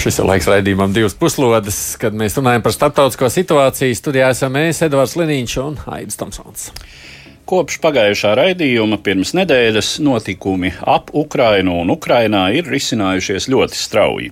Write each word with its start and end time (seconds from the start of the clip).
Šis 0.00 0.16
ir 0.16 0.24
laiks 0.24 0.46
raidījumam 0.48 0.94
divas 0.96 1.12
puslodes, 1.12 1.76
kad 2.00 2.14
mēs 2.16 2.38
runājam 2.38 2.62
par 2.64 2.72
starptautisko 2.72 3.28
situāciju. 3.34 3.96
Studijā 3.98 4.30
esam 4.32 4.54
mēs, 4.56 4.78
Edvards 4.86 5.12
Liniņš 5.20 5.56
un 5.60 5.74
Aidis 5.92 6.16
Tomsons. 6.16 6.70
Kopš 7.50 7.80
pagājušā 7.82 8.36
raidījuma 8.38 9.00
pirms 9.02 9.32
nedēļas 9.34 9.88
notikumi 10.06 10.68
ap 10.86 11.08
Ukrainu 11.18 11.80
un 11.82 11.88
Ukrainā 11.90 12.44
ir 12.54 12.68
risinājušies 12.70 13.48
ļoti 13.50 13.74
strauji. 13.74 14.28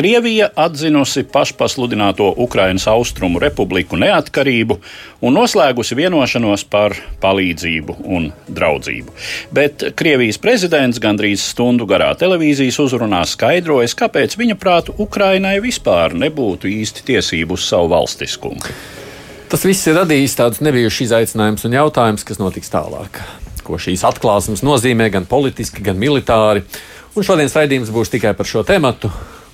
Krievija 0.00 0.46
atzinusi 0.64 1.26
pašpasludināto 1.28 2.30
Ukrainas 2.46 2.88
austrumu 2.88 3.42
republiku 3.44 4.00
neatkarību 4.00 4.78
un 5.20 5.36
noslēgusi 5.36 6.00
vienošanos 6.00 6.64
par 6.72 6.96
palīdzību 7.20 7.98
un 8.16 8.32
draudzību. 8.48 9.12
Bet 9.52 9.84
Krievijas 10.00 10.40
prezidents 10.40 11.04
gandrīz 11.04 11.44
stundu 11.44 11.84
garā 11.84 12.14
televīzijas 12.16 12.80
uzrunā 12.80 13.26
skaidrojas, 13.28 13.92
kāpēc 13.92 14.40
viņa 14.40 14.56
prātu 14.56 14.96
Ukrainai 15.04 15.58
vispār 15.60 16.16
nebūtu 16.16 16.72
īsti 16.80 17.10
tiesību 17.12 17.60
uz 17.60 17.68
savu 17.68 17.92
valstiskumu. 17.92 19.03
Tas 19.54 19.62
viss 19.62 19.86
ir 19.86 19.94
radījis 19.94 20.32
tādus 20.34 20.58
nebijušus 20.66 21.04
izaicinājumus 21.04 21.62
un 21.68 21.76
jautājumus, 21.76 22.24
kas 22.26 22.40
notiks 22.40 22.72
tālāk. 22.72 23.20
Ko 23.62 23.76
šīs 23.78 24.02
atklāsmes 24.02 24.64
nozīmē 24.66 25.06
gan 25.14 25.28
politiski, 25.30 25.78
gan 25.86 25.94
militāri. 25.94 26.64
Un 27.14 27.22
šodienas 27.22 27.54
raidījums 27.54 27.92
būs 27.94 28.10
tikai 28.10 28.32
par 28.34 28.50
šo 28.50 28.64
tēmu. 28.66 28.90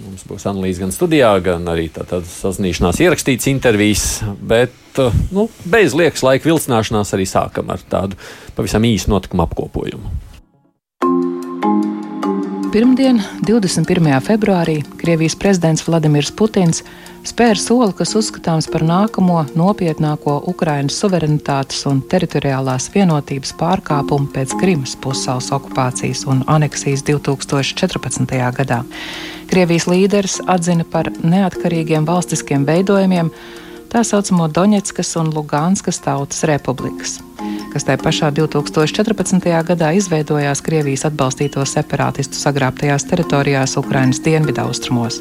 Mums 0.00 0.24
būs 0.24 0.48
analīze 0.48 0.80
gan 0.80 0.96
studijā, 0.96 1.34
gan 1.44 1.68
arī 1.68 1.90
tādas 1.92 2.32
sazināšanās 2.40 3.02
ierakstīts 3.04 3.50
intervijas. 3.52 4.06
Bet 4.40 5.02
nu, 5.36 5.50
bez 5.68 5.92
liekas 5.92 6.24
laika 6.24 6.48
vilcināšanās 6.48 7.12
arī 7.18 7.28
sākam 7.28 7.68
ar 7.76 7.84
tādu 7.92 8.16
pavisam 8.56 8.88
īsu 8.88 9.12
notikumu 9.12 9.44
apkopojumu. 9.44 10.16
Pirmdien, 12.70 13.16
21. 13.42 14.20
februārī, 14.22 14.76
Krievijas 15.00 15.34
prezidents 15.34 15.82
Vladimirs 15.82 16.28
Putins 16.30 16.84
spēra 17.26 17.58
soli, 17.58 17.90
kas 17.98 18.12
uzskatāms 18.14 18.68
par 18.70 18.84
nākamo 18.86 19.40
nopietnāko 19.58 20.36
Ukrainas 20.52 21.00
suverenitātes 21.02 21.80
un 21.90 21.98
teritoriālās 22.12 22.86
vienotības 22.94 23.56
pārkāpumu 23.58 24.30
pēc 24.36 24.54
Krimas 24.60 24.94
pussalas 25.02 25.50
okupācijas 25.56 26.22
un 26.30 26.44
aneksijas 26.46 27.02
2014. 27.10 28.38
gadā. 28.60 28.84
Krievijas 29.50 29.88
līderis 29.90 30.38
atzina 30.46 30.86
par 30.86 31.10
neatkarīgiem 31.26 32.06
valstiskiem 32.06 32.68
veidojumiem 32.70 33.32
tā 33.90 34.02
saucamo 34.06 34.46
Doņetskas 34.54 35.16
un 35.18 35.32
Lugānskas 35.34 35.98
tautas 36.04 36.44
republikas, 36.46 37.16
kas 37.72 37.86
tajā 37.86 37.98
pašā 38.02 38.28
2014. 38.36 39.48
gadā 39.66 39.90
izveidojās 39.98 40.62
Krievijas 40.62 41.06
atbalstīto 41.08 41.64
separātistu 41.66 42.38
sagrābtajās 42.38 43.08
teritorijās 43.10 43.74
Ukrainas 43.80 44.22
dienvidaustrumos. 44.22 45.18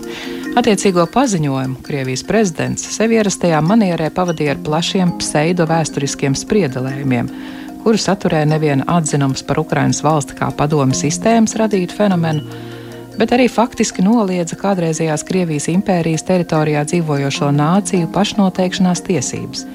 Attiecīgo 0.60 1.08
paziņojumu 1.14 1.82
Krievijas 1.86 2.26
prezidents 2.28 2.86
sev 2.94 3.14
ierastajā 3.18 3.62
manierē 3.66 4.12
pavadīja 4.14 4.58
ar 4.58 4.64
plašiem 4.66 5.16
pseido 5.22 5.66
vēsturiskiem 5.70 6.38
spriedelējumiem, 6.38 7.30
kuru 7.84 8.02
saturēja 8.02 8.52
neviena 8.54 8.86
atzinums 9.00 9.46
par 9.48 9.62
Ukrainas 9.64 10.04
valsti 10.06 10.38
kā 10.38 10.52
padomu 10.54 10.98
sistēmas 10.98 11.58
radītu 11.58 11.98
fenomenu, 11.98 12.46
bet 13.20 13.34
arī 13.36 13.50
faktiski 13.52 14.04
noliedza 14.06 14.56
kādreizējās 14.60 15.26
Krievijas 15.28 15.68
impērijas 15.72 16.24
teritorijā 16.28 16.86
dzīvojošo 16.88 17.52
nāciju 17.52 18.08
pašnoteikšanās 18.16 19.04
tiesības. 19.10 19.66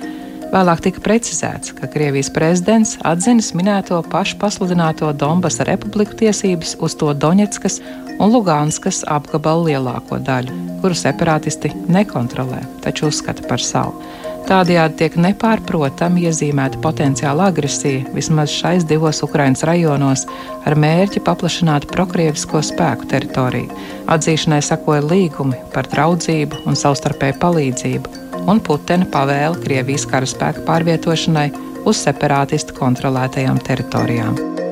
Vēlāk 0.55 0.85
tika 0.85 1.03
precizēts, 1.05 1.75
ka 1.77 1.89
Krievijas 1.91 2.31
prezidents 2.33 2.95
atzinis 3.05 3.53
minēto 3.59 3.99
pašu 4.11 4.39
pasludināto 4.41 5.11
Donbasa 5.13 5.67
republiku 5.69 6.17
tiesības 6.21 6.77
uz 6.81 6.95
to 7.01 7.11
Doņetskas 7.11 7.81
un 8.17 8.31
Lugānskas 8.31 9.03
apgabalu 9.11 9.73
lielāko 9.73 10.21
daļu, 10.23 10.55
kuru 10.81 10.97
separātisti 10.97 11.75
nekontrolē, 11.91 12.63
taču 12.87 13.11
uzskata 13.11 13.45
par 13.51 13.61
savu. 13.61 13.99
Tādējādi 14.45 14.99
tiek 15.01 15.15
nepārprotami 15.25 16.27
iezīmēta 16.29 16.81
potenciāla 16.85 17.47
agresija 17.49 18.11
vismaz 18.13 18.53
šais 18.53 18.85
divos 18.85 19.23
Ukraiņas 19.25 19.65
rajonos 19.65 20.27
ar 20.69 20.77
mērķi 20.85 21.23
paplašināt 21.25 21.87
prokrievisko 21.93 22.61
spēku 22.69 23.09
teritoriju. 23.09 23.73
Atzīšanai 24.13 24.61
sakoja 24.65 25.07
līgumi 25.07 25.57
par 25.73 25.89
draudzību 25.93 26.61
un 26.69 26.77
savstarpēju 26.77 27.41
palīdzību, 27.41 28.19
un 28.45 28.61
Putina 28.61 29.09
pavēle 29.17 29.63
Krievijas 29.65 30.05
karaspēka 30.13 30.67
pārvietošanai 30.69 31.49
uz 31.89 32.05
separātistu 32.05 32.77
kontrolētajām 32.77 33.65
teritorijām. 33.65 34.64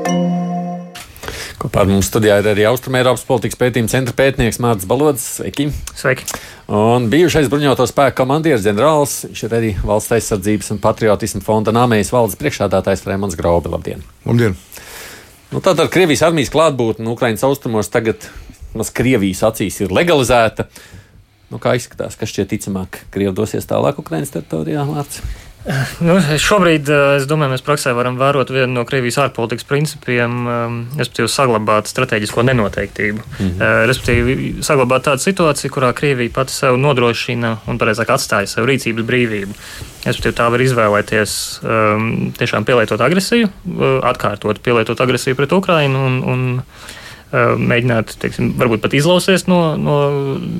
Kopā 1.63 1.85
ar 1.85 1.87
mums 1.87 2.09
studijā 2.11 2.41
ir 2.41 2.47
arī 2.51 2.65
Austrumēropas 2.67 3.23
politikas 3.23 3.59
pētījuma 3.61 3.91
centra 3.93 4.15
pētnieks 4.19 4.57
Mārcis 4.59 4.89
Balodis. 4.91 5.27
Sveiki! 5.37 5.69
Sveiki! 5.95 6.25
Un 6.75 7.05
bijušais 7.13 7.47
bruņoto 7.53 7.87
spēku 7.87 8.17
komandieris 8.19 8.65
ģenerālis, 8.65 9.13
viņš 9.29 9.43
ir 9.47 9.55
arī 9.55 9.71
valsts 9.87 10.17
aizsardzības 10.17 10.73
un 10.75 10.81
patriotismu 10.83 11.43
fonda 11.47 11.71
nāmējas 11.77 12.11
valdes 12.11 12.35
priekšādātājs 12.41 13.05
Rēmons 13.07 13.39
Graubi. 13.39 13.71
Labdien! 13.71 14.03
Labdien! 14.27 14.57
Nu, 15.53 15.61
Tātad 15.61 15.85
ar 15.85 15.93
Krievijas 15.95 16.25
armijas 16.27 16.51
klātbūtni 16.51 17.07
nu, 17.07 17.15
Ukraiņas 17.15 17.47
austrumos 17.47 17.93
tagad 17.95 18.27
maz 18.75 18.91
Krievijas 18.91 19.45
acīs 19.53 19.79
ir 19.85 19.95
legalizēta. 19.95 20.67
Nu, 21.53 21.63
kā 21.63 21.77
izskatās, 21.79 22.19
kas 22.19 22.35
šķiet 22.35 22.57
ticamāk, 22.57 23.05
Krievija 23.15 23.39
dosies 23.39 23.71
tālāk 23.71 24.03
Ukraiņas 24.03 24.35
teritorijā? 24.35 24.83
Mārcis? 24.91 25.23
Nu, 26.07 26.17
šobrīd 26.19 26.89
eh, 26.91 27.03
es 27.19 27.27
domāju, 27.31 27.55
mēs 27.55 27.65
praksē 27.67 27.93
varam 27.97 28.17
vērot 28.21 28.51
vienu 28.53 28.73
no 28.75 28.85
Krievijas 28.89 29.21
ārpolitikas 29.23 29.67
principiem, 29.69 30.35
um, 30.47 30.79
respektīvi, 30.99 31.31
saglabāt 31.31 31.91
strateģisko 31.91 32.45
nenoteiktību. 32.49 33.23
Mm 33.23 33.51
-hmm. 33.51 33.87
Respektīvi, 33.91 34.53
saglabāt 34.67 35.07
tādu 35.07 35.23
situāciju, 35.23 35.71
kurā 35.71 35.93
Krievija 35.95 36.35
pati 36.35 36.53
sev 36.53 36.79
nodrošina 36.79 37.57
un, 37.67 37.79
pareizāk, 37.79 38.11
atstāja 38.11 38.47
sev 38.47 38.67
rīcības 38.67 39.07
brīvību. 39.07 39.55
Respektīvi, 40.07 40.35
tā 40.35 40.51
var 40.51 40.61
izvēlēties 40.61 41.61
um, 41.63 42.33
tiešām 42.39 42.65
pielietot 42.65 43.01
agresiju, 43.01 43.47
uh, 43.47 44.01
atkārtot 44.03 44.59
pielietot 44.59 45.01
agresiju 45.01 45.35
pret 45.37 45.53
Ukrainu 45.53 46.07
un, 46.07 46.23
un 46.23 46.63
uh, 47.33 47.57
mēģināt, 47.59 48.19
teiksim, 48.19 48.55
varbūt 48.59 48.83
pat 48.83 48.95
izlausties 48.95 49.47
no, 49.47 49.77
no 49.77 49.99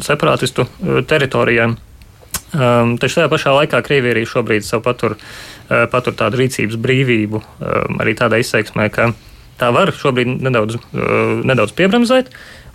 separātistu 0.01 0.67
teritorijām. 1.07 1.77
Um, 2.53 2.99
taču 3.01 3.21
tajā 3.21 3.31
pašā 3.33 3.53
laikā 3.57 3.79
Krievija 3.85 4.13
arī 4.13 4.27
šobrīd 4.29 4.67
patur, 4.85 5.17
uh, 5.17 5.87
patur 5.93 6.17
tādu 6.19 6.43
rīcības 6.43 6.77
brīvību, 6.77 7.41
um, 7.41 8.01
arī 8.05 8.13
tādā 8.19 8.41
izteiksmē, 8.43 8.91
ka 8.93 9.15
tā 9.61 9.71
var 9.73 9.95
šobrīd 9.97 10.43
nedaudz, 10.45 10.77
uh, 10.77 11.41
nedaudz 11.49 11.73
piebremzēt. 11.79 12.29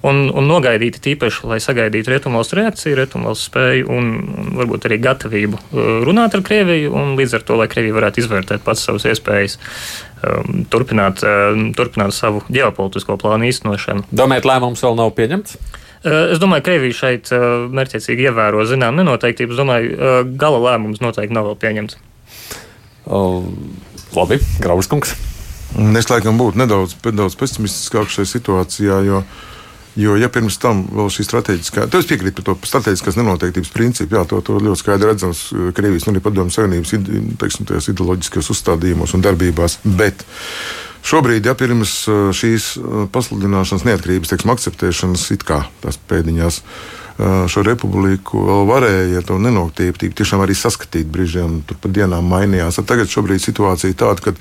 Un, 0.05 0.27
un 0.29 0.45
nogaidīt 0.45 0.99
tīpaši, 1.01 1.47
lai 1.49 1.57
sagaidītu 1.61 2.11
rietumvalstu 2.13 2.59
reakciju, 2.59 2.97
rietumvalstu 2.99 3.49
spēju 3.49 3.87
un, 3.89 4.11
un 4.29 4.51
varbūt 4.59 4.85
arī 4.89 4.99
gatavību 5.01 5.57
uh, 5.57 5.87
runāt 6.05 6.37
ar 6.37 6.45
Krieviju, 6.45 6.93
un 6.93 7.15
līdz 7.17 7.39
ar 7.39 7.45
to, 7.45 7.57
lai 7.61 7.69
Krievija 7.69 7.97
varētu 7.97 8.21
izvērtēt 8.21 8.65
pats 8.65 8.85
savas 8.85 9.05
iespējas 9.09 9.57
um, 9.57 10.63
turpināt, 10.73 11.25
um, 11.25 11.71
turpināt 11.77 12.17
savu 12.17 12.45
ģeopolitisko 12.49 13.17
plānu 13.21 13.49
īstenošanu. 13.49 14.05
Domājat, 14.13 14.49
lēmums 14.49 14.85
vēl 14.85 15.01
nav 15.01 15.13
pieņemts? 15.17 15.57
Eh, 15.57 15.86
es 16.33 16.41
domāju, 16.41 16.63
ka 16.63 16.71
Krievija 16.71 16.97
šeit 16.97 17.31
eh, 17.35 17.45
mērķiecīgi 17.77 18.29
ievēro 18.29 18.65
zinām 18.69 18.97
nenoteiktību. 18.99 19.55
Es 19.55 19.59
domāju, 19.61 19.91
eh, 19.93 20.21
gala 20.39 20.61
lēmums 20.63 21.01
noteikti 21.03 21.35
nav 21.35 21.49
vēl 21.49 21.59
pieņemts. 21.63 21.99
Uh, 23.07 23.45
labi, 24.15 24.39
Grauskungs. 24.63 25.13
Es 25.99 26.09
laikam 26.11 26.39
būtu 26.39 26.59
nedaudz, 26.59 26.95
nedaudz 27.05 27.37
pesimistiskāk 27.39 28.09
šajā 28.11 28.27
situācijā, 28.31 28.97
jo, 29.07 29.21
jo 29.99 30.15
ja 30.19 30.29
pirms 30.31 30.57
tam 30.63 30.85
vēl 30.91 31.11
šī 31.13 31.25
strateģiskā, 31.27 31.85
tad 31.91 32.01
es 32.01 32.09
piekrītu 32.09 32.41
par 32.41 32.49
to 32.49 32.71
strateģiskās 32.71 33.19
nenoteiktības 33.19 33.71
principu, 33.75 34.17
jā, 34.17 34.23
to, 34.27 34.41
to 34.47 34.57
ļoti 34.63 34.81
skaidri 34.81 35.11
redzams 35.11 35.43
Krievijas 35.77 36.07
un 36.07 36.15
arī 36.15 36.23
padomju 36.23 36.55
savienības 36.55 36.95
teiksim, 37.43 37.69
ideoloģiskajos 37.93 38.51
uzstādījumos 38.55 39.15
un 39.15 39.23
darbībās. 39.27 39.79
Bet, 39.99 40.23
uh, 40.23 40.87
Šobrīd, 41.05 41.45
ja 41.47 41.55
pirms 41.57 41.99
uh, 42.09 42.29
šīs 42.35 42.75
uh, 42.79 43.03
pasludināšanas 43.13 43.85
neatkarības 43.87 44.33
teiksim, 44.33 44.53
akceptēšanas, 44.53 45.27
it 45.35 45.45
kā 45.47 45.61
tās 45.83 45.99
pēdiņās, 46.09 46.61
uh, 46.61 47.43
šo 47.51 47.63
republiku 47.67 48.45
vēl 48.47 48.65
varēja, 48.69 49.05
ja 49.15 49.25
to 49.25 49.37
nenoktīptību, 49.41 50.17
tiešām 50.17 50.45
arī 50.45 50.57
saskatīt 50.57 51.11
brīžiem, 51.11 51.61
tur 51.67 51.79
pa 51.81 51.91
dienām 51.93 52.27
mainījās. 52.33 52.81
Tagad 52.87 53.11
šobrīd 53.13 53.43
situācija 53.43 53.97
tāda, 53.97 54.29
ka 54.29 54.35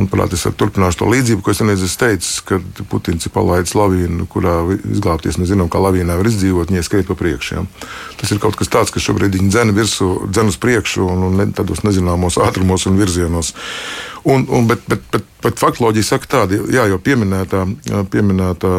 Manuprāt, 0.00 0.32
es 0.32 0.46
turpināšu 0.56 1.02
to 1.02 1.06
līdzību, 1.10 1.42
ko 1.44 1.52
es 1.52 1.58
vienreiz 1.60 1.94
teicu, 2.00 2.28
kad 2.48 2.82
Putins 2.88 3.26
ir 3.26 3.32
palaidis 3.34 3.74
lavīnu, 3.76 4.24
kurā 4.32 4.54
izglābties. 4.78 5.36
Mēs 5.36 5.50
zinām, 5.50 5.68
kā 5.72 5.82
lavīnā 5.82 6.16
var 6.16 6.30
izdzīvot, 6.30 6.70
ja 6.72 6.84
skriet 6.86 7.10
pa 7.10 7.16
priekšu. 7.18 7.58
Ja. 7.58 7.64
Tas 8.20 8.32
ir 8.32 8.40
kaut 8.40 8.56
kas 8.56 8.70
tāds, 8.72 8.94
kas 8.94 9.04
šobrīd 9.04 9.36
viņa 9.36 9.52
dzena 9.52 9.74
virsū, 9.76 10.08
dzena 10.30 10.54
uz 10.54 10.56
priekšu 10.62 11.04
un, 11.04 11.26
un 11.28 11.52
tādos 11.56 11.82
nezināmos 11.84 12.38
ātrumos 12.40 12.86
un 12.88 12.96
virzienos. 13.02 13.52
Un, 14.24 14.44
un, 14.52 14.66
bet, 14.68 14.82
bet, 14.88 15.00
bet, 15.12 15.24
bet 15.40 15.60
faktoloģija 15.60 16.04
saka 16.04 16.28
tādu, 16.28 16.58
jā, 16.72 16.82
jau 16.90 16.98
pieminētā, 17.00 17.62
pieminētā 18.12 18.72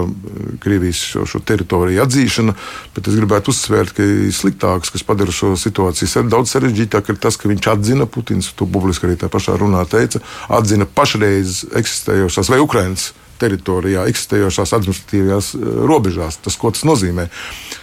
Krievijas 0.62 1.00
šo, 1.14 1.24
šo 1.30 1.42
teritoriju 1.46 2.04
atzīšana, 2.04 2.54
bet 2.96 3.10
es 3.10 3.18
gribētu 3.18 3.50
uzsvērt, 3.54 3.96
ka 3.98 4.06
sliktāks, 4.38 4.94
kas 4.94 5.06
padara 5.08 5.34
šo 5.34 5.56
situāciju 5.58 6.28
daudz 6.30 6.54
sarežģītāk, 6.54 7.10
ir 7.10 7.18
tas, 7.24 7.40
ka 7.42 7.50
viņš 7.50 7.72
atzina 7.74 8.06
Putins, 8.06 8.52
to 8.54 8.70
publiski 8.70 9.10
arī 9.10 9.18
tā 9.18 9.32
pašā 9.34 9.58
runā 9.58 9.82
teica, 9.90 10.22
atzina 10.54 10.86
pašreiz 10.86 11.64
eksistējošās 11.82 12.54
vai 12.54 12.62
Ukrainas 12.62 13.10
teritorijā 13.42 14.06
eksistējošās 14.12 14.76
administratīvajās 14.78 15.52
robežās. 15.90 16.38
Tas, 16.46 16.58
ko 16.62 16.70
tas 16.76 16.86
nozīmē? 16.86 17.26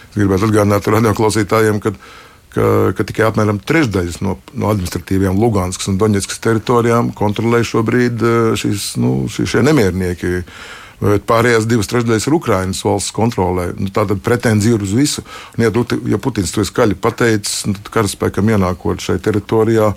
Es 0.09 0.15
gribētu 0.15 0.47
atgādināt 0.47 0.87
radioklausītājiem, 0.87 1.83
ka 1.83 1.91
ka, 2.53 2.65
ka 2.97 3.05
tikai 3.07 3.27
apmēram 3.29 3.61
trešdaļas 3.61 4.19
no, 4.25 4.37
no 4.53 4.73
administratīvajām 4.73 5.39
Luganskas 5.41 5.89
un 5.91 5.99
Doņetskas 6.01 6.43
teritorijām 6.43 7.13
kontrolē 7.17 7.61
šobrīd 7.67 8.25
eh, 8.25 8.51
šīs, 8.59 8.91
nu, 9.01 9.15
šie, 9.31 9.47
šie 9.49 9.65
nemiernieki. 9.65 10.43
Bet 10.99 11.23
pārējās 11.23 11.63
divas 11.63 11.87
trešdaļas 11.87 12.25
ir 12.27 12.33
Ukraiņas 12.35 12.81
valsts 12.83 13.13
kontrolē. 13.15 13.69
Nu, 13.79 13.87
Tātad 13.95 14.19
pretenzija 14.19 14.75
ir 14.75 14.83
uz 14.83 14.91
visu. 14.91 15.23
Un, 15.55 15.63
ja, 15.63 15.71
ja 16.11 16.19
Putins 16.19 16.51
to 16.51 16.65
skaļi 16.67 16.97
pateicis, 16.99 17.61
nu, 17.69 17.77
tad 17.77 17.87
karaspēkam 17.93 18.51
ienākot 18.51 18.99
šai 19.05 19.15
teritorijā, 19.23 19.93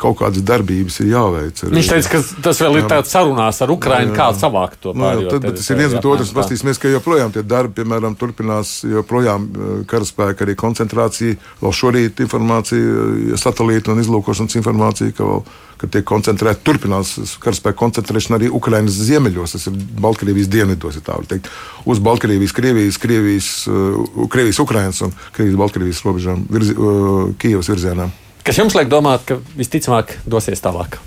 kaut 0.00 0.18
kādas 0.20 0.44
darbības 0.46 1.00
ir 1.02 1.10
jāveic. 1.12 1.62
Arī. 1.64 1.74
Viņš 1.78 1.90
teica, 1.92 2.12
ka 2.12 2.20
tas 2.46 2.62
vēl 2.62 2.80
ir 2.80 2.88
tāds 2.90 3.12
sarunās 3.14 3.60
ar 3.64 3.72
Ukraiņu, 3.74 4.14
kā 4.16 4.30
savākt 4.38 4.80
to. 4.84 4.94
Nu, 4.96 5.10
tad, 5.30 5.46
tas 5.58 5.70
ir 5.72 5.80
viens, 5.80 5.94
bet 5.96 6.08
otrs 6.12 6.32
paskatīsimies, 6.36 6.80
ka 6.82 6.92
joprojām 6.92 7.34
tie 7.34 7.44
darbi, 7.46 7.80
piemēram, 7.80 8.16
turpinās, 8.18 8.78
joprojām 8.86 9.46
eh, 9.46 9.76
karaspēka 9.90 10.46
arī 10.46 10.56
koncentrācija, 10.58 11.38
vēl 11.62 11.78
šorīt 11.82 12.24
informācija, 12.24 12.96
eh, 12.96 13.38
satelīta 13.40 13.94
un 13.94 14.02
izlūkošanas 14.04 14.58
informācija, 14.60 15.16
ka 15.16 15.30
vēl 15.30 15.46
ka 15.80 15.88
tiek 15.92 16.04
koncentrēta, 16.08 16.62
turpinās 16.64 17.36
karaspēka 17.42 17.76
koncentrēšana 17.80 18.38
arī 18.38 18.50
Ukraiņas 18.56 19.00
ziemeļos, 19.10 19.56
tas 19.56 19.68
ir 19.68 19.76
Baltkrievijas 20.00 20.48
dienvidos, 20.52 20.96
ja 20.96 21.18
teikt, 21.28 21.50
uz 21.84 22.00
Baltkrievijas, 22.04 22.54
Krievijas, 22.56 23.00
Krievijas, 23.02 23.50
uh, 23.68 24.28
Krievijas 24.32 24.62
Ukraiņas 24.64 25.02
un 25.06 25.16
Krievijas 25.36 25.60
Baltkrievijas 25.60 26.04
robežām, 26.06 26.46
virzi, 26.52 26.76
uh, 26.76 27.34
Kijavas 27.40 27.68
virzienā. 27.72 28.08
Kas 28.46 28.60
jums 28.60 28.76
liek 28.78 28.86
domāt, 28.86 29.24
ka 29.26 29.40
visticamāk 29.58 30.12
dosies 30.30 30.60
tālāk? 30.62 31.00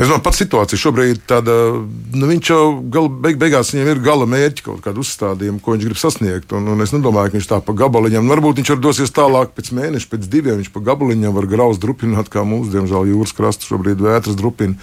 Es 0.00 0.08
domāju, 0.08 0.22
pats 0.24 0.38
situācija 0.40 0.80
šobrīd 0.80 1.18
tāda, 1.28 1.54
nu, 2.16 2.28
viņš 2.30 2.50
jau 2.50 2.60
gal, 2.92 3.10
beig, 3.12 3.36
beigās 3.40 3.74
viņam 3.74 3.90
ir 3.92 4.00
gala 4.04 4.24
mērķi, 4.32 4.64
kaut 4.64 4.80
kāda 4.84 5.02
uzstādījuma, 5.02 5.60
ko 5.60 5.74
viņš 5.74 5.86
grib 5.90 6.00
sasniegt. 6.00 6.54
Un, 6.56 6.70
un 6.72 6.80
es 6.80 6.94
nedomāju, 6.96 7.34
ka 7.34 7.36
viņš 7.36 7.48
tā 7.50 7.60
pa 7.66 7.76
gabaliņam, 7.82 8.32
varbūt 8.32 8.62
viņš 8.62 8.72
var 8.72 8.82
dosies 8.86 9.12
tālāk 9.12 9.52
pēc 9.56 9.72
mēneša, 9.76 10.08
pēc 10.08 10.28
diviem. 10.32 10.56
Viņš 10.62 10.72
pa 10.72 10.84
gabaliņam 10.88 11.36
var 11.36 11.48
grauz 11.50 11.80
drupināt, 11.82 12.32
kā 12.32 12.46
mūsu, 12.48 12.72
diemžēl, 12.78 13.12
jūras 13.12 13.36
krasta 13.36 13.68
šobrīd 13.68 14.00
vētras 14.00 14.40
drupina. 14.40 14.80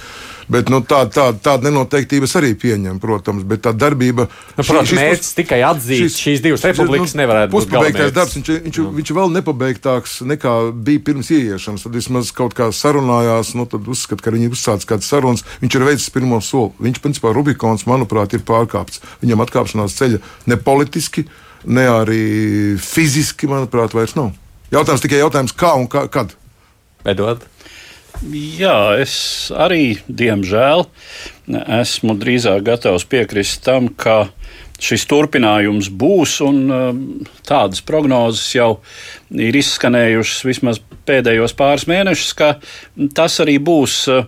Bet 0.47 0.69
nu, 0.71 0.79
tā, 0.79 1.01
tā, 1.11 1.25
tāda 1.43 1.67
nenoteiktības 1.67 2.37
arī 2.39 2.53
pieņem, 2.55 3.01
protams. 3.03 3.43
Bet 3.47 3.65
tā 3.65 3.73
darbība. 3.75 4.29
Nu, 4.55 4.63
protams, 4.63 4.93
šī, 4.93 4.99
mērķis 5.01 5.33
tikai 5.41 5.59
atzīt 5.67 6.05
šis, 6.05 6.19
šīs 6.23 6.43
divas 6.45 6.63
republikas 6.63 7.17
nu, 7.17 7.23
nevarētu 7.23 7.51
būt. 7.51 7.65
Puspabeigtais 7.65 8.13
darbs, 8.15 8.37
viņš, 8.37 8.51
viņš, 8.69 8.79
mm. 8.79 8.93
viņš 9.01 9.11
vēl 9.17 9.33
nepabeigtāks 9.35 10.13
nekā 10.29 10.53
bija 10.87 11.03
pirms 11.09 11.33
ieiešanas. 11.35 11.83
Tad 11.83 11.99
vismaz 11.99 12.31
kaut 12.37 12.55
kā 12.55 12.69
sarunājās, 12.71 13.51
nu, 13.59 13.67
tad 13.67 13.91
uzskat, 13.91 14.23
ka 14.23 14.31
viņi 14.31 14.53
uzsācis 14.55 14.87
kādas 15.07 15.11
sarunas. 15.11 15.43
Viņš 15.61 15.75
ir 15.75 15.85
veicis 15.85 16.11
pirmo 16.11 16.39
soli. 16.41 16.73
Viņš, 16.79 17.01
principā, 17.01 17.33
Rubikons, 17.33 17.85
manuprāt, 17.87 18.33
ir 18.33 18.43
pārkāpts. 18.43 19.01
Viņam 19.21 19.41
atkāpšanās 19.45 19.95
ceļa 19.97 20.19
ne 20.47 20.57
politiski, 20.57 21.27
ne 21.65 21.87
arī 21.87 22.77
fiziski, 22.77 23.47
manuprāt, 23.47 23.93
vairs 23.93 24.15
nav. 24.15 24.33
Jautājums 24.71 25.01
tikai 25.01 25.21
jautājums, 25.21 25.55
kā 25.55 25.75
un 25.77 25.87
kā, 25.87 26.07
kad. 26.09 26.35
Edvard. 27.05 27.45
Jā, 28.33 28.97
es 28.97 29.51
arī, 29.53 29.99
diemžēl, 30.09 30.87
esmu 31.53 32.15
drīzāk 32.17 32.63
gatavs 32.65 33.05
piekrist 33.05 33.61
tam, 33.63 33.91
ka 33.93 34.25
šis 34.81 35.05
turpinājums 35.09 35.89
būs, 35.89 36.39
un 36.45 36.57
um, 36.69 36.97
tādas 37.45 37.81
prognozes 37.85 38.49
jau 38.55 38.79
ir 39.33 39.57
izskanējušas 39.57 40.45
vismaz 40.45 40.81
pēdējos 41.07 41.53
pāris 41.57 41.85
mēnešus, 41.89 42.33
ka 42.37 42.57
tas 43.17 43.37
arī 43.43 43.57
būs 43.61 43.99
uh, 44.13 44.25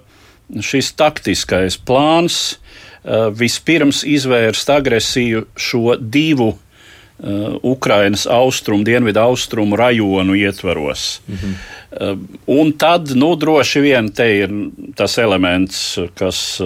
šis 0.57 0.93
taktiskais 0.97 1.77
plāns 1.77 2.39
uh, 2.55 3.29
vispirms 3.35 4.03
izvērst 4.07 4.69
agresiju 4.73 5.45
šo 5.55 5.95
divu 5.99 6.49
uh, 6.49 7.55
Ukrainas 7.63 8.25
austrumu, 8.29 8.83
dienvidu 8.83 9.19
austrumu 9.19 9.75
rajonu 9.79 10.35
ietvaros. 10.35 11.21
Mhm. 11.29 11.57
Uh, 11.89 12.17
un 12.47 12.71
tad, 12.77 13.09
nu, 13.15 13.35
droši 13.35 13.81
vien 13.81 14.11
te 14.13 14.27
ir 14.43 14.53
tas 14.95 15.17
elements, 15.17 15.97
kas, 16.13 16.61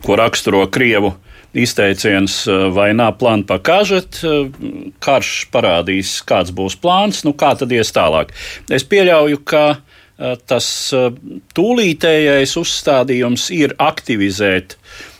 ko 0.00 0.16
raksturo 0.16 0.62
Krievu 0.72 1.10
izteiciens, 1.52 2.38
uh, 2.48 2.70
vai 2.72 2.88
nā 2.96 3.10
plāna 3.12 3.44
pakāžet, 3.46 4.22
karš 5.04 5.34
parādīs, 5.52 6.16
kāds 6.24 6.54
būs 6.56 6.78
plāns, 6.80 7.20
nu 7.28 7.34
kā 7.36 7.52
tad 7.58 7.72
ies 7.72 7.92
tālāk. 7.92 8.32
Es 8.72 8.86
pieļauju, 8.88 9.44
ka 9.44 9.66
tas 10.46 10.66
tūlītējais 11.56 12.56
uzstādījums 12.60 13.48
ir 13.54 13.74
aktivizēt 13.82 14.76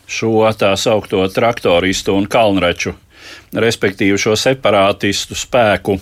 šo 0.06 0.44
tā 0.58 0.75
saukto 0.79 1.25
traktoristu 1.32 2.14
un 2.14 2.29
kalnraču, 2.31 2.94
respektīvi 3.55 4.20
šo 4.20 4.37
separātistu 4.38 5.38
spēku 5.38 5.99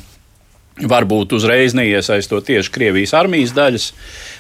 varbūt 0.89 1.35
uzreiz 1.37 1.75
neiesaistot 1.77 2.47
tieši 2.49 2.73
Krievijas 2.73 3.13
armijas 3.17 3.53
daļas, 3.57 3.91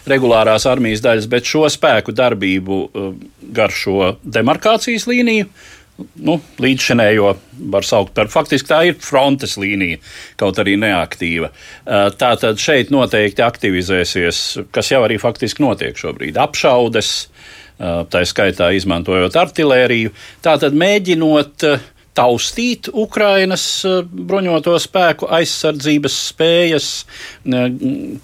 regulārās 0.09 0.67
armijas 0.69 1.03
daļas, 1.05 1.29
bet 1.31 1.49
šo 1.49 1.67
spēku 1.71 2.15
darbību 2.17 2.79
uh, 2.83 3.13
gar 3.55 3.75
šo 3.75 4.15
demarkācijas 4.25 5.07
līniju. 5.11 5.51
Nu, 5.99 6.39
līdzšinējo 6.63 7.35
var 7.73 7.87
saukt 7.87 8.15
par 8.17 8.31
faktiski 8.33 8.71
tā 8.71 8.79
ir 8.89 8.97
frontes 9.05 9.59
līnija, 9.61 10.01
kaut 10.41 10.59
arī 10.63 10.79
neaktīva. 10.81 11.53
Tā 12.19 12.31
tad 12.41 12.63
šeit 12.63 12.91
noteikti 12.95 13.45
aktivizēsies, 13.45 14.41
kas 14.73 14.93
jau 14.95 15.03
arī 15.05 15.21
faktiski 15.23 15.63
notiek 15.63 15.99
šobrīd, 16.01 16.41
apšaudes, 16.41 17.13
tā 17.79 18.25
skaitā 18.29 18.71
izmantojot 18.77 19.37
artēriju. 19.37 20.13
Tā 20.45 20.57
tad 20.63 20.77
mēģinot 20.79 21.67
uh, 21.67 21.87
taustīt 22.17 22.91
Ukrainas 22.93 23.65
eh, 23.89 24.03
bruņoto 24.05 24.75
spēku 24.81 25.29
aizsardzības 25.33 26.17
spējas, 26.29 26.89
eh, 27.47 27.69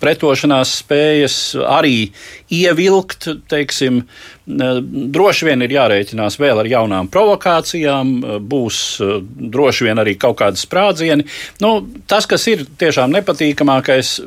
pretošanās 0.00 0.74
spējas, 0.82 1.38
arī 1.64 2.10
ievilkt, 2.52 3.30
teiksim, 3.48 4.02
eh, 4.02 4.80
droši 5.16 5.48
vien 5.48 5.64
ir 5.64 5.76
jārēķinās 5.78 6.38
vēl 6.40 6.62
ar 6.64 6.70
jaunām 6.70 7.08
provokācijām, 7.12 8.14
būs 8.48 8.82
droši 9.56 9.88
vien 9.88 10.04
arī 10.04 10.18
kaut 10.20 10.40
kādi 10.42 10.60
sprādzieni. 10.60 11.26
Nu, 11.64 11.80
tas, 12.06 12.28
kas 12.28 12.46
ir 12.52 12.66
tiešām 12.80 13.14
nepatīkamākais, 13.16 14.18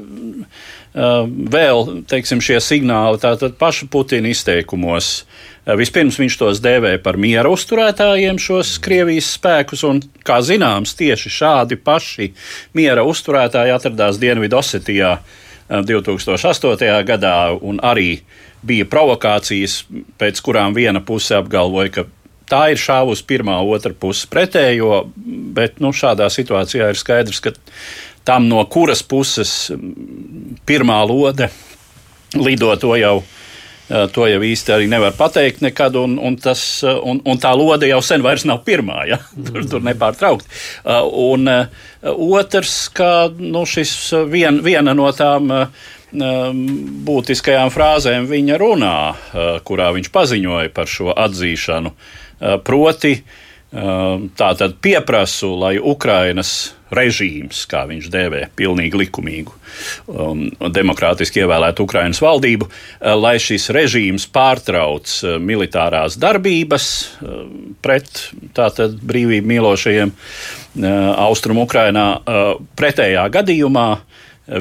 vēl 0.93 2.03
teiksim, 2.11 2.41
šie 2.43 2.59
signāli, 2.63 3.19
paša 3.59 3.87
Putina 3.91 4.31
izteikumos. 4.31 5.21
Eh, 5.61 5.75
vispirms 5.77 6.17
viņš 6.17 6.37
tos 6.39 6.61
dēvēja 6.63 7.01
par 7.03 7.19
miera 7.21 7.49
uzturētājiem, 7.53 8.39
šos 8.41 8.79
Krievijas 8.81 9.29
spēkus, 9.37 9.83
un, 9.85 10.01
kā 10.25 10.39
zināms, 10.41 10.95
tieši 10.97 11.29
šādi 11.29 11.77
paši 11.77 12.31
miera 12.73 13.05
uzturētāji 13.05 13.75
atradās 13.75 14.17
Dienvidosetijā 14.21 15.19
2008. 15.69 16.81
Eh, 16.81 17.03
gadā, 17.05 17.35
un 17.61 17.77
arī 17.77 18.23
bija 18.65 18.89
provokācijas, 18.89 19.83
pēc 20.17 20.41
kurām 20.41 20.73
viena 20.73 21.01
puse 21.01 21.37
apgalvoja, 21.37 21.93
ka 21.93 22.07
tā 22.49 22.63
ir 22.73 22.81
šāvusi 22.81 23.23
pirmā, 23.29 23.61
otra 23.61 23.93
puse 23.93 24.25
pretējo, 24.27 25.03
bet 25.55 25.79
nu, 25.79 25.93
šādā 25.93 26.27
situācijā 26.33 26.89
ir 26.91 26.99
skaidrs, 26.99 27.39
ka 27.39 27.53
tam 28.27 28.47
no 28.49 28.63
kuras 28.69 29.01
puses 29.03 29.71
pirmā 30.67 31.01
lode 31.07 31.49
lido 32.37 32.75
to 32.79 32.95
jau 32.99 33.21
To 33.91 34.23
jau 34.29 34.39
īsti 34.39 34.71
arī 34.71 34.85
nevar 34.87 35.11
pateikt 35.17 35.59
nekad, 35.65 35.97
un, 35.99 36.13
un, 36.15 36.37
tas, 36.39 36.61
un, 36.87 37.17
un 37.27 37.39
tā 37.41 37.51
lode 37.59 37.89
jau 37.89 37.99
sen 38.05 38.23
vairs 38.23 38.45
nav 38.47 38.61
pirmā, 38.63 39.01
ja? 39.09 39.17
tur, 39.49 39.65
tur 39.67 39.83
nepārtraukti. 39.83 40.47
Un 41.25 41.49
otrs, 42.07 42.75
ka 42.95 43.11
nu, 43.35 43.65
šis 43.67 43.93
vien, 44.31 44.61
viena 44.63 44.95
no 44.95 45.09
tām 45.11 45.51
būtiskajām 47.11 47.71
frāzēm 47.71 48.31
viņa 48.31 48.59
runā, 48.63 48.95
kurā 49.67 49.91
viņš 49.95 50.11
paziņoja 50.15 50.71
par 50.75 50.91
šo 50.91 51.11
atzīšanu, 51.11 51.91
proti, 52.67 53.15
tā 53.71 54.53
tad 54.59 54.79
pieprasu, 54.83 55.51
lai 55.59 55.77
Ukrainas 55.79 56.71
režīms, 56.95 57.63
kā 57.71 57.83
viņš 57.89 58.09
dēvē, 58.11 58.41
pilnīgi 58.57 58.99
likumīgu 59.03 59.55
um, 60.11 60.45
demokrātiski 60.73 61.43
ievēlētu 61.43 61.85
Ukraiņas 61.87 62.21
valdību, 62.23 62.67
uh, 62.67 63.13
lai 63.19 63.35
šis 63.41 63.69
režīms 63.75 64.27
pārtrauc 64.33 65.13
uh, 65.23 65.37
militārās 65.41 66.19
darbības 66.21 66.87
uh, 67.21 67.43
pret 67.83 68.27
tātad 68.57 68.97
brīvību 68.99 69.53
mīlošajiem 69.53 70.13
uh, 70.13 70.89
Austrum 71.27 71.61
Ukrainā. 71.63 72.07
Pretējā 72.77 73.23
gadījumā 73.33 73.87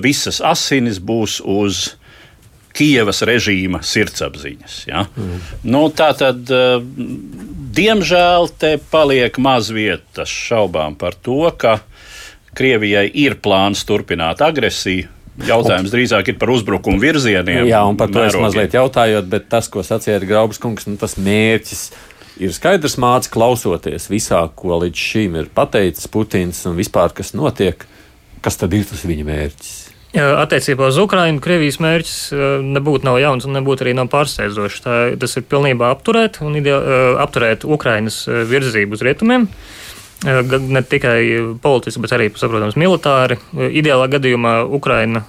visas 0.02 0.40
asinis 0.44 1.00
būs 1.02 1.40
uz 1.44 1.88
Kievas 2.70 3.24
režīma 3.26 3.80
sirdsapziņas. 3.82 4.74
Ja? 4.86 5.02
Mm. 5.18 5.40
Nu, 5.74 5.80
tā 5.90 6.12
tad, 6.14 6.46
diemžēl, 7.76 8.46
te 8.62 8.76
paliek 8.92 9.40
maz 9.42 9.72
vietas 9.74 10.30
šaubām 10.30 10.94
par 11.00 11.18
to, 11.18 11.42
ka 11.58 11.80
Krievijai 12.56 13.06
ir 13.14 13.36
plāns 13.42 13.84
turpināt 13.86 14.42
agresiju. 14.44 15.08
Jautājums 15.46 15.92
drīzāk 15.92 16.32
ir 16.32 16.38
par 16.40 16.50
uzbrukumu 16.52 17.00
virzieniem. 17.00 17.64
Jā, 17.70 17.80
un 17.88 17.96
par 17.96 18.10
to 18.12 18.20
es 18.26 18.36
mazliet 18.36 18.74
jautājot, 18.76 19.28
bet 19.30 19.46
tas, 19.52 19.70
ko 19.72 19.84
sacīja 19.86 20.18
Graubs 20.26 20.60
kungs, 20.60 20.84
nu, 20.90 20.98
tas 21.00 21.16
mērķis 21.16 21.84
ir 22.44 22.52
skaidrs 22.56 22.98
mācīt, 23.00 23.30
klausoties 23.32 24.10
visā, 24.10 24.42
ko 24.56 24.80
līdz 24.82 25.06
šim 25.06 25.38
ir 25.40 25.48
pateicis 25.54 26.10
Putins 26.12 26.60
un 26.68 26.76
vispār, 26.76 27.14
kas 27.16 27.32
notiek. 27.36 27.86
Kas 28.40 28.56
tad 28.56 28.72
ir 28.72 28.86
tas 28.88 29.04
viņa 29.04 29.24
mērķis? 29.28 29.72
Attiecībā 30.16 30.88
uz 30.90 30.96
Ukrajinu 30.98 31.42
Krievijas 31.44 31.76
mērķis 31.78 32.14
nebūtu 32.66 33.06
nav 33.06 33.20
jauns 33.22 33.44
un 33.46 33.54
nebūtu 33.54 33.84
arī 33.84 33.92
nav 33.94 34.08
pārsteidzošs. 34.10 34.82
Tas 35.22 35.36
ir 35.38 35.44
pilnībā 35.46 35.92
apturēt 35.94 36.40
un 36.42 36.56
apturēt 37.22 37.66
Ukrainas 37.68 38.24
virzību 38.26 38.98
uz 38.98 39.04
rietumiem. 39.06 39.46
Ne 40.20 40.82
tikai 40.84 41.20
politiski, 41.62 42.02
bet 42.04 42.12
arī, 42.12 42.26
saprotams, 42.36 42.76
militāri. 42.76 43.38
Ideālā 43.56 44.10
gadījumā 44.12 44.58
Ukraina 44.68 45.22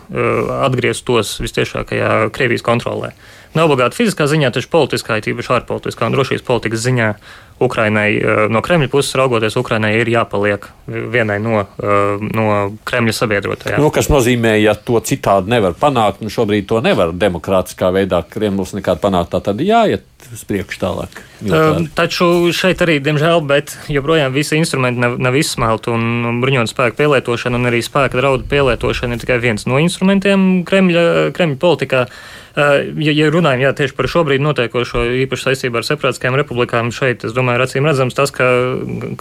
atgrieztos 0.66 1.38
visciešākajā 1.44 2.28
Krievijas 2.36 2.66
kontrolē. 2.66 3.14
Ne 3.56 3.64
obligāti 3.68 4.00
fiziskā 4.00 4.28
ziņā, 4.32 4.52
taču 4.56 4.70
politiskā, 4.72 5.18
tīpaši 5.24 5.52
ārpolitiskā 5.58 6.08
un 6.08 6.14
drošības 6.16 6.44
politikas 6.48 6.84
ziņā 6.86 7.08
Ukrainai, 7.62 8.16
no 8.50 8.62
Kremļa 8.64 8.88
puses 8.92 9.16
raugoties, 9.20 9.58
Ukrainai 9.60 9.92
ir 10.00 10.10
jāpaliek 10.10 10.66
vienai 10.88 11.38
no, 11.44 11.66
no 12.34 12.46
Kremļa 12.88 13.16
sabiedrotajām. 13.16 13.84
Nu, 13.84 13.92
kas 13.94 14.08
nozīmē, 14.12 14.56
ja 14.64 14.74
to 14.76 15.00
citādi 15.06 15.52
nevar 15.52 15.76
panākt, 15.80 16.24
un 16.24 16.32
šobrīd 16.34 16.68
to 16.72 16.80
nevar 16.84 17.12
demokrātiskā 17.12 17.92
veidā 17.94 18.24
Kremlis 18.32 18.74
nekādu 18.78 19.04
panākt, 19.04 19.34
tā 19.36 19.44
tad 19.52 19.62
jāiet 19.64 20.08
uz 20.34 20.44
priekšu 20.48 20.82
tālāk. 20.82 21.22
Militāri. 21.42 21.88
Taču 21.98 22.28
šeit 22.56 22.82
arī, 22.86 23.00
diemžēl, 23.04 23.42
bet 23.48 23.74
joprojām 23.92 24.34
visi 24.36 24.60
instrumenti 24.60 25.02
nav, 25.02 25.18
nav 25.22 25.38
izsmelti, 25.40 25.94
un 25.94 26.42
bruņotu 26.44 26.74
spēku 26.74 27.00
pielietošana 27.00 27.58
un 27.60 27.72
arī 27.72 27.82
spēka 27.86 28.20
draudu 28.20 28.46
pielietošana 28.52 29.18
ir 29.18 29.24
tikai 29.24 29.40
viens 29.44 29.66
no 29.70 29.82
instrumentiem 29.82 30.64
Kremļa, 30.68 31.08
Kremļa 31.38 31.60
politikā. 31.62 32.06
Ja, 32.52 33.14
ja 33.16 33.30
runājam 33.32 33.62
jā, 33.64 33.70
tieši 33.80 33.96
par 33.96 34.10
šobrīd 34.12 34.44
notiekošo 34.44 35.06
īpaši 35.24 35.46
saistībā 35.48 35.80
ar 35.80 35.88
separātiskajām 35.88 36.36
republikām, 36.36 36.90
šeit, 36.92 37.24
es 37.24 37.32
domāju, 37.36 37.62
ir 37.62 37.64
acīm 37.64 37.88
redzams 37.88 38.18
tas, 38.18 38.34
ka, 38.36 38.48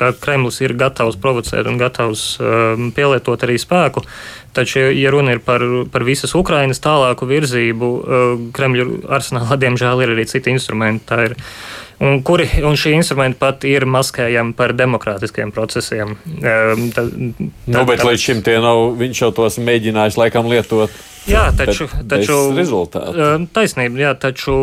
ka 0.01 0.11
Kremlis 0.19 0.59
ir 0.65 0.75
gatavs 0.79 1.19
provocēt 1.23 1.71
un 1.71 1.79
gatavs 1.79 2.25
um, 2.43 2.91
pielietot 2.97 3.47
arī 3.47 3.61
spēku. 3.63 4.03
Taču, 4.57 4.83
ja 4.91 5.13
runa 5.15 5.37
ir 5.37 5.43
par, 5.47 5.63
par 5.93 6.03
visas 6.07 6.35
Ukrainas 6.35 6.83
tālāku 6.83 7.29
virzību, 7.31 7.91
uh, 8.01 8.33
Kremļa 8.57 8.87
arsenālā 9.19 9.59
diemžēl 9.63 10.03
ir 10.03 10.15
arī 10.17 10.27
citi 10.31 10.51
instrumenti. 10.51 11.07
Tā 11.07 11.21
ir 11.29 11.37
un, 12.01 12.23
kuri, 12.25 12.49
un 12.65 12.77
šie 12.81 12.95
instrumenti 12.97 13.39
pat 13.41 13.65
ir 13.69 13.85
maskējami 13.89 14.57
par 14.57 14.75
demokrātiskiem 14.77 15.53
procesiem. 15.55 16.17
Um, 16.17 16.89
tā, 16.97 17.05
tā, 17.05 17.49
nu, 17.69 17.85
bet 17.89 18.01
tā, 18.01 18.09
līdz 18.09 18.27
šim 18.27 18.43
tie 18.47 18.57
nav, 18.63 18.91
viņš 19.01 19.25
jau 19.25 19.31
tos 19.37 19.61
mēģinājis 19.61 20.19
laikam 20.21 20.49
lietot. 20.51 20.95
Jā, 21.29 21.51
taču, 21.53 21.85
taču 22.09 22.37
ehm, 22.57 23.45
taisnība, 23.53 24.01
jā, 24.01 24.13
taču 24.17 24.55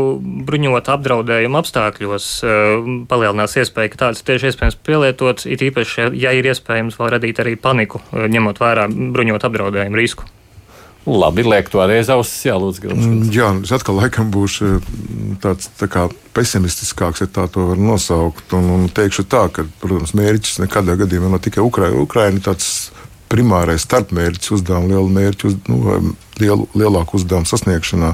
bruņot 0.48 0.90
apdraudējumu 0.90 1.60
apstākļos 1.60 2.30
ehm, 2.42 2.96
palielinās 3.12 3.54
iespēja, 3.62 3.92
ka 3.94 4.02
tāds 4.08 4.26
tieši 4.26 4.50
iespējams 4.50 4.80
pielietot, 4.88 5.46
it 5.46 5.62
īpaši, 5.70 6.10
ja 6.18 6.34
ir 6.34 6.50
iespējams 6.50 6.98
vēl 6.98 7.14
radīt 7.14 7.44
arī 7.44 7.54
paniku, 7.62 8.02
ehm, 8.10 8.26
ņemot 8.34 8.64
vērā 8.64 8.88
bruņot 8.90 9.48
apdraudējumu 9.52 10.02
risku. 10.02 10.26
Labi, 11.08 11.46
liek 11.48 11.70
to 11.72 11.80
uz 11.80 12.10
ausis, 12.12 12.42
jā, 12.44 12.58
lūdzu, 12.60 12.84
Grunskundze. 12.84 13.30
Mm, 13.30 13.32
jā, 13.32 13.48
es 13.64 13.72
atkal 13.72 13.96
laikam 13.96 14.28
būšu 14.34 14.82
tāds 15.40 15.70
tā 15.80 15.88
kā 15.88 16.04
pesimistiskāks, 16.36 17.24
ja 17.24 17.30
tā 17.32 17.46
to 17.48 17.70
var 17.70 17.80
nosaukt, 17.80 18.52
un, 18.58 18.68
un 18.76 18.86
teikšu 18.92 19.24
tā, 19.32 19.46
ka, 19.56 19.64
protams, 19.80 20.12
mērķis 20.20 20.60
nekādā 20.66 20.98
gadījumā 21.00 21.32
nav 21.32 21.40
tikai 21.46 21.64
Ukraina. 21.64 22.04
Ukraina 22.04 22.44
tāds 22.50 22.90
primārais 23.32 23.88
starpmērķis 23.88 24.52
uzdevuma, 24.58 24.92
lielu 24.92 25.14
mērķu, 25.16 25.52
uz, 25.52 25.56
nu, 25.72 26.16
lielu, 26.42 26.68
lielāku 26.76 27.22
uzdevumu 27.22 27.48
sasniegšanā. 27.48 28.12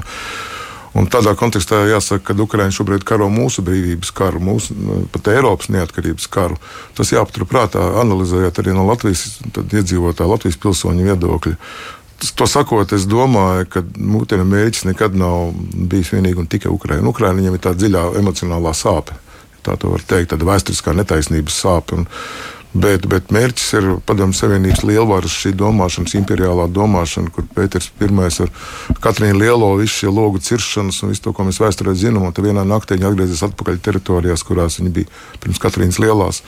Un 0.94 1.08
tādā 1.10 1.32
kontekstā 1.34 1.80
jāsaka, 1.90 2.30
ka 2.30 2.44
Ukraiņa 2.44 2.76
šobrīd 2.76 3.02
karo 3.06 3.26
mūsu 3.26 3.64
brīvības 3.66 4.12
karu, 4.14 4.38
mūsu 4.38 4.76
nu, 4.78 5.00
pat 5.10 5.32
Eiropas 5.32 5.66
neatkarības 5.74 6.28
karu. 6.30 6.60
Tas 6.94 7.10
jāpaturprātā, 7.10 7.82
analizējot 8.04 8.62
arī 8.62 8.76
no 8.76 8.86
Latvijas 8.86 9.40
iedzīvotāja, 9.50 10.30
Latvijas 10.30 10.60
pilsoņu 10.62 11.08
viedokļa. 11.10 11.56
To 12.32 12.46
sakot, 12.48 12.92
es 12.96 13.04
domāju, 13.10 13.66
ka 13.68 13.82
Putina 13.84 14.44
mērķis 14.48 14.86
nekad 14.88 15.16
nav 15.18 15.52
bijis 15.90 16.12
vienīgi 16.14 16.40
un 16.40 16.48
tikai 16.50 16.72
Ukraiņa. 16.72 17.04
Ukraiņa 17.10 17.40
viņam 17.40 17.56
ir 17.56 17.62
tā 17.64 17.74
dziļā 17.76 18.04
emocionālā 18.20 18.72
sāpe. 18.76 19.16
Tā 19.64 19.76
var 19.80 20.04
teikt, 20.04 20.30
tāda 20.32 20.46
vēsturiskā 20.48 20.94
netaisnības 20.96 21.56
sāpe. 21.64 21.98
Un, 21.98 22.06
Bet, 22.74 23.04
bet 23.06 23.30
mērķis 23.30 23.68
ir 23.78 23.84
Padomju 24.02 24.34
Savienības 24.34 24.80
lielvaras 24.82 25.30
šī 25.30 25.52
domāšanas, 25.54 26.16
imperiālā 26.18 26.64
domāšana, 26.74 27.30
kur 27.30 27.46
Pēters 27.54 27.92
I 28.02 28.08
ar 28.42 28.50
Katrīnu 29.04 29.38
Lielo 29.38 29.68
visu 29.78 30.00
šie 30.00 30.10
logu 30.10 30.40
ciršanas 30.42 30.98
un 31.04 31.12
visu 31.12 31.22
to, 31.22 31.32
ko 31.36 31.46
mēs 31.46 31.60
vēsturē 31.62 31.94
zinām, 31.94 32.24
un 32.26 32.34
tad 32.34 32.48
vienā 32.48 32.64
naktī 32.66 32.98
viņi 32.98 33.06
atgriezās 33.06 33.44
atpakaļ 33.46 33.78
teritorijās, 33.78 34.42
kurās 34.42 34.80
viņi 34.80 34.90
bija 34.96 35.10
pirms 35.44 35.62
Katrīnas 35.62 36.00
Lielās. 36.02 36.42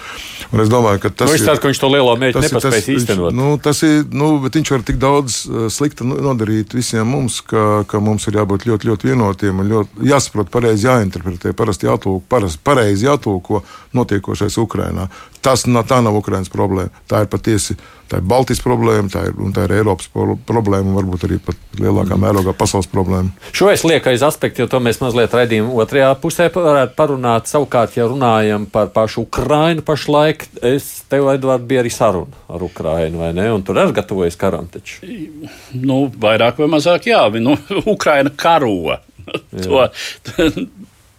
Un 0.50 0.64
es 0.64 0.72
domāju, 0.72 1.04
ka 1.04 1.12
tas 1.14 1.30
nu, 1.30 1.36
ir. 1.38 1.44
Tas, 1.46 1.62
ka 1.62 1.70
viņš 1.70 1.82
to 1.84 1.92
lielo 1.94 2.16
mērķi 2.18 2.42
nepaspējas 2.48 2.90
īstenot. 2.96 3.38
Nu, 3.38 3.52
tas 3.62 3.84
ir, 3.86 4.02
nu, 4.10 4.32
bet 4.42 4.58
viņš 4.58 4.74
var 4.74 4.84
tik 4.90 4.98
daudz 5.02 5.38
uh, 5.46 5.68
slikta 5.70 6.08
nodarīt 6.10 6.74
visiem 6.74 7.06
mums, 7.06 7.38
ka, 7.46 7.84
ka 7.86 8.02
mums 8.02 8.26
ir 8.26 8.40
jābūt 8.40 8.66
ļoti, 8.66 8.90
ļoti 8.90 9.12
vienotiem 9.12 9.62
un 9.62 9.70
ļoti, 9.76 10.10
jāsaprot 10.10 10.50
pareizi 10.50 10.90
jāinterpretē, 10.90 11.54
parasti 11.54 11.86
jātulko, 11.86 12.50
pareizi 12.66 13.06
jātulko 13.06 13.62
notiekošais 13.94 14.58
Ukrainā. 14.58 15.06
Tas 15.46 15.62
tā 15.62 16.00
nav 16.02 16.18
Ukraiņas 16.18 16.50
problēma. 16.50 17.04
Tā 17.06 17.22
ir 17.22 17.30
patiesi 17.30 17.76
tā 18.10 18.20
ir 18.20 18.26
Baltijas 18.28 18.62
problēma, 18.62 19.10
tā 19.10 19.24
ir, 19.28 19.34
tā 19.54 19.66
ir 19.66 19.74
Eiropas 19.80 20.08
problēma 20.46 20.90
un 20.90 20.96
varbūt 20.98 21.26
arī 21.26 21.38
pat 21.42 21.58
lielākā 21.80 22.18
mērogā 22.20 22.54
pasaules 22.56 22.88
problēma. 22.90 23.32
Šo 23.56 23.70
es 23.72 23.82
lieku 23.86 24.10
aiz 24.12 24.22
aspektu, 24.26 24.62
jo 24.62 24.70
to 24.70 24.80
mēs 24.82 25.00
mazliet 25.02 25.34
redzējām 25.34 25.72
otrajā 25.74 26.12
pusē. 26.22 26.48
Varētu 26.54 26.96
parunāt 26.98 27.50
savukārt, 27.50 27.96
ja 27.98 28.06
runājam 28.10 28.68
par 28.70 28.92
pašu 28.94 29.26
Ukrainu 29.26 29.84
pašlaik. 29.86 30.46
Es 30.62 30.88
tev, 31.10 31.28
Edvard, 31.34 31.66
bija 31.68 31.82
arī 31.82 31.92
saruna 31.94 32.46
ar 32.52 32.62
Ukrainu, 32.66 33.24
vai 33.24 33.32
ne? 33.36 33.48
Un 33.54 33.66
tur 33.66 33.82
arī 33.82 33.96
gatavojas 33.96 34.38
karam 34.40 34.70
taču. 34.70 35.02
Nu, 35.74 36.06
vairāk 36.22 36.62
vai 36.62 36.70
mazāk, 36.78 37.10
jā. 37.10 37.26
Nu, 37.42 37.58
Ukraina 37.96 38.30
karo. 38.36 38.76
to, 39.26 39.82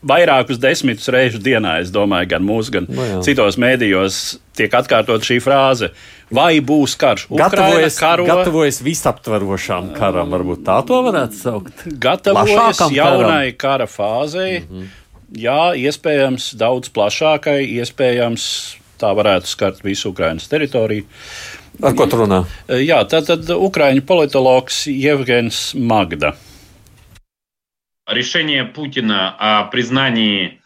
vairākus 0.07 0.59
desmitus 0.61 1.09
reizes 1.13 1.41
dienā, 1.43 1.77
es 1.83 1.91
domāju, 1.93 2.31
gan 2.35 2.45
mūsu, 2.45 2.73
gan 2.77 2.87
no 2.89 2.99
nu 2.99 3.07
jā. 3.07 3.17
citos 3.27 3.57
mēdījos 3.61 4.21
tiek 4.57 4.73
atkārtot 4.73 5.25
šī 5.27 5.39
frāze. 5.43 5.91
Vai 6.33 6.59
būs 6.59 6.97
karš? 6.99 7.27
Gatavojas, 7.31 7.99
karo, 8.01 8.25
gatavojas 8.27 8.81
visaptverošām 8.83 9.93
karam, 9.95 10.33
varbūt 10.35 10.65
tā 10.67 10.79
to 10.87 10.99
varētu 11.05 11.39
saukt. 11.39 11.85
Gatavojas 12.03 12.81
jaunai 12.91 13.53
karam. 13.53 13.59
kara 13.63 13.87
fāzei. 13.87 14.63
Mm 14.63 14.75
-hmm. 14.75 14.95
Jā, 15.35 15.75
iespējams, 15.75 16.53
daudz 16.55 16.89
plašākai, 16.89 17.59
iespējams, 17.81 18.43
tā 18.99 19.11
varētu 19.15 19.45
skart 19.47 19.83
visu 19.83 20.13
Ukraiņas 20.13 20.47
teritoriju. 20.47 21.03
Ar 21.83 21.93
ko 21.93 22.07
tu 22.07 22.17
runā? 22.17 22.45
Jā, 22.67 23.03
tātad 23.05 23.49
Ukraiņu 23.49 24.01
politologs 24.01 24.87
Jevgens 24.87 25.73
Magda 25.75 26.33
решение 28.07 28.63
Путина 28.65 29.35
о 29.37 29.65
признании 29.65 30.56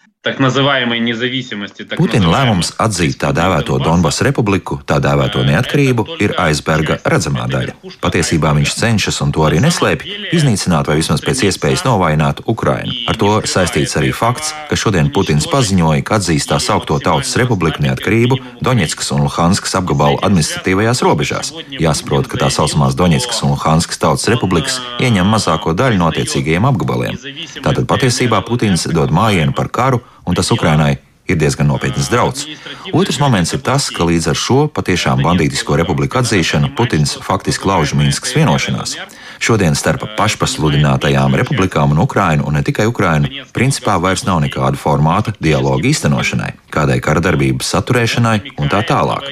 Putina 1.97 2.27
lēmums 2.29 2.67
atzīt 2.77 3.15
tā 3.23 3.31
dēvēto 3.33 3.79
Donbass 3.81 4.21
republiku, 4.21 4.75
tā 4.85 4.99
dēvēto 5.01 5.41
neatkarību, 5.47 6.03
ir 6.21 6.35
aizberga 6.37 6.99
redzamā 7.09 7.47
daļa. 7.49 7.73
Patiesībā 8.03 8.51
viņš 8.53 8.75
cenšas, 8.77 9.17
un 9.25 9.31
to 9.33 9.41
arī 9.47 9.57
neslēpj, 9.65 10.11
iznīcināt 10.37 10.91
vai 10.91 10.99
vismaz 10.99 11.23
pēc 11.25 11.41
iespējas 11.47 11.81
novājināt 11.87 12.43
Ukrainu. 12.45 12.93
Ar 13.09 13.17
to 13.17 13.31
saistīts 13.49 13.97
arī 13.97 14.11
fakts, 14.13 14.53
ka 14.69 14.77
šodien 14.77 15.09
Putins 15.09 15.49
paziņoja, 15.49 16.05
ka 16.05 16.19
atzīst 16.21 16.53
tā 16.53 16.61
saukto 16.61 16.99
Tautas 17.01 17.33
republiku 17.41 17.81
neatkarību 17.87 18.37
Doņetskas 18.61 19.09
un 19.17 19.25
Luhanskas 19.25 19.73
apgabalu 19.81 20.21
administratīvajās 20.21 21.01
robežās. 21.01 21.49
Jāsaprot, 21.81 22.29
ka 22.29 22.43
tā 22.45 22.53
saucamās 22.53 22.93
Doņetskas 22.93 23.41
un 23.49 23.55
Luhanskas 23.55 23.97
Tautas 24.05 24.29
republikas 24.29 24.77
ieņem 25.01 25.33
mazāko 25.33 25.73
daļu 25.73 25.97
no 25.97 26.13
attiecīgajiem 26.13 26.69
apgabaliem. 26.69 27.19
Tātad 27.57 27.89
patiesībā 27.89 28.45
Putins 28.45 28.85
dod 28.93 29.09
mājienu 29.09 29.57
par 29.57 29.73
karu 29.73 30.05
un 30.25 30.35
tas 30.37 30.51
Ukrainai 30.51 30.97
ir 31.31 31.37
diezgan 31.39 31.67
nopietns 31.67 32.09
draudz. 32.11 32.45
Otrs 32.93 33.19
moments 33.21 33.53
ir 33.55 33.61
tas, 33.63 33.89
ka 33.93 34.05
līdz 34.07 34.31
ar 34.31 34.37
šo 34.37 34.59
patiešām 34.73 35.23
bandītisko 35.23 35.77
republiku 35.79 36.19
atzīšanu 36.21 36.73
Putins 36.75 37.17
faktiski 37.23 37.69
lauž 37.69 37.95
Minskas 37.97 38.35
vienošanās. 38.35 38.97
Šodien 39.41 39.73
starp 39.77 40.03
pašpasludinātajām 40.19 41.33
republikām 41.39 41.95
un 41.95 42.03
Ukrainu, 42.03 42.45
un 42.45 42.59
ne 42.59 42.61
tikai 42.65 42.85
Ukrainu, 42.89 43.31
principā 43.55 43.97
vairs 44.01 44.25
nav 44.27 44.43
nekāda 44.43 44.77
formāta 44.77 45.33
dialogu 45.41 45.89
īstenošanai, 45.89 46.51
kādai 46.69 46.99
kara 47.01 47.23
darbības 47.23 47.73
saturēšanai 47.73 48.37
un 48.57 48.69
tā 48.69 48.83
tālāk. 48.85 49.25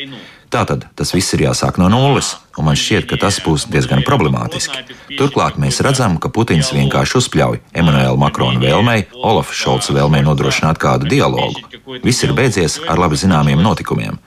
Tātad 0.54 0.84
tas 0.94 1.10
viss 1.10 1.34
ir 1.34 1.42
jāsāk 1.48 1.80
no 1.82 1.88
nulles, 1.90 2.28
un 2.54 2.68
man 2.68 2.76
šķiet, 2.78 3.08
ka 3.10 3.16
tas 3.18 3.40
būs 3.42 3.64
diezgan 3.72 4.04
problemātiski. 4.06 4.84
Turklāt 5.18 5.56
mēs 5.58 5.80
redzam, 5.82 6.14
ka 6.22 6.30
Putins 6.30 6.70
vienkārši 6.76 7.18
uzspļauj 7.18 7.58
Emanuēla 7.74 8.20
Makrona 8.22 8.62
vēlmei, 8.62 9.08
Olafa 9.18 9.56
Šolca 9.58 9.96
vēlmei 9.96 10.22
nodrošināt 10.22 10.78
kādu 10.78 11.10
dialogu. 11.10 11.58
Viss 12.04 12.22
ir 12.22 12.36
beidzies 12.38 12.78
ar 12.86 13.02
labi 13.02 13.18
zināmiem 13.18 13.64
notikumiem. 13.66 14.20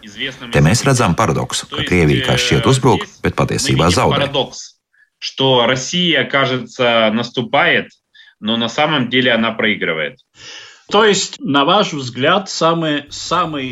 Te 0.52 0.64
mēs 0.66 0.84
redzam 0.88 1.16
paradoksu, 1.16 1.70
ka 1.72 1.88
Krievija 1.88 2.28
kā 2.28 2.36
šķiet 2.36 2.68
uzbruk, 2.68 3.08
bet 3.24 3.40
patiesībā 3.40 3.92
zaudē. 3.96 4.28
Что 5.20 5.66
Россия, 5.66 6.26
кажется, 6.26 7.10
наступает, 7.12 7.90
но 8.40 8.56
на 8.56 8.70
самом 8.70 9.10
деле 9.10 9.32
она 9.32 9.52
проигрывает. 9.52 10.20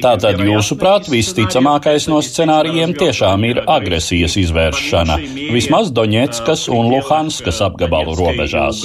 Tātad, 0.01 0.39
jūsuprāt, 0.47 1.09
visticamākais 1.11 2.07
no 2.09 2.21
scenārijiem 2.25 2.95
tiešām 2.97 3.45
ir 3.51 3.61
agresijas 3.67 4.37
izvēršana, 4.41 5.19
vismaz 5.53 5.91
Doņetskas 5.93 6.69
un 6.73 6.89
Luhanskas 6.95 7.61
apgabalu 7.67 8.15
robežās. 8.23 8.85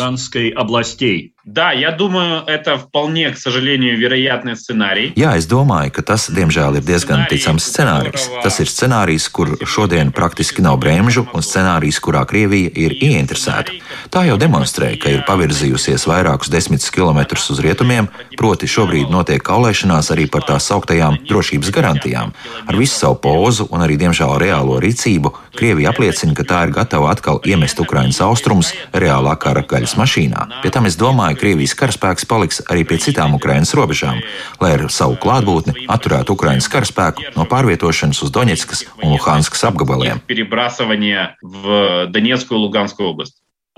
Да, 1.45 1.73
я 1.73 1.91
думаю, 1.91 2.45
это 2.47 2.77
вполне, 2.79 3.31
к 3.31 3.39
сожалению, 3.39 3.99
вероятный 3.99 4.57
сценарий. 4.57 5.13
Jā, 5.17 5.35
es 5.41 5.49
domāju, 5.49 5.91
ka 5.91 6.03
tas, 6.03 6.29
diemžēl, 6.31 6.79
ir 6.79 6.85
diezgan 6.85 7.25
ticams 7.27 7.65
scenārijs. 7.65 8.29
Tas 8.45 8.61
ir 8.61 8.69
scenārijs, 8.71 9.27
kur 9.33 9.57
šodien 9.65 10.13
praktiski 10.13 10.63
nav 10.63 10.77
bremžu, 10.79 11.25
un 11.35 11.43
scenārijs, 11.43 11.99
kurā 11.99 12.23
Krievija 12.29 12.71
ir 12.71 12.95
ieinteresēta. 13.01 13.73
Tā 14.13 14.27
jau 14.29 14.37
demonstrē, 14.39 14.93
ka 15.01 15.11
ir 15.11 15.25
pavirzījusies 15.27 16.07
vairākus 16.07 16.53
desmitus 16.53 16.93
kilometrus 16.95 17.49
uz 17.51 17.59
rietumiem, 17.65 18.07
proti 18.39 18.69
šobrīd 18.71 19.11
notiek 19.11 19.43
kaulēšanās 19.43 20.13
arī 20.15 20.29
par 20.31 20.47
tās 20.47 20.69
sauktajām 20.71 21.23
drošības 21.27 21.73
garantijām. 21.75 22.35
Ar 22.69 22.79
visu 22.79 23.01
savu 23.01 23.19
pozu 23.25 23.67
un 23.75 23.83
arī, 23.83 23.97
diemžēl, 23.99 24.37
reālo 24.39 24.79
rīcību 24.79 25.35
Krievija 25.57 25.91
apliecina, 25.91 26.37
ka 26.37 26.47
tā 26.47 26.63
ir 26.69 26.75
gatava 26.77 27.11
atkal 27.11 27.41
iemest 27.49 27.81
Ukraiņas 27.83 28.23
austrumus 28.29 28.75
reālā 28.93 29.35
kara 29.41 29.65
gaļas 29.67 29.97
mašīnā. 29.99 30.47
Pie 30.63 30.71
tam 30.71 30.87
es 30.87 31.01
domāju, 31.01 31.34
domāju, 31.35 31.39
Krievijas 31.41 31.75
karaspēks 31.79 32.27
paliks 32.31 32.63
arī 32.71 32.87
pie 32.87 32.99
citām 33.03 33.35
Ukrainas 33.35 33.75
robežām, 33.75 34.23
lai 34.63 34.73
ar 34.77 34.87
savu 34.93 35.19
klātbūtni 35.21 35.87
atturētu 35.91 36.37
Ukrainas 36.37 36.71
karaspēku 36.71 37.35
no 37.37 37.47
pārvietošanas 37.51 38.23
uz 38.25 38.33
Doņetskas 38.35 38.87
un 39.03 39.17
Luhanskas 39.17 39.65
apgabaliem. 39.67 40.23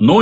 Nu, 0.03 0.17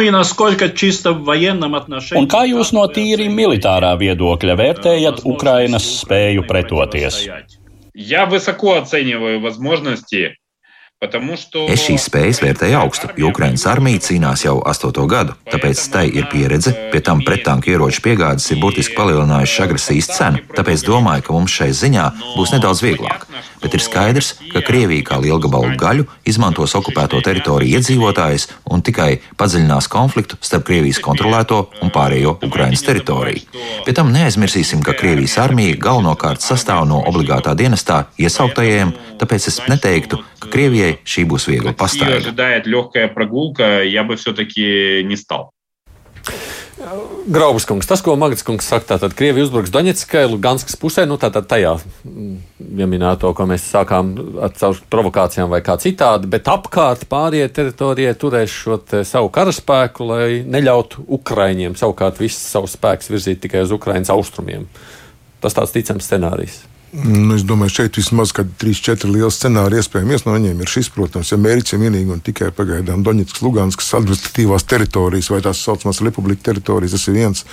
un 2.20 2.26
kā 2.28 2.42
jūs 2.50 2.73
no 2.76 2.82
tīri 2.90 3.28
militārā 3.32 3.92
viedokļa 4.00 4.56
vērtējat 4.59 5.23
Ukrainas 5.25 5.87
spēju 6.02 6.44
pretoties? 6.50 7.25
Я 7.94 8.26
высоко 8.26 8.78
оцениваю 8.78 9.40
возможности 9.40 10.37
Es 11.03 11.81
šīs 11.83 12.05
spējas 12.07 12.39
vērtēju 12.39 12.77
augstu, 12.79 13.09
jo 13.19 13.27
Ukraiņas 13.27 13.65
armija 13.67 13.99
cīnās 14.05 14.45
jau 14.45 14.55
astoto 14.65 15.03
gadu, 15.11 15.33
tāpēc 15.51 15.81
tai 15.91 16.05
ir 16.07 16.29
pieredze, 16.31 16.71
pie 16.93 17.01
tam 17.03 17.19
pretanku 17.25 17.73
ieroču 17.73 17.99
piegādes 18.05 18.47
ir 18.53 18.61
burtiski 18.61 18.95
palielinājušas 18.95 19.65
agresijas 19.65 20.07
cenu. 20.15 20.39
Tāpēc 20.55 20.85
domāju, 20.87 21.25
ka 21.27 21.35
mums 21.35 21.51
šai 21.51 21.67
ziņā 21.75 22.05
būs 22.37 22.55
nedaudz 22.55 22.81
vieglāk. 22.85 23.27
Bet 23.59 23.75
ir 23.75 23.83
skaidrs, 23.83 24.31
ka 24.53 24.61
Krievija 24.63 25.03
kā 25.09 25.19
lielgabalu 25.19 25.75
gaļu 25.81 26.05
izmantos 26.31 26.77
okupēto 26.79 27.19
teritoriju 27.25 27.75
iedzīvotājus 27.75 28.47
un 28.71 28.83
tikai 28.85 29.09
padziļinās 29.35 29.89
konfliktu 29.91 30.39
starp 30.39 30.67
Krievijas 30.69 31.01
kontrolēto 31.03 31.59
un 31.83 31.91
pārējo 31.91 32.37
Ukraiņas 32.45 32.85
teritoriju. 32.87 33.43
Pie 33.83 33.97
tam 33.97 34.13
neaizmirsīsim, 34.15 34.85
ka 34.85 34.95
Krievijas 34.95 35.35
armija 35.43 35.75
galvenokārt 35.81 36.45
sastāv 36.45 36.85
no 36.87 37.01
obligātā 37.09 37.55
dienestā 37.57 38.05
iesauktajiem, 38.21 38.95
tāpēc 39.19 39.49
es 39.51 39.59
neteiktu, 39.67 40.21
ka 40.45 40.53
Krievijai 40.53 40.95
šī 41.03 41.25
būs 41.29 41.49
viegla 41.51 41.75
pastaiga. 41.77 42.21
Graubas 47.25 47.63
kungs, 47.65 47.87
tas, 47.87 48.01
ko 48.03 48.13
Magats 48.19 48.43
kungs 48.45 48.67
saka, 48.67 48.86
tātad 48.91 49.13
Krievija 49.17 49.47
uzbruks 49.47 49.71
Doņetskai, 49.73 50.25
Luganskas 50.29 50.75
pusē, 50.77 51.05
nu 51.08 51.15
tātad 51.21 51.47
tajā, 51.49 51.71
ja 52.77 52.88
minēto, 52.89 53.31
ko 53.38 53.47
mēs 53.49 53.65
sākām 53.71 54.12
ar 54.43 54.51
caur 54.60 54.81
provokācijām 54.91 55.49
vai 55.49 55.62
kā 55.65 55.77
citādi, 55.81 56.29
bet 56.29 56.51
apkārt 56.51 57.08
pārējie 57.10 57.47
teritorijai 57.55 58.13
turēs 58.19 58.53
šo 58.53 58.77
savu 59.08 59.31
karaspēku, 59.34 60.10
lai 60.12 60.27
neļautu 60.43 61.08
Ukraiņiem 61.17 61.79
savukārt 61.79 62.19
visu 62.21 62.43
savu 62.43 62.69
spēku 62.69 63.15
virzīt 63.15 63.41
tikai 63.47 63.63
uz 63.65 63.73
Ukraiņas 63.73 64.13
austrumiem. 64.13 64.67
Tas 65.41 65.55
tāds 65.58 65.73
ticams 65.73 66.05
scenārijs. 66.05 66.60
Nu, 66.95 67.34
es 67.36 67.43
domāju, 67.43 67.73
šeit 67.81 67.97
vismaz 67.99 68.31
trīs, 68.60 68.79
četri 68.84 69.10
lieli 69.12 69.31
scenāriji 69.34 69.81
iespējami. 69.84 70.13
Viens 70.13 70.23
no 70.23 70.36
viņiem 70.36 70.62
ir 70.63 70.71
šis, 70.71 70.88
protams, 70.95 71.31
ja 71.34 71.38
mērķis 71.41 71.75
ir 71.75 71.81
vienīgi 71.81 72.13
un 72.13 72.21
tikai 72.23 72.51
pagaidām 72.55 73.03
Doņetskas, 73.03 73.41
Luganskas 73.43 73.89
administratīvās 73.99 74.63
teritorijas 74.69 75.29
vai 75.34 75.41
tās 75.43 75.63
saucamās 75.65 75.99
republika 76.05 76.47
teritorijas. 76.51 76.95
Tas 76.95 77.08
ir 77.10 77.17
viens. 77.17 77.43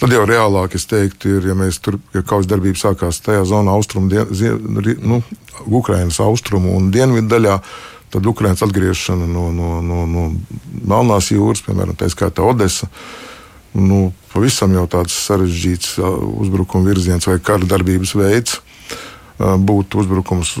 Tad 0.00 0.14
jau 0.16 0.22
reālāk 0.24 0.78
es 0.78 0.88
teiktu, 0.88 1.34
ir, 1.36 1.50
ja 1.50 1.56
mēs 1.58 1.76
tur, 1.84 1.98
ja 2.16 2.22
kaujas 2.24 2.48
darbība 2.48 2.80
sākās 2.80 3.20
tajā 3.20 3.42
zonā, 3.50 3.74
austrumu, 3.76 4.22
nu, 5.04 5.20
Ukrainas 5.66 6.22
austrumu 6.24 6.72
un 6.78 6.88
dienvidu 6.94 7.28
daļā, 7.28 7.58
tad 8.14 8.30
Ukrainas 8.32 8.64
atgriešana 8.64 9.28
no, 9.28 9.50
no, 9.52 9.74
no, 9.84 10.06
no 10.08 10.24
Melnās 10.80 11.28
jūras, 11.34 11.60
piemēram, 11.66 11.98
tā 12.00 12.08
skaitā 12.08 12.48
Odesa 12.48 12.88
nu, 13.76 14.08
pavisam 14.32 14.72
jau 14.74 14.86
tāds 14.90 15.14
sarežģīts 15.28 15.98
uzbrukuma 16.00 16.88
virziens 16.88 17.28
vai 17.28 17.36
kara 17.44 17.68
darbības 17.68 18.16
veids 18.16 18.56
būtu 19.40 20.02
uzbrukums, 20.02 20.54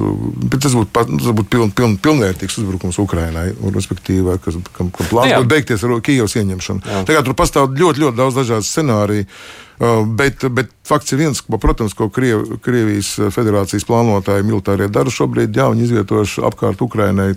bet 0.50 0.62
tas 0.64 0.74
būtu, 0.76 0.90
tas 0.94 1.32
būtu 1.36 1.48
piln, 1.52 1.72
piln, 1.76 1.96
pilnvērtīgs 2.00 2.60
uzbrukums 2.62 2.98
Ukrainai, 3.02 3.50
respektīvi, 3.74 4.38
kas, 4.40 4.56
kam, 4.76 4.88
kam 4.94 5.10
plāns 5.10 5.34
būtu 5.36 5.50
beigties 5.50 5.84
ar 5.84 5.98
Kijavas 6.04 6.36
ieņemšanu. 6.40 6.84
Jā. 6.86 7.02
Tagad 7.10 7.28
tur 7.28 7.36
pastāv 7.36 7.74
ļoti, 7.76 8.06
ļoti 8.06 8.20
daudz 8.22 8.40
dažādu 8.40 8.68
scenāriju. 8.68 9.28
Bet, 10.16 10.44
bet 10.52 10.72
fakts 10.84 11.14
ir 11.14 11.22
viens, 11.22 11.38
ka, 11.40 11.56
protams, 11.60 11.94
ko 11.96 12.10
Kriev, 12.12 12.58
Krievijas 12.64 13.14
federācijas 13.32 13.86
plānotāji 13.88 14.44
militārie 14.44 14.90
dara 14.92 15.12
šobrīd, 15.12 15.56
jā, 15.56 15.70
viņi 15.72 15.86
izvietojuši 15.86 16.44
apkārt 16.48 16.84
Ukrainai 16.84 17.32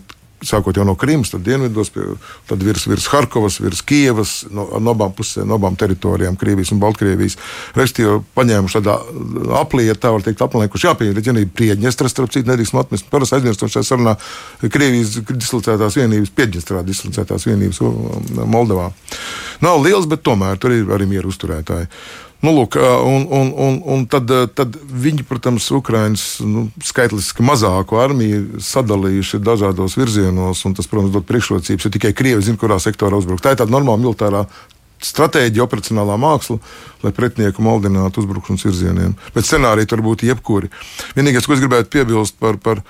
sākot 0.47 0.77
jau 0.77 0.85
no 0.87 0.95
Krimas, 0.99 1.31
tad 1.33 1.43
dienvidos, 1.45 1.91
pie, 1.93 2.05
tad 2.49 2.63
virs, 2.65 2.85
virs 2.89 3.07
Harkovas, 3.11 3.59
virs 3.63 3.83
Kievas, 3.87 4.33
no, 4.53 4.67
no 4.83 4.93
abām 4.93 5.13
pusēm, 5.15 5.47
no 5.49 5.57
abām 5.59 5.77
teritorijām, 5.79 6.37
Krievijas 6.39 6.73
un 6.75 6.81
Baltkrievijas. 6.83 7.37
Restīvi 7.77 8.19
paņēmuši 8.37 8.79
tādā 8.79 8.97
aplietu, 9.59 9.99
tā 10.03 10.13
var 10.15 10.25
teikt, 10.25 10.43
apliekuši 10.45 10.89
jāpieņem 10.89 11.17
reģionība 11.19 11.55
Priedņestras, 11.59 12.15
starp 12.15 12.33
citu, 12.33 12.49
nedrīkst 12.51 12.77
atmest. 12.79 13.09
Parasti 13.11 13.39
aizmirstam 13.39 13.71
šajā 13.73 13.87
sarunā 13.87 14.17
Krievijas 14.63 15.17
dislocētās 15.31 15.99
vienības, 15.99 16.33
Piedņestrā 16.37 16.83
dislocētās 16.87 17.47
vienības 17.49 17.81
Moldovā. 18.43 18.91
Nav 19.61 19.81
liels, 19.83 20.09
bet 20.09 20.23
tomēr 20.25 20.57
tur 20.61 20.73
ir 20.73 20.89
arī 20.93 21.09
mieru 21.09 21.33
uzturētāji. 21.33 21.89
Nu, 22.43 22.51
lūk, 22.51 22.75
un, 22.75 23.23
un, 23.31 23.51
un, 23.55 23.75
un 23.87 24.01
tad, 24.11 24.27
tad 24.51 24.73
viņi, 24.75 25.23
protams, 25.23 25.69
Ukraiņas 25.77 26.23
nu, 26.43 26.65
skaitliski 26.83 27.45
mazāko 27.47 28.01
armiju 28.03 28.59
sadalījuši 28.59 29.39
dažādos 29.39 29.95
virzienos, 29.95 30.65
un 30.67 30.75
tas, 30.75 30.89
protams, 30.91 31.13
dod 31.15 31.23
priekšrocības, 31.29 31.87
jo 31.87 31.93
tikai 31.93 32.11
Krievi 32.11 32.43
zina, 32.43 32.59
kurā 32.59 32.81
sektorā 32.83 33.21
uzbrukt. 33.21 33.45
Tā 33.45 33.55
ir 33.55 33.61
tāda 33.61 33.71
normāla 33.71 34.01
militārā 34.01 34.43
stratēģija, 35.07 35.63
operacionālā 35.63 36.19
māksla, 36.19 36.59
lai 37.03 37.15
pretinieku 37.15 37.63
maldinātu 37.63 38.23
uzbrukšanas 38.23 38.67
virzieniem. 38.67 39.15
Bet 39.35 39.47
scenāriji 39.47 39.93
tur 39.93 40.03
būtu 40.03 40.27
jebkuri. 40.27 40.71
Vienīgais, 41.15 41.47
ko 41.47 41.55
es 41.55 41.63
gribētu 41.63 41.91
piebilst 41.95 42.39
par, 42.43 42.59
par, 42.59 42.83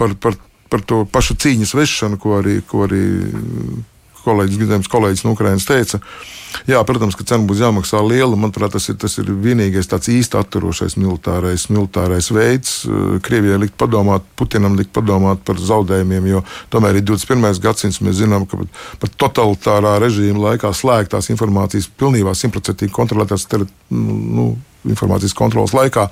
par, 0.00 0.16
par, 0.16 0.40
par 0.72 0.84
to 0.84 1.04
pašu 1.12 1.36
cīņas 1.44 1.76
vešanu, 1.76 2.20
ko 2.20 2.38
arī, 2.40 2.62
ko 2.68 2.86
arī 2.88 3.04
kolēģis, 4.24 4.60
gadījums, 4.62 4.90
kolēģis 4.92 5.24
no 5.26 5.34
Ukrainas 5.36 5.68
teica. 5.68 6.00
Jā, 6.70 6.78
protams, 6.86 7.16
ka 7.18 7.26
cena 7.26 7.44
būs 7.48 7.60
jāmaksā 7.64 7.98
liela. 8.06 8.36
Manuprāt, 8.38 8.76
tas 8.76 8.86
ir, 8.88 8.96
tas 9.00 9.16
ir 9.18 9.30
vienīgais 9.42 9.88
tāds 9.90 10.08
īsti 10.12 10.38
atturošais 10.38 10.94
militārais, 11.00 11.66
militārais 11.72 12.30
veids. 12.34 12.76
Krievijai 13.26 13.58
likt 13.64 13.76
padomāt, 13.80 14.26
Putinam 14.38 14.78
likt 14.78 14.92
padomāt 14.94 15.42
par 15.46 15.58
zaudējumiem, 15.58 16.30
jo 16.30 16.44
tomēr 16.72 17.00
ir 17.00 17.06
21. 17.10 17.58
gadsimts. 17.64 18.00
Mēs 18.06 18.20
zinām, 18.22 18.46
ka 18.46 18.62
pat 19.02 19.18
totalitārā 19.20 19.96
režīma 20.02 20.50
laikā 20.50 20.70
slēgtās 20.74 21.32
informācijas 21.34 21.90
pilnībā 21.98 22.36
simtprocentīgi 22.38 22.94
kontrolētās 22.94 23.48
nu, 23.90 24.52
informācijas 24.88 25.36
kontrolas 25.36 25.74
laikā 25.76 26.08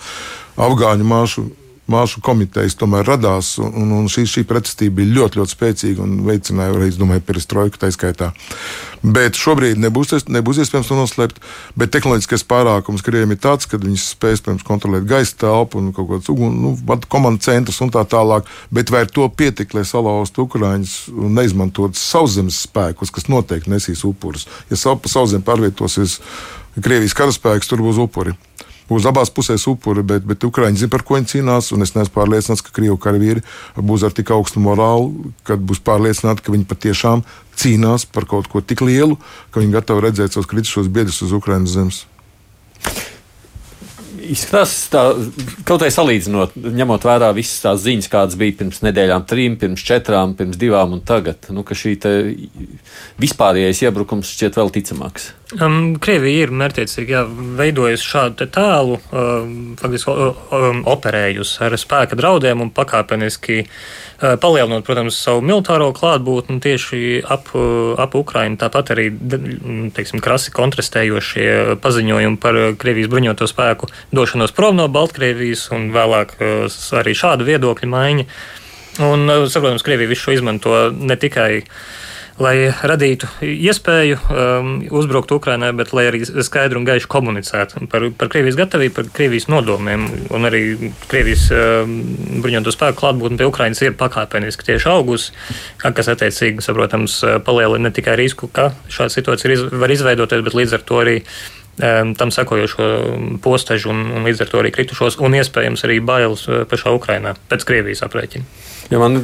afgāņu 0.61 1.07
māšu 1.09 1.49
Māšu 1.91 2.21
komitejas 2.23 2.77
tomēr 2.79 3.03
radās, 3.09 3.57
un, 3.59 3.91
un 3.91 4.05
šī, 4.11 4.23
šī 4.31 4.45
pretestība 4.47 5.01
bija 5.01 5.17
ļoti, 5.17 5.41
ļoti 5.41 5.55
spēcīga 5.57 6.05
un 6.05 6.13
veicināja 6.29 6.77
arī, 6.77 6.93
domāju, 6.95 7.25
perestroiku 7.27 7.81
tā 7.83 7.91
skaitā. 7.91 8.29
Bet 9.03 9.35
šobrīd 9.35 9.81
nebūs, 9.83 10.15
nebūs 10.31 10.61
iespējams 10.63 10.93
to 10.93 10.99
noslēpt. 11.01 11.41
Bet 11.75 11.91
tehnoloģiskais 11.97 12.47
pārākums 12.47 13.03
Krievijam 13.03 13.35
ir 13.35 13.41
tāds, 13.43 13.67
ka 13.67 13.83
viņi 13.83 13.99
spēs 13.99 14.45
pirms 14.47 14.63
kontrolēt 14.69 15.09
gaisa 15.11 15.35
telpu 15.43 15.83
un 15.83 15.91
kaut 15.97 16.07
kādas 16.13 16.31
nu, 16.31 16.77
komandas 17.11 17.51
centrus 17.51 17.83
un 17.83 17.91
tā 17.91 18.07
tālāk. 18.07 18.47
Bet 18.71 18.95
vai 18.95 19.03
ar 19.03 19.11
to 19.11 19.27
pietik, 19.35 19.75
lai 19.75 19.83
salauztu 19.89 20.47
Ukraiņus 20.47 20.97
un 21.19 21.35
neizmantotu 21.35 21.99
sauszemes 21.99 22.63
spēkus, 22.69 23.11
kas 23.11 23.27
noteikti 23.27 23.75
nesīs 23.75 24.07
upurus? 24.07 24.47
Ja 24.71 24.79
pa 24.79 25.11
sauszemi 25.11 25.43
pārvietosies 25.43 26.21
Krievijas 26.79 27.19
karaspēks, 27.19 27.69
tur 27.69 27.83
būs 27.83 27.99
upuri 28.01 28.39
būs 28.93 29.09
abās 29.09 29.33
pusēs 29.35 29.67
upuri, 29.71 30.05
bet, 30.07 30.27
bet 30.29 30.45
Ukraiņi 30.47 30.85
zina, 30.85 30.93
par 30.93 31.05
ko 31.07 31.19
viņi 31.19 31.31
cīnās. 31.35 31.73
Es 31.73 31.95
neesmu 31.97 32.15
pārliecināts, 32.15 32.65
ka 32.65 32.75
Krievijas 32.77 33.03
karavīri 33.03 33.45
būs 33.77 34.07
ar 34.07 34.15
tik 34.17 34.33
augstu 34.35 34.63
morālu, 34.63 35.33
kad 35.49 35.63
būs 35.63 35.83
pārliecināti, 35.85 36.45
ka 36.45 36.55
viņi 36.55 36.69
patiešām 36.71 37.25
cīnās 37.59 38.07
par 38.09 38.29
kaut 38.31 38.51
ko 38.53 38.63
tik 38.65 38.85
lielu, 38.85 39.19
ka 39.51 39.63
viņi 39.63 39.79
gatavi 39.79 40.07
redzēt 40.07 40.37
savus 40.37 40.51
kritušos 40.51 40.93
biedrus 40.93 41.23
uz 41.27 41.35
Ukraiņas 41.37 41.77
zemes. 41.79 42.05
Izskatās, 44.23 44.75
tā, 44.93 45.03
kaut 45.67 45.83
kā 45.83 45.91
salīdzinot, 45.91 46.55
ņemot 46.55 47.07
vērā 47.09 47.33
visas 47.37 47.65
tās 47.65 47.83
ziņas, 47.83 48.11
kādas 48.13 48.39
bija 48.39 48.57
pirms 48.61 48.83
nedēļām, 48.87 49.27
trim, 49.29 49.59
pirms 49.59 49.83
četrām, 49.87 50.37
pirms 50.39 50.61
divām 50.61 50.95
un 50.97 51.03
tagad, 51.07 51.51
nu, 51.51 51.67
ka 51.67 51.77
šī 51.79 51.97
vispārējais 53.23 53.85
iebrukums 53.87 54.31
šķiet 54.37 54.59
vēl 54.61 54.75
ticamāks. 54.79 55.33
Um, 55.61 55.99
Krievija 56.01 56.47
ir 56.47 56.53
mērķiecīgi 56.57 57.19
veidojusi 57.59 58.07
šādu 58.09 58.47
tēlu, 58.55 58.97
um, 59.13 59.51
faktiski 59.77 60.13
um, 60.15 60.79
operējusi 60.89 61.59
ar 61.67 61.77
spēka 61.77 62.17
draudiem 62.17 62.63
un 62.65 62.71
pakāpeniski 62.73 63.59
uh, 63.67 64.39
palielinot, 64.41 64.87
protams, 64.87 65.19
savu 65.21 65.43
militāro 65.45 65.91
klātbūtni 65.97 66.57
tieši 66.65 67.21
ap, 67.29 67.53
uh, 67.53 67.93
ap 68.01 68.17
Ukrainu. 68.17 68.57
Tāpat 68.63 68.95
arī 68.95 69.11
teiksim, 69.93 70.23
krasi 70.25 70.55
kontrastējošie 70.57 71.77
paziņojumi 71.85 72.41
par 72.41 72.61
Krievijas 72.81 73.13
bruņoto 73.13 73.51
spēku 73.51 73.91
došanos 74.23 74.55
prom 74.57 74.79
no 74.79 74.87
Baltkrievijas 74.93 75.67
un 75.75 75.91
vēlāk 75.95 76.39
uh, 76.39 76.81
arī 77.03 77.17
šāda 77.19 77.47
viedokļa 77.49 77.91
maiņa. 77.91 78.29
Un, 79.03 79.27
uh, 79.27 79.45
saprotams, 79.51 79.85
Krievija 79.85 80.11
visu 80.11 80.29
šo 80.29 80.39
izmanto 80.39 80.79
ne 80.95 81.19
tikai 81.19 81.53
lai 82.41 82.71
radītu 82.71 83.29
iespēju 83.45 84.17
um, 84.19 84.71
uzbrukt 84.95 85.33
Ukrainai, 85.35 85.73
bet 85.77 85.93
lai 85.97 86.07
arī 86.09 86.23
skaidri 86.25 86.79
un 86.81 86.87
gaiši 86.89 87.09
komunicētu 87.11 87.87
par, 87.93 88.07
par 88.19 88.31
Krievijas 88.33 88.57
gatavību, 88.59 88.95
par 88.97 89.11
Krievijas 89.15 89.49
nodomiem. 89.53 90.07
Un 90.33 90.49
arī 90.49 90.63
Krievijas 91.11 91.49
um, 91.53 91.99
bruņoto 92.45 92.73
spēku 92.75 93.03
klātbūtne 93.03 93.41
pie 93.41 93.49
Ukrainas 93.49 93.83
ir 93.85 93.97
pakāpeniski 94.01 94.71
tieši 94.71 94.91
augusi, 94.93 95.35
kas 95.83 96.13
attiecīgi, 96.15 96.65
saprotams, 96.65 97.21
palielina 97.47 97.91
ne 97.91 97.95
tikai 97.95 98.17
risku, 98.21 98.49
ka 98.49 98.71
šāda 98.93 99.17
situācija 99.19 99.57
iz, 99.57 99.67
var 99.85 99.93
izveidoties, 99.93 100.47
bet 100.47 100.57
līdz 100.57 100.79
ar 100.79 100.87
to 100.89 101.03
arī 101.03 101.19
tam 101.83 102.31
sekojošo 102.31 102.89
postežu 103.43 103.91
un, 103.91 104.05
un 104.15 104.27
līdz 104.29 104.45
ar 104.45 104.51
to 104.53 104.61
arī 104.63 104.71
kritušos 104.75 105.19
un 105.23 105.35
iespējams 105.39 105.83
arī 105.89 105.99
bailes 106.05 106.45
uh, 106.47 106.63
pašā 106.71 106.93
Ukrainā 106.95 107.35
pēc 107.51 107.67
Krievijas 107.67 108.05
aprēķina. 108.07 108.47
Ja 108.93 109.01
man, 109.01 109.19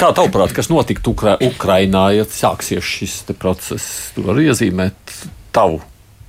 kā 0.00 0.10
tavuprāt, 0.16 0.54
kas 0.56 0.70
notiktu 0.72 1.12
Ukra 1.14 1.36
Ukrainā, 1.44 2.08
ja 2.16 2.26
sāksies 2.26 2.86
šis 2.86 3.16
process? 3.38 4.10
Tu 4.16 4.24
vari 4.24 4.48
iezīmēt 4.48 5.16
tavu 5.54 5.82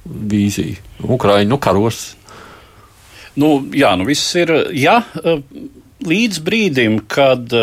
vīziju. 0.06 0.78
Ukraiņu 1.16 1.60
karos. 1.62 2.02
Nu, 3.40 3.54
jā, 3.74 3.94
nu 3.98 4.06
viss 4.10 4.36
ir. 4.36 4.52
Ja, 4.76 5.00
līdz 6.04 6.42
brīdim, 6.44 7.00
kad 7.10 7.54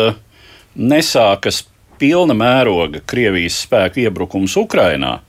nesākas 0.73 1.63
pilna 1.99 2.35
mēroga 2.37 3.03
Krievijas 3.05 3.59
spēku 3.65 4.05
iebrukums 4.05 4.55
Ukrainā, 4.59 5.19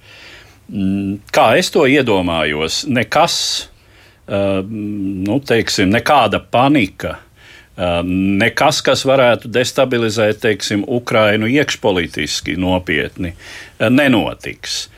kā 1.35 1.47
es 1.59 1.73
to 1.75 1.87
iedomājos, 1.91 2.85
nekas, 2.91 3.35
nu, 4.31 5.41
teiksim, 5.47 5.91
nekāda 5.91 6.43
panika 6.43 7.19
nekas, 7.81 8.81
kas 8.85 9.05
varētu 9.09 9.49
destabilizēt, 9.53 10.41
teiksim, 10.43 10.85
Ukrainu 10.87 11.49
iekšpolitiski 11.49 12.57
nopietni, 12.61 13.35
nenotiks. 13.81 14.89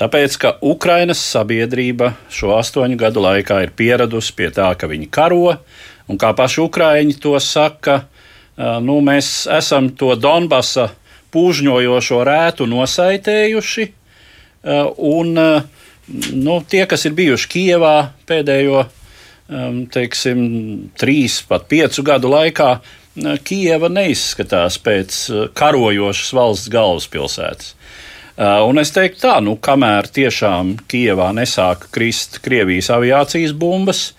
Tāpēc, 0.00 0.36
ka 0.40 0.52
Ukrainas 0.64 1.20
sabiedrība 1.20 2.14
šo 2.32 2.54
astoņu 2.56 2.96
gadu 3.00 3.20
laikā 3.24 3.60
ir 3.66 3.74
pieradusi 3.76 4.32
pie 4.36 4.48
tā, 4.54 4.70
ka 4.78 4.88
viņi 4.88 5.10
karo, 5.12 5.56
un 6.08 6.20
kā 6.20 6.30
paši 6.36 6.62
Ukrāņi 6.64 7.18
to 7.20 7.34
saka, 7.42 8.04
nu, 8.56 9.00
mēs 9.04 9.44
esam 9.50 9.90
to 9.92 10.14
Donbasa 10.16 10.90
pūžņojošo 11.34 12.22
rētu 12.26 12.66
nosaitējuši, 12.70 13.86
un 14.64 15.34
nu, 15.34 16.54
tie, 16.68 16.84
kas 16.90 17.06
ir 17.08 17.14
bijuši 17.16 17.48
Kijevā 17.54 17.94
pēdējo 18.28 18.86
teiksim, 19.90 20.40
trīs, 21.00 21.40
pat 21.48 21.64
piecu 21.70 22.04
gadu 22.06 22.30
laikā 22.30 22.68
uh, 22.76 22.90
Kijava 23.18 23.88
neizskatās 23.90 24.78
pēc 24.78 25.16
karojošas 25.58 26.32
valsts 26.36 26.70
galvaspilsētas. 26.70 27.74
Un 28.40 28.80
es 28.80 28.92
teiktu, 28.94 29.20
tā, 29.26 29.34
nu, 29.44 29.56
kamēr 29.60 30.08
tiešām 30.14 30.76
Kijavā 30.88 31.28
nesāk 31.36 31.88
krist 31.92 32.38
Krievijas 32.44 32.88
aviācijas 32.94 33.52
bumbas, 33.52 34.12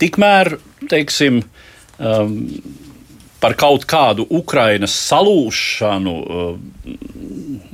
tikmēr, 0.00 0.56
teiksim, 0.90 1.42
par 3.40 3.54
kaut 3.58 3.86
kādu 3.86 4.26
Ukrainas 4.34 4.94
salūšanu, 5.08 6.14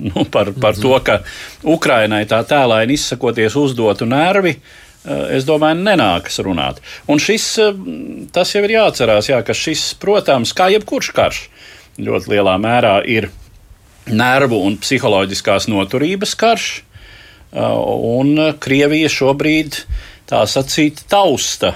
nu, 0.05 0.25
par, 0.31 0.53
par 0.61 0.77
to, 0.77 0.95
ka 1.05 1.21
Ukrainai 1.65 2.25
tā 2.29 2.43
tēlēni 2.49 2.99
izsakoties 2.99 3.57
uzdotu 3.57 4.09
nervi, 4.09 4.59
Eh, 5.05 5.37
es 5.37 5.45
domāju, 5.45 5.83
nenākas 5.85 6.39
runāt. 6.41 6.81
Un 7.13 7.21
šis, 7.21 7.45
eh, 7.61 7.75
tas 8.33 8.55
jau 8.55 8.63
ir 8.65 8.73
jāatcerās, 8.73 9.29
jā, 9.29 9.43
ka 9.45 9.53
šis, 9.53 9.93
protams, 10.01 10.55
kā 10.57 10.71
jebkurš 10.73 11.11
karš, 11.13 11.41
ļoti 12.01 12.33
lielā 12.33 12.57
mērā 12.57 12.95
ir 13.07 13.29
nervu 14.09 14.63
un 14.65 14.79
psiholoģiskās 14.81 15.69
noturības 15.69 16.33
karš, 16.41 16.81
eh, 17.53 17.61
un 17.61 18.57
Krievija 18.59 19.09
šobrīd 19.13 19.85
tā 20.27 20.47
sacīt 20.49 21.05
tausta 21.09 21.75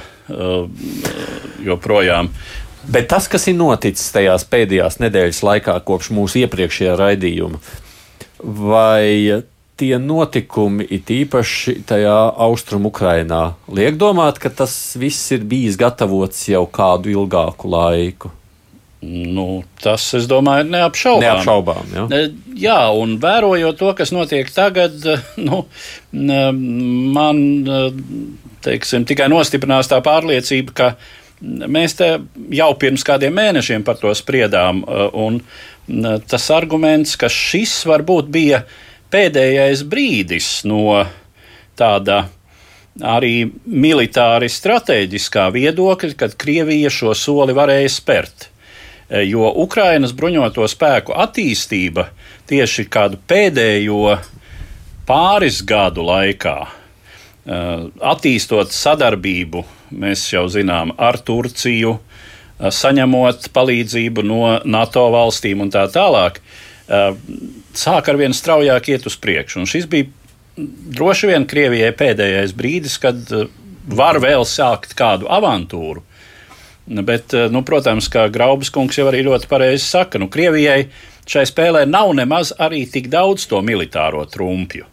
joprojām. 1.64 2.28
Bet 2.88 3.10
tas, 3.12 3.28
kas 3.28 3.44
ir 3.50 3.58
noticis 3.58 4.08
tajās 4.14 4.46
pēdējās 4.48 4.98
nedēļas 5.02 5.42
laikā, 5.44 5.76
kopš 5.84 6.10
mūsu 6.16 6.42
iepriekšējā 6.44 6.96
raidījuma, 6.96 7.60
vai 8.40 9.42
tie 9.78 9.98
notikumi, 10.02 10.86
it 10.90 11.10
īpaši 11.12 11.78
tajā 11.86 12.16
austrumu 12.48 12.90
Ukrainā, 12.90 13.52
liek 13.70 13.98
domāt, 14.00 14.40
ka 14.42 14.50
tas 14.50 14.74
viss 14.98 15.30
ir 15.36 15.44
bijis 15.46 15.78
gatavots 15.78 16.48
jau 16.50 16.64
kādu 16.66 17.12
ilgāku 17.14 17.70
laiku. 17.70 18.32
Nu, 18.98 19.62
tas, 19.78 20.08
es 20.18 20.26
domāju, 20.26 20.64
ir 20.64 20.72
neapšaubām. 20.72 21.22
neapšaubām 21.22 21.92
ja? 21.94 22.22
Jā, 22.58 22.80
un 22.98 23.14
vērojot 23.22 23.78
to, 23.78 23.92
kas 24.00 24.10
notiek 24.10 24.50
tagad, 24.50 24.96
nu, 25.48 25.62
man 27.14 27.44
teiksim, 28.64 29.06
tikai 29.06 29.28
nostiprinās 29.30 29.92
tā 29.92 30.00
pārliecība, 30.02 30.74
ka 30.74 30.90
mēs 31.42 31.96
te 31.98 32.10
jau 32.54 32.70
pirms 32.80 33.04
kādiem 33.06 33.34
mēnešiem 33.38 33.84
par 33.86 34.00
to 34.00 34.12
spriedām. 34.16 34.82
Un 35.16 35.40
tas 36.28 36.50
arguments, 36.54 37.16
ka 37.16 37.30
šis 37.32 37.80
varbūt 37.88 38.28
bija 38.32 38.64
pēdējais 39.12 39.84
brīdis 39.88 40.50
no 40.68 41.04
tāda 41.78 42.26
arī 42.98 43.48
militāri 43.64 44.48
strateģiskā 44.50 45.48
viedokļa, 45.54 46.14
kad 46.18 46.34
Krievija 46.38 46.90
šo 46.90 47.14
soli 47.14 47.54
varēja 47.56 47.90
spērt. 47.94 48.48
E, 49.08 49.22
jo 49.28 49.48
Ukrainas 49.62 50.12
bruņoto 50.16 50.66
spēku 50.68 51.14
attīstība 51.14 52.08
tieši 52.50 52.88
kādu 52.90 53.20
pēdējo 53.28 54.18
pāris 55.08 55.62
gadu 55.64 56.04
laikā, 56.08 56.56
attīstot 57.48 58.74
sadarbību, 58.74 59.64
mēs 59.96 60.26
jau 60.34 60.44
zinām, 60.52 60.92
ar 61.00 61.16
Turciju, 61.24 61.94
e, 61.96 62.70
saņemot 62.74 63.48
palīdzību 63.54 64.24
no 64.26 64.42
NATO 64.68 65.06
valstīm 65.14 65.64
un 65.64 65.72
tā 65.72 65.86
tālāk, 65.92 66.42
sāk 67.76 68.06
ar 68.08 68.16
vien 68.16 68.32
straujāk 68.32 68.86
iet 68.94 69.06
uz 69.08 69.16
priekšu. 69.20 69.60
Un 69.60 69.68
šis 69.68 69.84
bija 69.92 70.08
droši 70.98 71.30
vien 71.30 71.46
Krievijai 71.48 71.92
pēdējais 71.96 72.54
brīdis, 72.56 72.98
kad 73.02 73.18
eh, 73.34 73.48
var 73.88 74.18
vēl 74.22 74.46
sākt 74.48 74.94
kādu 74.98 75.28
avantūru. 75.30 76.04
Bet, 76.88 77.34
eh, 77.36 77.48
nu, 77.52 77.62
protams, 77.66 78.08
kā 78.12 78.26
Graubas 78.32 78.72
kungs 78.74 78.98
jau 78.98 79.08
arī 79.10 79.24
ļoti 79.26 79.50
pareizi 79.50 79.84
saka, 79.86 80.20
nu, 80.20 80.30
Krievijai 80.32 80.88
šai 81.28 81.44
spēlē 81.48 81.84
nav 81.88 82.14
nemaz 82.16 82.54
arī 82.58 82.84
tik 82.90 83.10
daudz 83.12 83.46
to 83.50 83.60
militāro 83.64 84.24
trumpju. 84.28 84.86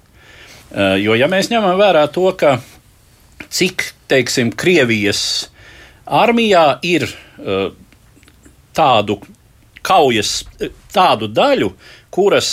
Eh, 0.71 0.97
jo, 1.03 1.15
ja 1.17 1.29
mēs 1.31 1.51
ņemam 1.51 1.77
vērā 1.79 2.05
to, 2.13 2.29
ka 2.37 2.57
cik, 3.49 3.91
teiksim, 4.09 4.51
Krievijas 4.55 5.49
armijā 6.05 6.77
ir 6.85 7.07
uh, 7.09 7.71
tādu 8.77 9.17
kaujas, 9.85 10.43
tādu 10.93 11.29
daļu, 11.31 11.71
kuras 12.13 12.49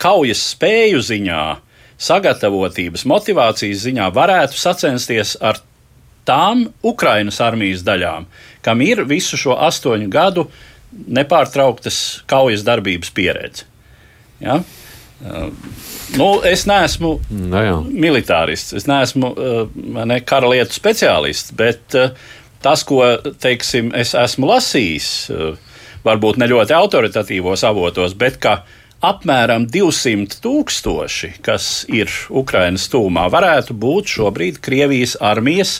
kaujas 0.00 0.44
spēju 0.54 1.02
ziņā, 1.04 1.42
sagatavotības, 2.00 3.04
motivācijas 3.08 3.84
ziņā 3.84 4.08
varētu 4.16 4.56
sacensties 4.56 5.34
ar 5.44 5.60
tām 6.28 6.66
Ukrainas 6.86 7.40
armijas 7.44 7.84
daļām, 7.84 8.26
kam 8.64 8.84
ir 8.84 9.04
visu 9.08 9.38
šo 9.40 9.56
astoņu 9.68 10.08
gadu 10.12 10.46
nepārtrauktas 10.90 12.22
kaujas 12.30 12.64
darbības 12.66 13.12
pieredze. 13.14 13.66
Ja? 14.40 14.60
Nu, 16.16 16.28
es 16.48 16.64
neesmu 16.68 17.10
no 17.28 17.62
nu 17.64 17.80
militārists, 17.92 18.72
es 18.76 18.86
neesmu 18.88 19.32
uh, 19.34 19.80
ne 20.08 20.20
kara 20.24 20.48
lietu 20.48 20.72
speciālists, 20.74 21.52
bet 21.56 21.96
uh, 21.98 22.14
tas, 22.64 22.84
ko 22.88 23.02
teiksim, 23.40 23.92
es 23.96 24.14
esmu 24.16 24.48
lasījis, 24.50 25.08
varbūt 26.04 26.40
ne 26.40 26.48
ļoti 26.50 26.76
autoritatīvos 26.76 27.64
avotos, 27.68 28.16
bet 28.16 28.40
ka 28.40 28.62
apmēram 29.04 29.64
200 29.72 30.40
tūkstoši, 30.44 31.34
kas 31.44 31.70
ir 31.88 32.12
Ukraiņas 32.42 32.88
tūmā, 32.92 33.26
varētu 33.32 33.76
būt 33.80 34.12
šobrīd 34.16 34.60
Krievijas 34.64 35.16
armijas 35.24 35.78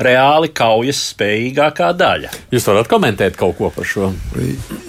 reāli 0.00 0.50
kaujas 0.54 1.00
spējīgākā 1.12 1.92
daļa. 1.98 2.32
Jūs 2.52 2.68
varat 2.68 2.90
komentēt 2.90 3.36
kaut 3.40 3.58
ko 3.58 3.70
par 3.74 3.88
šo? 3.88 4.12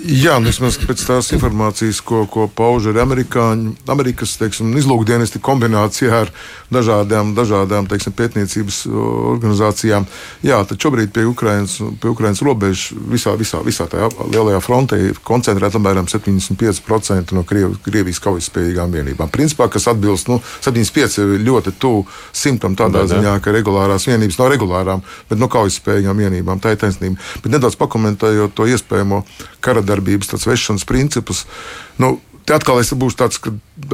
Jā, 0.04 0.38
nu, 0.40 0.50
vismaz 0.52 0.78
pēc 0.82 1.04
tās 1.08 1.32
informācijas, 1.36 2.02
ko, 2.04 2.24
ko 2.32 2.48
pauž 2.52 2.90
arī 2.92 3.04
amerikāņi, 3.04 3.74
Amerikas 3.94 4.36
teiksim, 4.40 4.74
izlūkdienesti 4.80 5.42
kombinācijā 5.44 6.24
ar 6.26 6.32
dažādām, 6.74 7.34
dažādām 7.38 7.88
teiksim, 7.92 8.16
pētniecības 8.18 8.84
organizācijām. 8.90 10.08
Jā, 10.46 10.60
tad 10.68 10.82
šobrīd 10.84 11.14
pie 11.16 11.26
Ukrainas, 11.30 11.78
pie 12.02 12.12
Ukrainas 12.12 12.44
robežas 12.46 12.92
visā, 13.14 13.36
visā, 13.40 13.62
visā 13.66 13.88
tajā 13.92 14.10
lielajā 14.34 14.60
frontē 14.64 15.00
ir 15.00 15.22
koncentrēta 15.24 15.80
apmēram 15.80 16.10
75% 16.12 17.36
no 17.38 17.46
Kriev, 17.48 17.78
Krievijas 17.86 18.22
kaujas 18.24 18.50
spējīgām 18.52 18.94
vienībām. 18.98 19.32
Principā, 19.34 19.70
kas 19.72 19.88
atbilst 19.92 20.32
nu, 20.32 20.40
75 20.64 21.40
ļoti 21.44 21.76
tuvu 21.80 22.06
simtam 22.36 22.78
tādā 22.80 23.04
Bet, 23.04 23.14
ziņā, 23.16 23.38
ka 23.44 23.54
regulārās 23.56 24.08
vienības 24.10 24.40
nav 24.42 24.52
regulārām 24.94 25.30
bet 25.30 25.40
no 25.40 25.50
kaujas 25.50 25.80
spējīgām 25.82 26.18
vienībām. 26.18 26.60
Tā 26.60 26.74
ir 26.74 26.82
taisnība. 26.82 27.18
Bet 27.44 27.52
nedaudz 27.52 27.78
pakomentējot 27.80 28.54
to 28.56 28.68
iespējamo 28.68 29.24
kara 29.62 29.82
darbības 29.82 30.46
vešanas 30.46 30.86
principus. 30.86 31.46
Nu, 31.98 32.20
Te 32.44 32.52
atkal 32.52 32.82
es 32.82 32.90
būšu 32.92 33.16
tāds 33.16 33.38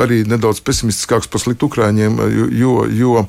arī 0.01 0.23
nedaudz 0.25 0.57
pesimistiskāks 0.65 1.27
par 1.29 1.37
sliktu 1.37 1.67
ukrāņiem, 1.67 2.15
jo, 2.57 2.71
jo, 2.89 3.27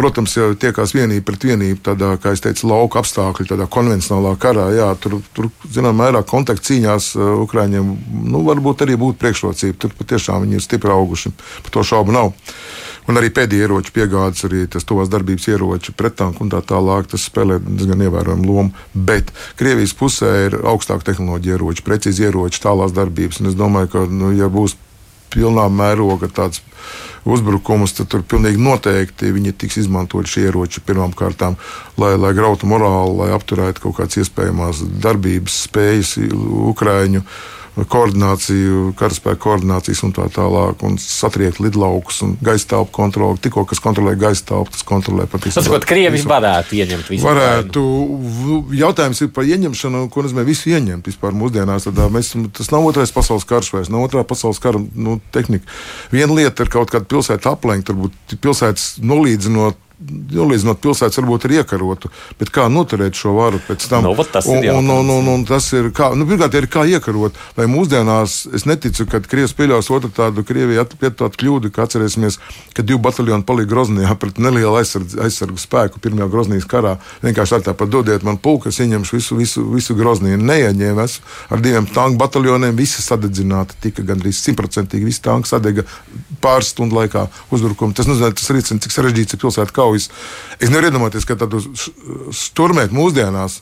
protams, 0.00 0.32
jau 0.38 0.54
tiekās 0.56 0.94
vienība 0.96 1.26
pret 1.28 1.44
vienību, 1.44 1.82
tādā, 1.84 2.14
kā 2.16 2.32
jau 2.32 2.40
teicu, 2.46 2.70
lauka 2.70 3.02
apstākļu, 3.02 3.50
tādā 3.50 3.66
konvencionālā 3.68 4.32
karā. 4.40 4.70
Jā, 4.72 4.86
tur, 4.96 5.18
tur 5.36 5.50
zināmā 5.68 6.06
mērā, 6.06 6.22
kontakta 6.24 6.70
cīņās 6.70 7.10
uh, 7.18 7.34
ukrāņiem 7.44 7.92
nu, 8.32 8.40
varbūt 8.48 8.86
arī 8.86 8.96
būtu 8.96 9.20
priekšrocība. 9.20 9.76
Tur 9.76 9.92
patiešām 9.98 10.46
viņi 10.46 10.56
ir 10.56 10.64
stipri 10.64 10.96
auguši. 10.96 11.34
Par 11.36 11.76
to 11.76 11.84
šaubu 11.92 12.16
nav. 12.16 12.32
Un 13.10 13.18
arī 13.18 13.32
pēdējie 13.34 13.66
ieroču 13.66 13.94
piegādes, 13.96 14.44
arī 14.46 14.62
tas 14.70 14.86
tuvās 14.86 15.10
darbības 15.10 15.48
ieroči, 15.50 15.94
pretanku 15.98 16.44
un 16.44 16.52
tā 16.52 16.60
tālāk, 16.62 17.08
tas 17.10 17.24
spēlē 17.26 17.58
diezgan 17.64 18.04
ievērojamu 18.06 18.46
lomu. 18.46 18.84
Bet 18.94 19.32
Krievijas 19.58 19.96
pusē 19.98 20.30
ir 20.46 20.60
augstāka 20.62 21.10
tehnoloģija 21.10 21.58
ieroči, 21.58 21.84
precīzi 21.86 22.28
ieroči, 22.28 22.62
tālās 22.62 22.94
darbības. 22.94 23.42
Un 23.42 23.50
es 23.50 23.58
domāju, 23.58 23.90
ka, 23.94 24.04
nu, 24.06 24.30
ja 24.38 24.46
būs 24.52 24.76
pilnā 25.32 25.66
mēroga 25.72 26.28
tāds 26.30 26.62
uzbrukumus, 27.28 27.94
tad 27.96 28.10
tur 28.12 28.24
pilnīgi 28.26 28.60
noteikti 28.62 29.32
viņi 29.34 29.54
tiks 29.58 29.80
izmantot 29.84 30.28
šie 30.28 30.48
ieroči 30.48 30.82
pirmām 30.84 31.14
kārtām, 31.16 31.56
lai, 32.00 32.14
lai 32.18 32.34
grautu 32.36 32.68
morāli, 32.70 33.16
lai 33.20 33.30
apturētu 33.34 33.86
kaut 33.86 33.98
kādas 34.00 34.20
iespējamas 34.22 34.82
darbības 35.02 35.62
spējas 35.68 36.16
Ukraiņu 36.72 37.22
koordināciju, 37.72 38.92
karaspēku 39.00 39.40
koordinācijas 39.46 40.02
un 40.04 40.12
tā 40.12 40.26
tālāk, 40.32 40.82
un 40.84 40.98
satriekt 41.00 41.60
lidlaukus 41.62 42.20
un 42.26 42.34
gaisa 42.44 42.68
telpu 42.74 42.92
kontroli. 42.98 43.40
Tikko 43.42 43.64
kas 43.70 43.80
kontrolē 43.82 44.12
gaisa 44.20 44.44
telpu, 44.50 44.74
tas 44.74 44.84
kontrolē 44.86 45.24
patiesībā. 45.30 45.62
Tas, 45.62 45.70
ko 45.72 45.80
Krievis 45.88 46.26
varētu 46.28 46.76
ieņemt 46.82 47.08
visu. 47.14 47.24
Varētu. 47.24 47.84
Jautājums 48.76 49.22
ir 49.24 49.32
par 49.32 49.48
ieņemšanu, 49.48 50.04
ko 50.12 50.26
nozīmē 50.26 50.44
visu 50.48 50.72
ieņemt 50.74 51.08
vispār 51.08 51.36
mūsdienās. 51.36 51.88
Tad, 51.88 52.02
mēs, 52.12 52.34
tas 52.58 52.68
nav 52.74 52.90
otrais 52.90 53.14
pasaules 53.14 53.48
karš 53.48 53.72
vairs, 53.76 53.92
nav 53.92 54.04
otrā 54.04 54.26
pasaules 54.28 54.60
kara 54.62 54.80
nu, 54.80 55.16
tehnika. 55.32 55.64
Viena 56.12 56.36
lieta 56.36 56.66
ir 56.66 56.72
kaut 56.72 56.92
kāda 56.92 57.08
pilsēta 57.08 57.56
aplenkt, 57.56 57.88
varbūt 57.88 58.36
pilsētas 58.44 58.98
nolīdzinot 59.00 59.80
Salīdzinot 60.32 60.80
pilsētas, 60.82 61.18
varbūt 61.20 61.46
ir 61.46 61.58
iekarotu, 61.60 62.10
bet 62.40 62.50
kā 62.54 62.66
noturēt 62.72 63.16
šo 63.18 63.34
varu 63.36 63.60
pēc 63.66 63.84
tam? 63.90 64.06
Nu, 64.06 64.14
tas 64.24 64.48
un, 64.50 64.62
ir 64.64 64.74
un, 64.74 64.88
un, 64.90 65.10
un, 65.12 65.28
un 65.34 65.44
tas 65.48 65.66
ir 65.76 65.90
kā, 65.94 66.10
nu, 66.18 66.26
pirmkārt, 66.28 66.56
ir 66.58 66.68
kā 66.72 66.84
iekarot. 66.88 67.36
Vai 67.56 67.68
mūsdienās 67.70 68.42
es 68.56 68.66
neticu, 68.68 69.06
ka 69.10 69.20
Krievijas 69.22 69.54
pieļaus 69.58 69.90
otru 69.94 70.10
tādu 70.14 70.44
Krieviju 70.46 70.84
tādu 71.02 71.30
kļūdu, 71.38 71.72
ka 71.74 71.86
atcerēsimies, 71.86 72.38
ka 72.76 72.84
divi 72.86 73.00
bataljoni 73.02 73.46
palika 73.48 73.70
Groznijā 73.72 74.16
pret 74.20 74.40
nelielu 74.42 74.74
aizsardz, 74.80 75.16
aizsargu 75.22 75.60
spēku 75.60 76.02
pirmajā 76.02 76.28
Groznijas 76.32 76.68
karā. 76.68 76.96
Vienkārši 77.22 77.58
ar 77.58 77.66
tāpat 77.70 77.92
dodiet 77.92 78.26
man 78.26 78.40
pulku, 78.42 78.72
es 78.72 78.80
ieņemšu 78.82 79.18
visu, 79.18 79.38
visu, 79.38 79.64
visu 79.72 79.96
Grozniju. 79.98 80.40
Neieņēmu 80.42 81.04
es 81.04 81.20
ar 81.52 81.62
diviem 81.62 81.86
tanku 81.86 82.18
bataljoniem, 82.20 82.76
visi 82.76 83.04
sadedzināti, 83.04 83.78
tika 83.86 84.04
gandrīz 84.06 84.40
simtprocentīgi, 84.42 85.08
visi 85.08 85.22
tanki 85.24 85.50
sadega 85.50 85.86
pāris 86.42 86.72
stundu 86.72 86.98
laikā 86.98 87.26
uzbrukumi. 87.54 87.94
Tas 87.96 88.08
nozīmē, 88.08 88.32
tas 88.36 88.50
arī 88.52 88.64
cik 88.66 88.94
sarežģīts 88.94 89.36
ir 89.36 89.42
pilsēta 89.42 89.74
kaujas. 89.76 89.91
Es 89.96 90.70
nevaru 90.70 90.90
iedomāties, 90.90 91.26
ka 91.28 91.38
tādu 91.40 91.62
sturmēt 92.36 92.94
mūsdienās. 92.94 93.60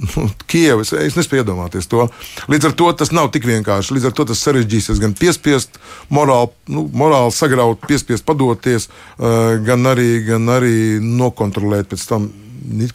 Nu, 0.00 0.28
Kieva, 0.48 0.80
es, 0.84 0.92
es 0.96 1.16
nespēju 1.18 1.42
iedomāties 1.42 1.88
to. 1.90 2.06
Līdz 2.48 2.70
ar 2.70 2.76
to 2.78 2.90
tas 2.96 3.10
nav 3.12 3.28
tik 3.34 3.44
vienkārši. 3.48 3.96
Līdz 3.96 4.08
ar 4.08 4.14
to 4.16 4.28
tas 4.30 4.42
sarežģīsies 4.46 5.00
gan 5.02 5.12
piespiest, 5.18 5.80
morāli, 6.12 6.52
nu, 6.72 6.86
morāli 6.96 7.34
sagraut, 7.36 7.82
piespiest 7.84 8.24
padoties, 8.28 8.88
uh, 8.88 9.58
gan, 9.66 9.84
arī, 9.90 10.22
gan 10.24 10.48
arī 10.56 11.00
nokontrolēt 11.04 11.90
pēc 11.92 12.06
tam, 12.08 12.30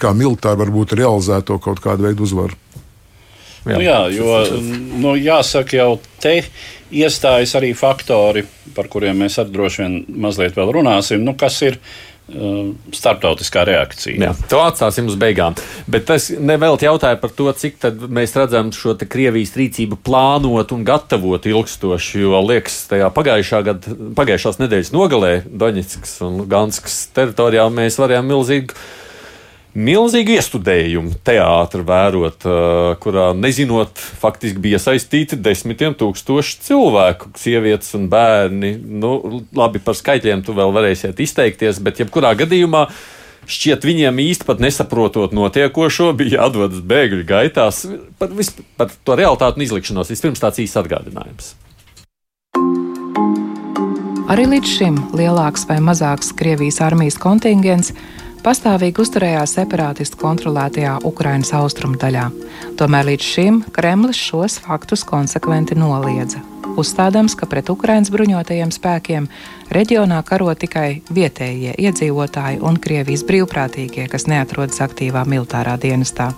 kā 0.02 0.16
militāri 0.18 0.64
varbūt 0.64 0.96
realizēto 0.98 1.60
kaut 1.62 1.84
kādu 1.84 2.08
veidu 2.08 2.26
uzvaru. 2.26 2.58
Jā, 3.66 3.78
nu 3.78 3.82
jā 3.82 4.00
jo 4.14 4.34
nu, 5.02 5.16
jāsaka, 5.18 5.78
jau 5.80 5.96
te 6.22 6.38
iestājas 6.94 7.56
arī 7.58 7.72
faktori, 7.78 8.46
par 8.76 8.90
kuriem 8.94 9.24
mēs 9.24 9.40
arī 9.42 9.56
droši 9.56 9.82
vien 9.82 9.96
mazliet 10.22 10.58
vēl 10.58 10.74
runāsim, 10.76 11.24
nu, 11.26 11.34
kas 11.38 11.58
ir 11.66 11.80
starptautiskā 12.26 13.64
reakcija. 13.70 14.18
Jā, 14.18 14.32
to 14.50 14.58
atstāsim 14.66 15.06
uz 15.12 15.18
beigām. 15.20 15.54
Bet 15.92 16.10
es 16.16 16.32
nevēlt 16.34 16.82
jautāju 16.86 17.20
par 17.22 17.34
to, 17.38 17.52
cik 17.54 17.78
mēs 18.10 18.34
redzam 18.38 18.72
šo 18.74 18.96
Krievijas 19.06 19.54
rīcību 19.60 20.00
plānot 20.06 20.74
un 20.74 20.84
gatavot 20.88 21.46
ilgstoši. 21.46 22.24
Jo 22.26 22.42
liekas, 22.42 22.80
tajā 22.90 23.12
pagājušā 23.14 23.62
gada, 23.70 23.98
pagājušās 24.18 24.58
nedēļas 24.64 24.94
nogalē 24.96 25.34
Doņetskas 25.46 26.18
un 26.26 26.42
Ganskas 26.50 27.04
teritorijā 27.16 27.68
mēs 27.74 28.00
varējām 28.02 28.32
milzīgi 28.34 28.74
milzīgu 29.76 30.36
iestudējumu 30.38 31.18
teātru 31.28 31.84
vērot, 31.88 32.48
kurā 33.04 33.28
nezinot, 33.38 34.00
faktiski 34.22 34.62
bija 34.64 34.80
saistīti 34.82 35.40
desmitiem 35.40 35.98
tūkstoši 36.00 36.62
cilvēku, 36.66 37.34
sievietes 37.40 37.92
un 37.98 38.08
bērni. 38.12 38.76
Nu, 38.80 39.44
labi, 39.56 39.84
par 39.84 39.98
skaitļiem 40.00 40.46
tu 40.48 40.56
vēl 40.56 40.74
varēsiet 40.76 41.20
izteikties, 41.24 41.84
bet 41.84 42.02
jebkurā 42.04 42.34
gadījumā. 42.40 42.88
Šķiet, 43.46 43.84
viņiem 43.86 44.18
pat 44.48 44.64
nesaprotot 44.64 45.36
notiekošo, 45.36 46.14
bija 46.18 46.40
jādodas 46.40 46.82
bēgļu 46.82 47.28
gaitās 47.30 47.84
par, 48.18 48.34
vis, 48.34 48.50
par 48.80 48.90
to 48.90 49.20
realitāti 49.20 49.60
un 49.62 49.68
izlikšanos. 49.68 50.10
Vispirms 50.10 50.42
tāds 50.42 50.64
īsts 50.64 50.82
atgādinājums. 50.82 51.54
Arī 54.26 54.48
līdz 54.50 54.70
šim 54.80 54.96
lielāks 55.14 55.68
vai 55.70 55.78
mazāks 55.86 56.32
Krievijas 56.34 56.80
armijas 56.82 57.20
kontingents 57.22 57.92
pastāvīgi 58.46 59.02
uzturējās 59.02 59.56
separātistu 59.58 60.20
kontrolētajā 60.22 61.00
Ukrainas 61.10 61.50
austrumu 61.58 61.98
daļā. 61.98 62.28
Tomēr 62.78 63.08
līdz 63.10 63.26
šim 63.26 63.58
Kremlis 63.74 64.20
šos 64.22 64.60
faktus 64.62 65.02
konsekventi 65.08 65.78
noliedza, 65.80 66.44
uzstādams, 66.78 67.34
ka 67.40 67.50
pret 67.50 67.72
Ukrainas 67.74 68.14
bruņotajiem 68.14 68.74
spēkiem 68.76 69.28
reģionā 69.74 70.22
karo 70.30 70.54
tikai 70.54 71.02
vietējie 71.10 71.74
iedzīvotāji 71.88 72.62
un 72.62 72.78
Krievijas 72.82 73.26
brīvprātīgie, 73.26 74.06
kas 74.12 74.30
neatrodas 74.30 74.82
aktīvā 74.86 75.26
militārā 75.26 75.78
dienestā. 75.82 76.32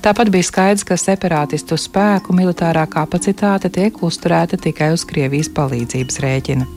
Tāpat 0.00 0.30
bija 0.32 0.46
skaidrs, 0.46 0.86
ka 0.86 0.96
separātistu 0.96 1.76
spēku 1.76 2.32
militārā 2.32 2.86
kapacitāte 2.88 3.68
tiek 3.74 3.98
uzturēta 4.06 4.56
tikai 4.56 4.94
uz 4.94 5.02
Krievijas 5.04 5.50
palīdzības 5.52 6.22
rēķina. 6.24 6.68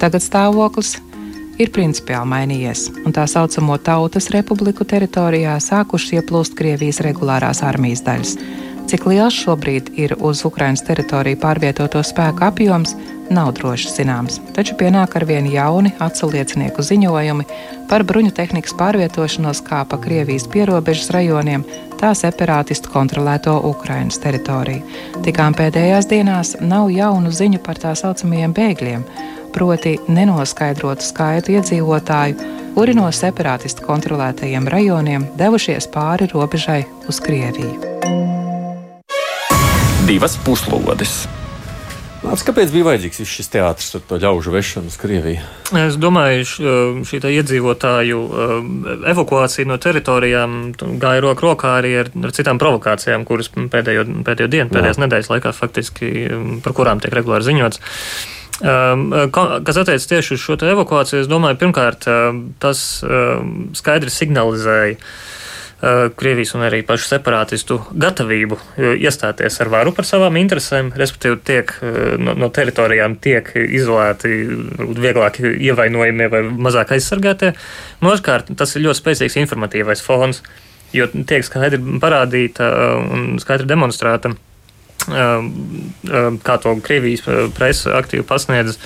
Tagad 0.00 0.24
stāvoklis 0.24 0.94
ir 0.96 1.11
ir 1.60 1.72
principiāli 1.74 2.30
mainījies, 2.32 2.88
un 3.04 3.14
tā 3.16 3.26
saucamo 3.28 3.78
Tautas 3.84 4.30
republiku 4.34 4.86
teritorijā 4.88 5.58
sākušas 5.60 6.18
ieplūst 6.20 6.56
Krievijas 6.58 7.02
regulārās 7.04 7.62
armijas 7.66 8.04
daļas. 8.06 8.36
Cik 8.90 9.06
liels 9.06 9.36
šobrīd 9.44 9.92
ir 9.96 10.16
uz 10.18 10.42
Ukrainas 10.44 10.82
teritoriju 10.84 11.38
pārvietoto 11.40 12.02
spēku 12.04 12.42
apjoms, 12.44 12.96
nav 13.32 13.52
droši 13.56 13.92
zināms, 13.94 14.40
taču 14.56 14.74
pienāk 14.76 15.14
ar 15.16 15.24
vien 15.28 15.46
jauni 15.48 15.94
atsauliecinieku 16.02 16.82
ziņojumi 16.84 17.46
par 17.88 18.04
bruņu 18.08 18.34
tehnikas 18.36 18.74
pārvietošanos 18.76 19.62
kā 19.64 19.84
pa 19.88 19.98
Krievijas 20.02 20.48
pierobežas 20.50 21.12
rajoniem, 21.14 21.64
tā 22.00 22.12
separātistu 22.18 22.90
kontrolēto 22.92 23.54
Ukrainas 23.70 24.20
teritoriju. 24.20 24.82
Tikām 25.24 25.56
pēdējās 25.56 26.10
dienās 26.10 26.56
nav 26.60 26.90
jaunu 26.92 27.32
ziņu 27.32 27.62
par 27.64 27.80
tā 27.80 27.94
saucamajiem 27.98 28.56
bēgļiem, 28.58 29.06
proti 29.52 29.96
nenoskaidrotu 30.08 31.04
skaitu 31.06 31.56
iedzīvotāju, 31.56 32.48
kuri 32.76 32.96
no 32.96 33.10
separātistu 33.12 33.84
kontrolētajiem 33.86 34.68
rajoniem 34.72 35.28
devušies 35.38 35.90
pāri 35.92 36.30
robežai 36.32 36.82
uz 37.08 37.20
Krieviju. 37.22 37.92
Divas 40.08 40.34
puslodes. 40.44 41.22
Mārs, 42.22 42.44
kāpēc 42.46 42.70
bija 42.70 42.86
vajadzīgs 42.86 43.24
šis 43.26 43.48
teātris 43.50 43.96
ar 43.98 44.02
to 44.06 44.16
ļaužu 44.22 44.52
vešanu 44.54 44.92
uz 44.92 44.96
Krieviju? 45.00 45.40
Es 45.80 45.96
domāju, 45.98 46.44
šī 47.08 47.18
iedzīvotāju 47.32 48.20
evakuācija 49.10 49.66
no 49.66 49.78
teritorijām 49.82 50.60
gāja 51.02 51.24
roku 51.24 51.48
rokā 51.48 51.72
arī 51.80 51.96
ar, 52.04 52.12
ar 52.14 52.34
citām 52.36 52.60
provokācijām, 52.62 53.26
kuras 53.26 53.50
pēdējo, 53.50 54.06
pēdējo 54.22 54.52
dienu, 54.54 54.70
pēdējās 54.70 55.00
Jā. 55.00 55.04
nedēļas 55.06 55.32
laikā 55.34 55.54
faktiski 55.56 56.12
par 56.62 56.76
kurām 56.78 57.02
tiek 57.02 57.18
regulāri 57.18 57.48
ziņots. 57.48 57.82
Kas 58.62 59.78
attiecas 59.80 60.06
tieši 60.06 60.36
uz 60.36 60.42
šo 60.42 60.54
evakuāciju, 60.54 61.24
es 61.24 61.30
domāju, 61.30 61.58
pirmkārt, 61.64 62.06
tas 62.62 62.82
skaidri 63.74 64.12
signalizēja 64.14 65.00
Eh, 65.82 66.10
Krievijas 66.14 66.52
un 66.54 66.62
arī 66.62 66.84
pašu 66.86 67.08
separātistu 67.08 67.80
gatavību 67.98 68.54
eh, 68.54 68.92
iestāties 69.02 69.56
ar 69.64 69.70
varu 69.72 69.90
par 69.96 70.06
savām 70.06 70.36
interesēm, 70.38 70.92
respektīvi 70.94 71.40
tiek 71.42 71.72
eh, 71.82 71.96
no, 72.22 72.36
no 72.38 72.48
teritorijām 72.54 73.16
tiek 73.24 73.50
izolēti 73.58 74.30
vieglāk 74.78 75.40
ievainojamie 75.42 76.28
vai 76.30 76.44
mazāk 76.68 76.94
aizsargātie. 76.94 77.50
Otrkārt, 77.98 78.54
tas 78.54 78.76
ir 78.76 78.86
ļoti 78.86 79.00
spēcīgs 79.00 79.40
informatīvais 79.42 80.04
fons, 80.06 80.38
jo 80.94 81.10
tiek 81.10 81.42
skaidri 81.42 81.82
parādīta 81.98 82.70
un 83.02 83.42
skaidri 83.42 83.66
demonstrēta, 83.74 84.36
kā 85.08 86.60
to 86.62 86.76
Krievijas 86.84 87.26
presa 87.56 87.98
aktīvi 87.98 88.26
pasniedz 88.28 88.78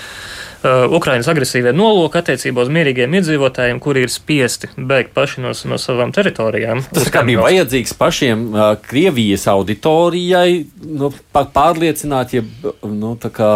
Uh, 0.67 0.87
Ukrainas 0.97 1.29
agresīvie 1.29 1.71
nolūki 1.77 2.17
attiecībā 2.23 2.65
uz 2.65 2.71
mierīgiem 2.73 3.13
iedzīvotājiem, 3.19 3.77
kuri 3.83 4.07
ir 4.07 4.11
spiesti 4.11 4.71
bēgt 4.75 5.13
paši 5.15 5.43
no, 5.45 5.53
no 5.69 5.79
savām 5.79 6.15
teritorijām. 6.17 6.81
Tas 6.97 7.11
kā 7.13 7.23
bija 7.29 7.45
vajadzīgs 7.45 7.93
pašiem 7.99 8.47
uh, 8.55 8.71
Krievijas 8.83 9.45
auditorijai 9.53 10.65
nu, 10.97 11.13
pārliecināt, 11.37 12.35
ja 12.39 12.43
nu, 12.89 13.13
tā 13.21 13.31
kā 13.37 13.51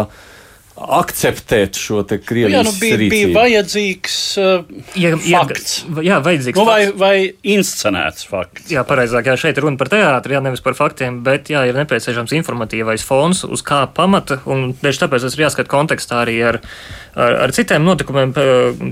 akceptēt 0.81 1.77
šo 1.79 2.01
Krievijas 2.05 2.53
jā, 2.53 2.61
nu, 2.65 2.71
bija, 2.79 2.97
rīcību. 2.99 3.11
bija 3.13 3.31
vajadzīgs 3.35 4.15
uh, 4.41 4.71
ja, 4.99 5.13
fakts. 5.17 5.75
Jā, 6.03 6.19
vajadzīgs 6.23 6.59
nu, 6.59 6.65
vai, 6.67 6.79
vai 6.97 7.13
inscenēts 7.53 8.27
fakts. 8.29 8.71
Jā, 8.73 8.83
pareizāk, 8.87 9.29
jā, 9.29 9.37
šeit 9.39 9.61
runa 9.61 9.79
par 9.79 9.91
teātri, 9.93 10.35
jā, 10.35 10.41
nevis 10.43 10.63
par 10.65 10.75
faktiem, 10.77 11.21
bet 11.25 11.51
jā, 11.53 11.63
ir 11.69 11.77
nepieciešams 11.77 12.35
informatīvais 12.39 13.05
fons, 13.07 13.43
uz 13.47 13.63
kā 13.65 13.83
pamata, 13.95 14.41
un 14.49 14.71
tieši 14.81 15.05
tāpēc 15.05 15.27
tas 15.27 15.37
ir 15.37 15.45
jāskat 15.45 15.71
kontekstā 15.71 16.23
arī 16.25 16.37
ar, 16.51 16.61
ar, 17.15 17.37
ar 17.47 17.55
citiem 17.55 17.85
notikumiem 17.87 18.33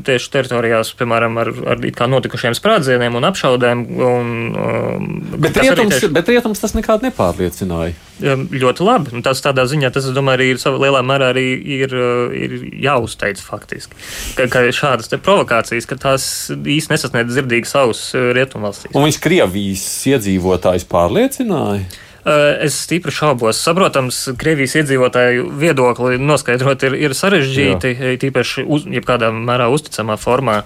tieši 0.05 0.33
teritorijās, 0.35 0.93
piemēram, 0.99 1.39
ar, 1.41 1.53
ar 1.73 1.87
it 1.87 1.97
kā 1.97 2.07
notikušiem 2.11 2.55
sprādzieniem 2.57 3.17
un 3.19 3.27
apšaudēm. 3.29 3.85
Un, 4.09 4.35
um, 4.53 5.09
bet, 5.35 5.57
rietums, 5.57 5.97
tieši... 5.97 6.11
bet 6.15 6.31
rietums 6.31 6.61
tas 6.61 6.75
nekādu 6.77 7.09
nepārliecināja. 7.09 7.97
Ļoti 8.19 8.83
labi. 8.83 9.13
Nu, 9.15 9.23
tas 9.23 9.39
tādā 9.43 9.63
ziņā, 9.69 9.93
tas, 9.95 10.09
es 10.09 10.15
domāju, 10.15 10.39
arī 10.39 10.49
ir 10.53 10.61
savā 10.61 10.81
lielā 10.83 11.01
mērā 11.07 11.31
arī 11.33 11.45
ir, 11.85 11.95
ir 12.35 12.57
jāuzteic 12.85 13.41
faktiski. 13.43 13.97
Ka, 14.37 14.49
ka 14.51 14.65
šādas 14.75 15.11
provokācijas, 15.15 15.87
ka 15.89 15.99
tās 15.99 16.27
īsti 16.51 16.95
nesasniedz 16.95 17.33
dzirdīgas 17.33 17.75
ausis 17.81 18.35
rietumvalstīs. 18.37 18.93
Un 18.95 19.07
viņš 19.07 19.23
Krievijas 19.23 19.87
iedzīvotājs 20.13 20.87
pārliecināja? 20.89 21.87
Eh, 22.25 22.65
es 22.65 22.75
stipri 22.83 23.13
šaubos. 23.15 23.57
Saprotams, 23.63 24.17
Krievijas 24.37 24.75
iedzīvotāju 24.81 25.45
viedokli 25.59 26.19
noskaidrot 26.19 26.83
ir, 26.89 26.97
ir 27.07 27.15
sarežģīti, 27.15 27.93
Jā. 27.95 28.17
tīpaši 28.19 28.65
uz, 28.67 28.83
jebkādā 28.91 29.31
mērā 29.33 29.69
uzticamā 29.71 30.17
formā. 30.19 30.59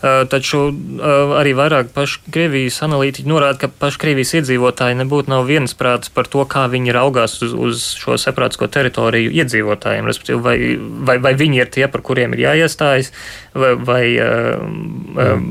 Eh, 0.00 0.22
taču 0.32 0.62
eh, 0.72 1.32
arī 1.36 1.50
vairāk 1.52 1.90
paši 1.92 2.22
Krievijas 2.32 2.78
analītiķi 2.86 3.28
norāda, 3.28 3.58
ka 3.60 3.68
paši 3.82 3.98
Krievijas 4.00 4.30
iedzīvotāji 4.38 4.96
nebūtu 4.96 5.28
nav 5.28 5.44
viensprāts 5.44 6.08
par 6.14 6.24
to, 6.32 6.46
kā 6.48 6.62
viņi 6.72 6.94
raugās 6.96 7.34
uz, 7.44 7.52
uz 7.52 7.82
šo 8.00 8.16
separātisko 8.16 8.70
teritoriju 8.72 9.34
iedzīvotājiem. 9.42 10.08
Respektīvi, 10.08 10.40
vai, 10.46 10.54
vai, 11.04 11.18
vai 11.20 11.34
viņi 11.36 11.60
ir 11.60 11.68
tie, 11.74 11.84
par 11.92 12.00
kuriem 12.06 12.32
ir 12.32 12.46
jāiestājas, 12.46 13.10
vai, 13.52 13.74
vai, 13.76 14.04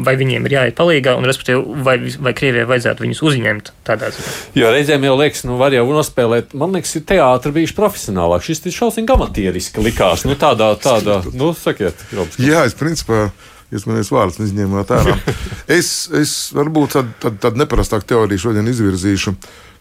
vai 0.08 0.16
viņiem 0.18 0.50
ir 0.50 0.56
jāiet 0.56 0.78
palīgā, 0.80 1.14
un 1.20 1.30
respektīvi, 1.30 1.78
vai, 1.86 1.96
vai 2.18 2.34
Krievijai 2.42 2.66
vajadzētu 2.72 3.06
viņus 3.06 3.22
uzņemt 3.30 3.72
tādā 3.86 4.10
ziņā. 4.16 4.34
Jo 4.58 4.74
reizēm 4.74 5.06
jau 5.06 5.14
liekas, 5.20 5.46
nu, 5.46 5.60
var 5.62 5.78
jau 5.78 5.86
nospēlēt. 5.94 6.58
Man 6.58 6.74
liekas, 6.74 6.96
ka 6.98 7.04
teātris 7.14 7.58
bija 7.60 7.78
profesionālāk. 7.78 8.50
Šis 8.50 8.66
ir 8.66 8.78
šausmīgi 8.80 9.14
amatieriski 9.14 9.86
likās. 9.86 10.26
Nu, 10.26 10.34
tādā, 10.42 10.74
tādā, 10.82 11.22
nu, 11.38 11.54
sakiet, 11.54 12.02
Robs. 12.18 12.42
Jā, 12.42 12.66
es 12.66 12.74
principā. 12.80 13.28
Jūs 13.70 13.86
manīs 13.86 14.10
vārdus 14.14 14.42
izņēmāt 14.50 14.94
ārā. 14.98 15.18
Es, 15.70 16.10
es 16.18 16.32
varbūt 16.58 16.96
tādu 16.96 17.12
tād, 17.22 17.36
tād 17.44 17.58
neparastāku 17.62 18.08
teoriju 18.10 18.42
šodien 18.48 18.66
izvirzīšu, 18.72 19.36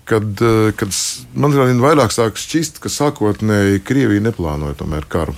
kad, 0.09 0.27
eh, 0.45 0.75
kad 0.77 0.93
man 1.33 1.57
vairāk 1.81 2.13
sāk 2.13 2.37
šķist, 2.37 2.83
ka 2.85 2.93
sākotnēji 2.93 3.81
Krievija 3.89 4.27
neplānoja 4.29 4.77
tomēr 4.83 5.09
karu. 5.09 5.33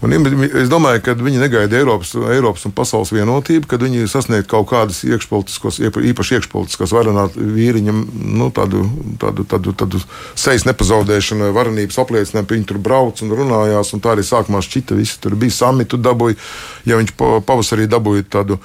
Un 0.00 0.14
es 0.16 0.70
domāju, 0.72 1.02
ka 1.04 1.12
viņi 1.18 1.42
negaida 1.42 1.76
Eiropas, 1.76 2.14
Eiropas 2.32 2.64
un 2.64 2.72
pasaules 2.72 3.10
vienotību, 3.12 3.68
kad 3.68 3.82
viņi 3.84 4.08
sasniegtu 4.08 4.48
kaut 4.48 4.70
kādas 4.70 5.02
iekšpolitiskos, 5.04 5.76
īpaši 5.84 6.38
iekšpolitiskās 6.38 6.94
varonāt 6.96 7.36
vīriņam, 7.36 7.98
nu, 8.40 8.48
tādu, 8.56 8.86
tādu, 9.20 9.44
tādu, 9.50 9.74
tādu 9.76 10.00
sejas 10.40 10.64
nepazaudēšanu, 10.70 11.50
varenības 11.56 12.00
apliecinājumu. 12.00 12.48
Viņi 12.54 12.68
tur 12.72 12.80
brauc 12.80 13.20
un 13.20 13.34
runājās, 13.42 13.92
un 13.92 14.00
tā 14.00 14.14
arī 14.14 14.24
sākumā 14.24 14.64
šķita, 14.64 14.96
visi 14.96 15.20
tur 15.20 15.36
bija 15.36 15.58
samitu 15.58 16.00
dabūja, 16.00 16.40
ja 16.88 16.96
viņš 17.00 17.12
pavasarī 17.20 17.84
dabūja 17.90 18.24
tādu 18.38 18.56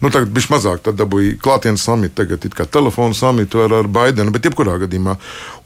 Nu, 0.00 0.08
tagad 0.08 0.30
bija 0.32 0.48
mazāk, 0.54 0.80
tad 0.84 0.96
dabūja 0.96 1.34
klātienes 1.44 1.82
samitu, 1.84 2.14
tagad 2.22 2.44
ir 2.48 2.54
telefona 2.72 3.16
samitu 3.16 3.60
ar, 3.66 3.74
ar 3.82 3.88
Baidenu, 3.92 4.32
bet 4.32 4.46
jebkurā 4.48 4.78
gadījumā. 4.80 5.16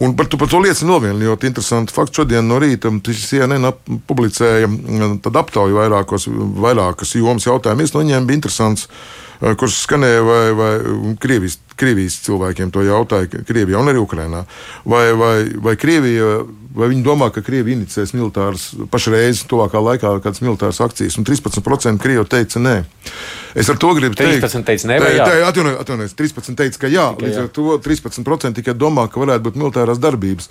Un 0.03 0.17
par 0.19 0.27
par 0.27 0.51
to 0.51 0.59
liecina 0.63 0.97
vēl 0.97 1.05
viena 1.07 1.29
ļoti 1.29 1.53
interesanta 1.53 1.95
fakta. 1.95 2.23
Šodien 2.23 2.49
no 2.51 2.59
rīta 2.59 2.91
CNN 2.91 3.71
publicēja 4.11 4.67
mm, 4.67 5.21
aptauju 5.31 5.79
vairākos, 5.79 6.27
vairākas 6.67 7.15
jomas 7.15 7.47
jautājumus. 7.47 7.95
No 7.95 8.03
viņiem 8.03 8.27
bija 8.27 8.41
interesants, 8.41 8.89
eh, 8.89 9.24
kurš 9.41 9.81
skanēja, 9.85 10.25
vai, 10.27 10.43
vai 10.59 10.73
Krievijas, 11.21 11.59
Krievijas 11.79 12.21
cilvēkiem 12.27 12.75
to 12.75 12.85
jautāja, 12.87 13.45
Krievijā 13.47 13.81
un 13.81 13.93
arī 13.93 14.03
Ukrainā. 14.03 14.45
Vai, 14.85 15.07
vai, 15.19 15.39
vai 15.65 15.79
Krievija 15.81 16.45
vai 16.75 16.89
viņi 16.91 17.05
domā, 17.07 17.29
ka 17.33 17.43
Krievija 17.45 17.79
inicēs 17.79 18.13
militāras 18.17 18.67
pašreiz, 18.91 19.45
tuvākā 19.51 19.81
laikā, 19.83 20.11
kādas 20.25 20.43
militāras 20.43 20.81
akcijas, 20.83 21.17
un 21.21 21.27
13% 21.27 22.03
Krievi 22.03 22.27
teica 22.31 22.63
nē. 22.63 22.75
Es 23.55 23.71
ar 23.71 23.79
to 23.81 23.93
gribu 23.95 24.19
teikt, 24.19 24.43
13 24.43 24.67
teica 24.67 24.91
nē, 24.91 24.99
vai 25.03 25.13
jā? 25.15 25.29
Atvainojiet, 25.51 25.83
atvainojiet, 25.85 26.17
13 26.19 26.59
teica, 26.59 26.81
ka 26.83 26.91
jā, 26.91 27.07
līdz 27.21 27.43
ar 27.45 27.53
to 27.55 27.79
13% 27.85 28.59
tikai 28.59 28.75
domā, 28.79 29.07
ka 29.11 29.23
varētu 29.23 29.47
būt 29.47 29.61
militārās 29.63 30.03
darbības. 30.03 30.51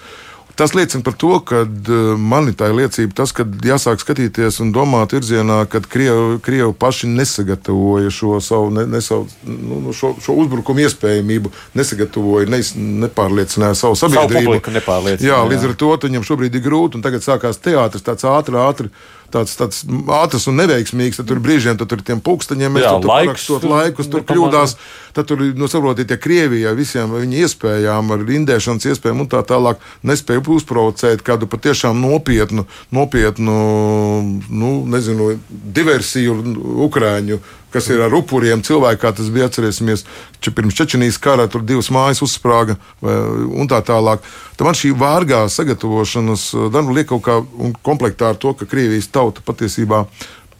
Tas 0.55 0.75
liecina 0.77 1.03
par 1.03 1.13
to, 1.17 1.39
ka 1.41 1.63
eh, 1.65 1.93
man 2.17 2.51
ir 2.51 2.57
tā 2.57 2.67
liecība, 2.69 3.15
tas, 3.17 3.31
ka 3.33 3.45
jāsāk 3.45 4.03
skatīties 4.03 4.59
un 4.61 4.69
domāt 4.75 5.15
virzienā, 5.15 5.63
ka 5.69 5.81
Krievi, 5.81 6.37
Krievi 6.45 6.75
paši 6.77 7.09
nesagatavoja 7.09 8.11
šo 8.13 8.37
savu, 8.43 8.69
ne, 8.75 8.85
ne 8.89 9.01
savu 9.01 9.25
nu, 9.47 9.79
nu, 9.87 9.95
šo, 9.97 10.13
šo 10.21 10.37
uzbrukumu 10.43 10.85
iespējamību, 10.85 11.53
nesagatavoja, 11.79 12.51
ne, 12.53 12.61
nepārliecināja 13.07 13.79
savu 13.79 13.97
sabiedrību. 13.97 14.59
Savu 14.61 15.17
jā, 15.25 15.41
līdz 15.49 15.67
ar 15.71 15.75
to 15.81 15.91
viņam 16.05 16.29
šobrīd 16.29 16.59
ir 16.59 16.65
grūti, 16.67 16.99
un 16.99 17.05
tagad 17.05 17.25
sākās 17.25 17.61
teātris, 17.63 18.05
tāds 18.05 18.29
ātri, 18.29 18.61
ātri 18.61 18.93
tāds, 19.33 19.55
tāds 19.57 19.81
ātrs 20.21 20.47
un 20.49 20.59
neveiksmīgs. 20.61 21.19
Tad 21.19 21.29
tur 21.29 21.41
brīžiem 21.43 21.79
tad 21.79 21.89
tur 21.91 22.01
ir 22.01 22.07
tiem 22.07 22.21
pulksteņiem, 22.23 22.77
mēs 22.77 22.85
Jā, 22.85 22.93
tur 23.01 23.11
parakstot 23.11 23.67
laikus, 23.67 24.09
tur 24.11 24.25
kļūdās. 24.29 24.75
Tad 25.13 25.29
tur, 25.29 25.43
nu, 25.55 25.69
saprotiet, 25.69 26.09
ja 26.09 26.17
Krievijā 26.17 26.73
visiem 26.77 27.11
viņa 27.13 27.43
iespējām, 27.45 28.13
ar 28.15 28.23
rindēšanas 28.27 28.87
iespējām 28.89 29.21
un 29.21 29.29
tā 29.29 29.43
tālāk 29.45 29.81
nespēja 30.01 30.41
uzprovocēt 30.41 31.21
kādu 31.25 31.49
patiešām 31.51 31.99
nopietnu, 32.01 32.65
nopietnu, 32.93 33.57
nu, 34.49 34.71
nezinu, 34.89 35.35
diversiju 35.49 36.39
Ukrāņu 36.87 37.41
kas 37.73 37.89
ir 37.89 38.03
ar 38.05 38.13
upuriem, 38.13 38.61
cilvēki, 38.65 39.01
kā 39.01 39.11
tas 39.17 39.31
bija. 39.33 39.49
Atcerēsimies, 39.49 40.05
ka 40.43 40.53
pirms 40.55 40.77
Čečenijas 40.77 41.19
kara 41.21 41.47
tur 41.51 41.65
divas 41.65 41.89
mājas 41.93 42.21
uzsprāga 42.25 42.77
un 43.01 43.69
tā 43.69 43.81
tālāk. 43.85 44.23
Tad 44.53 44.67
man 44.67 44.77
šī 44.77 44.93
vārgā 44.97 45.43
sagatavošanas 45.49 46.45
eh, 46.53 46.69
darba 46.73 46.93
liek 46.95 47.09
kaut 47.09 47.23
kā 47.25 47.39
komplektā 47.85 48.33
ar 48.33 48.39
to, 48.39 48.53
ka 48.57 48.69
Krievijas 48.69 49.09
tauta 49.13 49.43
patiesībā. 49.45 50.05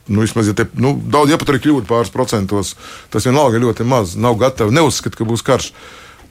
Nu, 0.08 0.24
vismaz, 0.26 0.50
ja 0.52 0.56
te, 0.58 0.68
nu, 0.76 0.98
daudz, 1.00 1.32
ja 1.32 1.39
pat 1.39 1.54
arī 1.54 1.62
kļūda 1.63 1.88
pāris 1.88 2.12
procentos, 2.12 2.74
tas 3.13 3.28
vienalga 3.28 3.62
ļoti 3.63 3.88
maz. 3.88 4.18
Nav 4.20 4.36
gatavi, 4.42 4.76
neuzskata, 4.76 5.16
ka 5.20 5.28
būs 5.28 5.46
karš. 5.48 5.72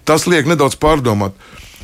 Tas 0.08 0.26
liek 0.28 0.48
nedaudz 0.50 0.76
pārdomāt. 0.80 1.36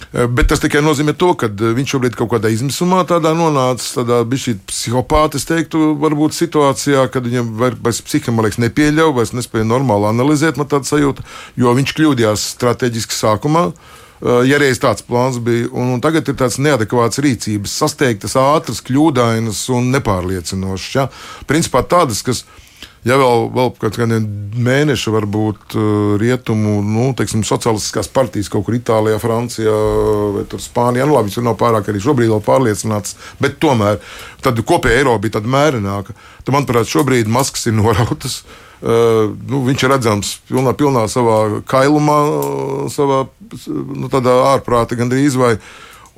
Bet 0.08 0.48
tas 0.48 0.60
tikai 0.62 0.80
nozīmē 0.80 1.12
to, 1.18 1.32
ka 1.36 1.50
viņš 1.50 1.92
šobrīd 1.92 2.14
kaut 2.16 2.30
kādā 2.32 2.48
izmisumā 2.52 3.02
tādā 3.08 3.34
nonācis, 3.36 3.90
tādā 3.96 4.20
bišķi 4.28 4.54
psihopāta, 4.70 5.36
es 5.40 5.44
teiktu, 5.48 5.92
varbūt 6.00 6.36
situācijā, 6.36 7.02
kad 7.12 7.26
viņam 7.26 7.50
vairs 7.58 8.00
psihi, 8.06 8.32
man 8.32 8.46
liekas, 8.46 8.60
nepieļauj, 8.62 9.12
vairs 9.18 9.34
nespēja 9.36 9.68
normāli 9.68 10.08
analizēt, 10.08 10.56
man 10.60 10.70
tāda 10.70 10.88
sajūta, 10.88 11.26
jo 11.60 11.74
viņš 11.76 11.94
kļūdījās 11.98 12.46
strateģiski 12.54 13.18
sākumā. 13.18 13.66
Ja 14.20 14.58
reiz 14.58 14.80
tāds 14.82 15.04
plāns 15.06 15.36
bija, 15.38 15.68
un, 15.70 15.92
un 15.94 16.00
tagad 16.02 16.26
ir 16.26 16.34
tāds 16.40 16.56
neadekvāts 16.58 17.20
rīcības, 17.22 17.76
sasteigtas, 17.82 18.34
ātras, 18.40 18.80
kļūdainas 18.82 19.60
un 19.76 19.92
nepārliecinošas. 19.94 20.94
Ja? 20.96 21.04
Principā 21.46 21.84
tādas, 21.86 22.24
kas 22.26 22.42
ir 22.42 22.67
ja 23.08 23.16
vēl, 23.18 23.48
vēl 23.54 23.72
kādiem 23.80 24.26
mēnešiem, 24.58 25.14
varbūt 25.16 25.76
uh, 25.78 25.88
rietumu, 26.20 26.78
nu, 26.84 27.08
teiksim, 27.18 27.42
sociālistiskās 27.46 28.10
partijas 28.12 28.50
kaut 28.52 28.66
kur 28.66 28.76
Itālijā, 28.76 29.18
Francijā 29.22 29.74
vai 30.36 30.44
Spānijā, 30.62 31.08
nu, 31.08 31.16
labi, 31.16 31.32
viņš 31.32 31.42
nav 31.46 31.58
pārāk 31.60 31.90
arī 31.90 32.02
šobrīd 32.04 32.32
vēl 32.34 32.44
pārliecināts, 32.46 33.16
bet 33.42 33.58
tomēr 33.62 34.00
tad 34.44 34.60
kopēja 34.68 35.02
Eiropa 35.02 35.24
bija 35.24 35.38
tāda 35.38 35.52
mērināka. 35.56 36.16
Tad, 36.44 36.54
manuprāt, 36.54 36.90
šobrīd 36.90 37.30
maskas 37.32 37.68
ir 37.70 37.78
norautas. 37.78 38.42
Uh, 38.78 39.34
nu, 39.50 39.64
viņš 39.66 39.82
ir 39.82 39.90
redzams 39.90 40.36
pilnā, 40.46 40.70
pilnā 40.78 41.08
savā 41.10 41.64
kailumā, 41.66 42.18
savā 42.94 43.24
nu, 43.66 44.06
ārprātā 44.06 44.98
gandrīz 45.00 45.34
vai 45.34 45.56
ne 45.56 45.64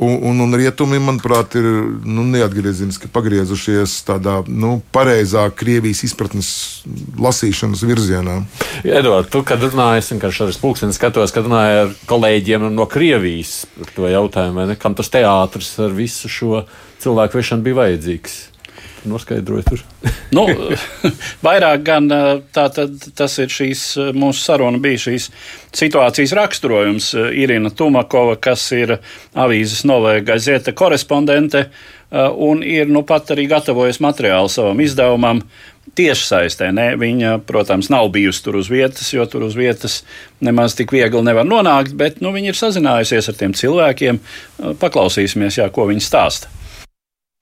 Un, 0.00 0.14
un, 0.30 0.38
un 0.40 0.56
rietumi, 0.56 0.96
manuprāt, 1.04 1.58
ir 1.60 1.66
nu, 2.08 2.22
neatgriezeniski 2.32 3.10
pagriezušies 3.12 3.98
tādā 4.08 4.38
nu, 4.48 4.78
pareizā 4.96 5.42
Krievijas 5.52 6.00
izpratnes 6.08 6.52
lasīšanas 7.20 7.84
virzienā. 7.84 8.38
Edvards, 8.80 9.28
tu, 9.28 9.42
kad 9.44 9.60
runāji, 9.60 10.00
es 10.00 10.08
vienkārši 10.14 10.46
ar 10.46 10.54
spūksteni 10.56 10.96
skatos, 10.96 11.34
kad 11.36 11.44
runāji 11.44 11.82
ar 11.82 11.92
kolēģiem 12.08 12.70
no 12.72 12.88
Krievijas 12.88 13.66
par 13.76 13.92
to 13.98 14.08
jautājumu, 14.08 14.70
kam 14.80 14.96
tas 14.96 15.12
teātris 15.12 15.74
ar 15.84 15.92
visu 15.92 16.32
šo 16.32 16.64
cilvēku 17.04 17.40
vešanu 17.42 17.68
bija 17.68 17.82
vajadzīgs 17.82 18.40
noskaidroju 19.08 19.64
tur? 19.68 19.84
nu, 20.36 20.46
vairāk 21.44 21.84
gan 21.86 22.08
tā, 22.54 22.66
tad, 22.74 22.96
tas 23.16 23.38
ir 23.42 23.52
šīs 23.52 23.84
mūsu 24.16 24.44
saruna, 24.44 24.80
bija 24.82 25.04
šīs 25.06 25.30
situācijas 25.76 26.34
raksturojums. 26.36 27.12
Irina 27.36 27.72
Tumakova, 27.74 28.36
kas 28.40 28.66
ir 28.76 28.98
avīzes 29.38 29.86
Novēja 29.88 30.26
Gazeta 30.32 30.74
korespondente, 30.76 31.68
un 32.36 32.64
ir 32.66 32.90
nu 32.90 33.04
pat 33.06 33.30
arī 33.34 33.46
gatavojusi 33.50 34.02
materiālu 34.02 34.50
savam 34.52 34.80
izdevumam. 34.82 35.44
Tieši 35.96 36.26
saistē, 36.28 36.68
ne? 36.70 36.92
Viņa, 37.00 37.40
protams, 37.48 37.88
nav 37.90 38.12
bijusi 38.14 38.44
tur 38.44 38.60
uz 38.60 38.68
vietas, 38.70 39.08
jo 39.10 39.24
tur 39.26 39.42
uz 39.48 39.56
vietas 39.58 40.04
nemaz 40.44 40.76
tik 40.78 40.92
viegli 40.94 41.22
nevar 41.26 41.48
nonākt, 41.48 41.96
bet 41.98 42.20
nu, 42.22 42.30
viņa 42.36 42.52
ir 42.52 42.58
sazinājusies 42.58 43.30
ar 43.32 43.38
tiem 43.40 43.56
cilvēkiem. 43.58 44.20
Paklausīsimies, 44.78 45.58
jā, 45.58 45.66
ko 45.74 45.88
viņa 45.90 46.06
stāsta. 46.06 46.52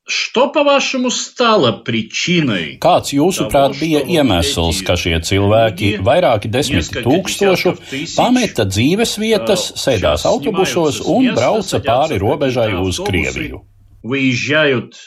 Что, 0.07 0.49
по-вашему, 0.49 1.09
стало 1.09 1.71
причиной? 1.71 2.77
Kāds, 2.83 3.13
jūsuprāt, 3.15 3.77
bija 3.79 4.01
iemesls, 4.03 4.81
ka 4.83 4.97
šie 4.99 5.21
cilvēki, 5.23 5.93
vairāki 6.03 6.51
desmit 6.51 6.91
tūkstošu, 7.05 7.77
pameta 8.17 8.65
dzīves 8.67 9.15
vietas, 9.15 9.69
sēdās 9.79 10.25
autobusos 10.27 10.99
un 11.07 11.31
brauca 11.31 11.79
pāri 11.79 12.19
robežai 12.19 12.73
uz 12.81 12.99
Krieviju? 12.99 13.63
Выезжают 14.03 14.99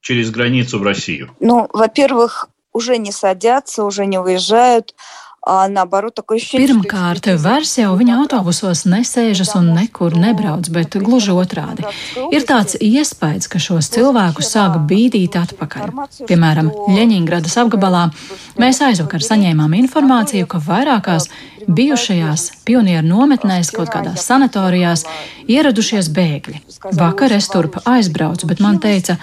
через 0.00 0.30
границу 0.30 0.78
в 0.78 0.84
Россию. 0.84 1.34
Ну, 1.40 1.66
во-первых, 1.72 2.48
уже 2.72 2.98
не 2.98 3.10
садятся, 3.10 3.82
уже 3.82 4.06
не 4.06 4.20
выезжают. 4.20 4.94
Pirmkārt, 6.59 7.29
vairs 7.39 7.71
jau 7.79 7.93
viņa 7.97 8.17
autobusos 8.19 8.83
nesēžas 8.89 9.53
un 9.55 9.69
nekur 9.77 10.17
nebrauc, 10.19 10.67
bet 10.75 10.97
gluži 10.99 11.31
otrādi. 11.31 11.85
Ir 12.35 12.43
tāds 12.47 12.75
iespējas, 12.75 13.47
ka 13.47 13.61
šos 13.63 13.87
cilvēkus 13.93 14.51
sāk 14.51 14.75
bīdīt 14.89 15.37
atpakaļ. 15.39 15.93
Piemēram, 16.27 16.71
Ļeņingradas 16.91 17.55
apgabalā 17.63 18.09
mēs 18.59 18.81
aizvakar 18.83 19.23
saņēmām 19.23 19.77
informāciju, 19.79 20.49
ka 20.49 20.59
vairākās 20.65 21.29
bijušajās 21.69 22.45
pionieru 22.67 23.07
nometnēs, 23.07 23.71
kaut 23.75 23.93
kādās 23.93 24.25
sanatorijās, 24.27 25.05
ieradušies 25.47 26.11
bēgļi. 26.15 26.61
Vakar 26.99 27.33
es 27.37 27.47
turp 27.51 27.79
aizbraucu, 27.87 28.49
bet 28.49 28.59
man 28.63 28.81
teica, 28.83 29.15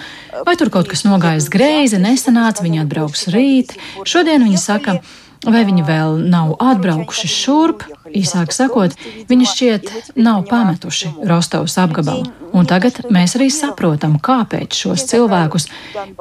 vai 0.47 0.57
tur 0.57 0.73
kaut 0.73 0.89
kas 0.89 1.05
nogājis 1.05 1.51
greizi, 1.53 2.01
nesanāca, 2.01 2.65
viņi 2.65 2.83
atbrauks 2.85 3.27
rīt. 3.33 3.77
Šodien 4.07 4.45
viņi 4.47 4.61
saka, 4.61 4.99
ka 4.99 5.25
Vai 5.45 5.63
viņi 5.67 5.85
vēl 5.85 6.17
nav 6.31 6.55
atbraukuši 6.63 7.29
šurp? 7.31 7.85
Īsāk 8.17 8.53
sakot, 8.55 8.95
viņi 9.29 9.49
šķiet 9.51 9.91
nav 10.15 10.45
pametuši 10.49 11.11
Rostovas 11.27 11.77
apgabalu. 11.81 12.29
Un 12.55 12.69
tagad 12.69 13.03
mēs 13.13 13.35
arī 13.37 13.51
saprotam, 13.53 14.17
kāpēc 14.23 14.73
šos 14.73 15.05
cilvēkus 15.11 15.67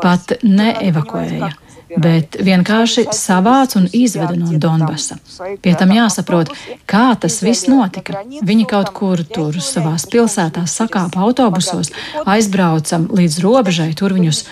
pat 0.03 0.37
neevakuēja 0.43 1.55
bet 1.95 2.37
vienkārši 2.43 3.07
savāc 3.15 3.77
un 3.79 3.87
izveda 3.95 4.35
no 4.39 4.59
Donbasa. 4.61 5.19
Pie 5.63 5.75
tam 5.79 5.93
jāsaprot, 5.95 6.51
kā 6.89 7.09
tas 7.21 7.39
viss 7.45 7.69
notika. 7.71 8.23
Viņi 8.27 8.67
kaut 8.71 8.93
kur 8.97 9.23
tur 9.25 9.61
savās 9.63 10.07
pilsētās 10.11 10.77
sakāpa 10.81 11.23
autobusos, 11.27 11.93
aizbraucam 12.27 13.09
līdz 13.15 13.39
robežai, 13.45 13.93
tur 13.99 14.17
viņus 14.17 14.45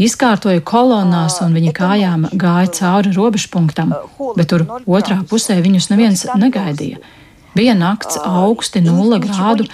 izkārtoja 0.00 0.62
kolonnās 0.66 1.40
un 1.44 1.56
viņa 1.56 1.72
kājām 1.76 2.28
gāja 2.32 2.72
cauri 2.80 3.14
robežpunktam, 3.16 3.94
bet 4.36 4.52
tur 4.52 4.66
otrā 4.86 5.20
pusē 5.30 5.60
viņus 5.64 5.90
neviens 5.92 6.26
negaidīja. 6.34 7.00
Bija 7.54 7.74
nakts, 7.74 8.14
augsti, 8.22 8.78
nulle 8.84 9.18
grādu. 9.18 9.66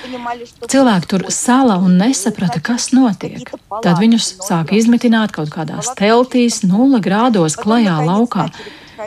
Cilvēki 0.65 1.11
tur 1.11 1.27
sala 1.29 1.77
un 1.77 1.99
nesaprata, 2.01 2.63
kas 2.65 2.89
notiek. 2.97 3.51
Tad 3.85 4.01
viņus 4.01 4.31
sāka 4.47 4.79
izmitināt 4.79 5.35
kaut 5.37 5.53
kādās 5.53 5.93
teltīs, 5.99 6.63
nulle 6.65 7.03
grādos, 7.05 7.59
klajā 7.61 7.99
laukā. 8.07 8.49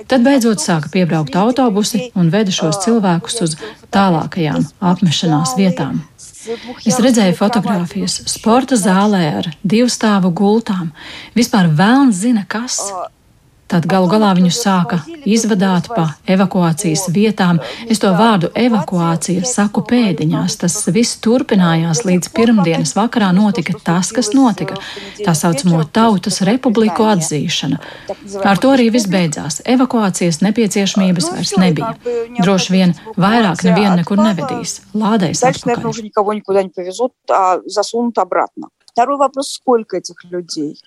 Tad 0.09 0.21
beidzot 0.21 0.61
sāka 0.61 0.91
piebraukt 0.93 1.33
autobusi 1.39 2.11
un 2.13 2.29
veda 2.29 2.53
šos 2.53 2.83
cilvēkus 2.85 3.41
uz 3.47 3.57
tālākajām 3.89 4.67
apmešanās 4.91 5.55
vietām. 5.57 6.03
Es 6.87 6.97
redzēju 7.01 7.35
fotogrāfijas 7.37 8.19
sporta 8.29 8.77
zālē 8.79 9.21
ar 9.41 9.49
divu 9.61 9.89
stāvu 9.91 10.31
gultām. 10.33 10.91
Vispār 11.37 11.69
vēlns 11.69 12.21
zina, 12.23 12.45
kas. 12.49 12.79
Tad 13.68 13.86
galu 13.88 14.06
galā 14.12 14.28
viņu 14.36 14.50
sāka 14.52 14.98
izvadāt 15.24 15.86
pa 15.88 16.02
evakuācijas 16.30 17.06
vietām. 17.14 17.58
Es 17.90 17.98
to 18.02 18.10
vārdu 18.14 18.50
evakuācija 18.60 19.46
saku 19.48 19.80
pēdiņās. 19.88 20.58
Tas 20.60 20.76
viss 20.92 21.16
turpinājās 21.24 22.02
līdz 22.04 22.28
pirmdienas 22.36 22.92
vakarā 22.94 23.32
notika 23.34 23.74
tas, 23.86 24.12
kas 24.14 24.34
notika. 24.36 24.76
Tā 25.24 25.32
saucamo 25.34 25.80
tautas 25.88 26.42
republiku 26.44 27.08
atzīšana. 27.08 27.80
Ar 28.44 28.60
to 28.60 28.74
arī 28.76 28.90
viss 28.92 29.08
beidzās. 29.08 29.62
Evakuācijas 29.64 30.42
nepieciešamības 30.44 31.32
vairs 31.32 31.56
nebija. 31.56 31.94
Droši 32.38 32.76
vien 32.76 32.94
vairāk 33.16 33.64
nevienu 33.64 33.96
nekur 34.04 34.20
nevedīs. 34.20 34.82
Lādēs 34.92 35.40
atpakaļ. 35.40 35.88
Второй 38.94 39.16
вопрос, 39.16 39.50
сколько 39.50 39.96
этих 39.96 40.22
людей? 40.30 40.78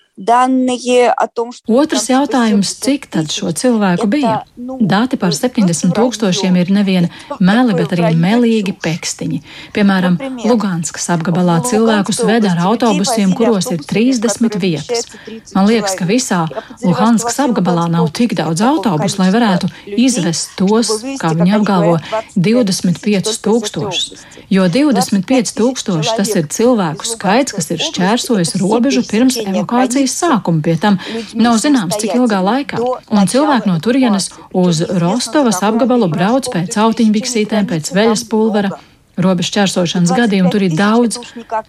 Otrs 1.73 2.03
jautājums, 2.05 2.75
cik 2.77 3.07
tad 3.09 3.31
šo 3.33 3.49
cilvēku 3.49 4.05
bija? 4.05 4.43
Dati 4.77 5.17
par 5.17 5.33
70 5.33 5.89
tūkstošiem 5.97 6.59
ir 6.61 6.69
nevien 6.69 7.07
meli, 7.41 7.73
bet 7.73 7.95
arī 7.95 8.11
melīgi 8.13 8.75
pekstiņi. 8.77 9.39
Piemēram, 9.73 10.19
Luganskas 10.45 11.09
apgabalā 11.15 11.55
cilvēkus 11.65 12.21
veda 12.29 12.51
ar 12.53 12.61
autobusiem, 12.67 13.33
kuros 13.33 13.71
ir 13.73 13.81
30 13.89 14.59
vietas. 14.61 15.09
Man 15.55 15.65
liekas, 15.71 15.97
ka 15.97 16.05
visā 16.05 16.43
Luganskas 16.83 17.41
apgabalā 17.47 17.87
nav 17.95 18.11
tik 18.13 18.37
daudz 18.37 18.61
autobusu, 18.61 19.17
lai 19.23 19.31
varētu 19.33 19.71
izvest 19.97 20.53
tos, 20.61 20.93
kā 21.17 21.33
viņi 21.33 21.57
apgalvo, 21.57 21.97
25 22.37 23.33
tūkstošus. 23.49 24.27
Jo 24.53 24.69
25 24.69 25.55
tūkstoši 25.57 26.15
tas 26.21 26.35
ir 26.37 26.45
cilvēku 26.53 27.09
skaits, 27.15 27.57
kas 27.57 27.71
ir 27.73 27.81
šķērsojis 27.81 28.57
robežu 28.61 29.01
pirms 29.09 29.41
evakuācijas 29.41 30.02
akcijas 30.03 30.19
sākumu, 30.19 30.61
pie 30.63 30.77
tam 30.77 30.97
nav 31.35 31.59
zināms, 31.61 31.97
cik 31.99 32.15
ilgā 32.17 32.41
laikā. 32.43 32.79
Un 33.11 33.27
cilvēki 33.27 33.69
no 33.69 33.79
turienes 33.79 34.31
uz 34.53 34.81
Rostovas 34.81 35.63
apgabalu 35.63 36.09
brauc 36.11 36.49
pēc 36.51 36.75
autiņbiksītēm, 36.77 37.69
pēc 37.69 37.93
veļas 37.93 38.27
pulvera. 38.29 38.73
Robežu 39.13 39.51
čērsošanas 39.53 40.09
gadījumu 40.17 40.49
tur 40.49 40.63
ir 40.65 40.73
daudz, 40.73 41.19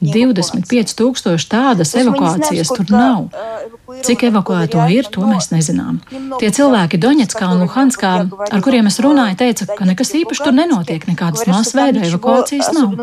25 0.00 0.94
tūkstoši 0.96 1.48
tādas 1.52 1.90
evakuācijas 2.00 2.70
tur 2.72 2.88
nav. 2.88 3.26
Cik 4.00 4.24
evakuēto 4.30 4.80
ir, 4.88 5.10
to 5.12 5.26
mēs 5.28 5.50
nezinām. 5.52 5.98
Tie 6.40 6.48
cilvēki 6.48 6.96
Doņetskā 7.02 7.50
un 7.52 7.66
Luhanskā, 7.66 8.14
ar 8.48 8.64
kuriem 8.64 8.88
es 8.88 8.96
runāju, 9.04 9.36
teica, 9.44 9.68
ka 9.76 9.84
nekas 9.84 10.14
īpaši 10.22 10.46
tur 10.46 10.56
nenotiek, 10.56 11.04
nekādas 11.10 11.44
masveida 11.50 12.06
evakuācijas 12.08 12.72
nav. 12.78 12.96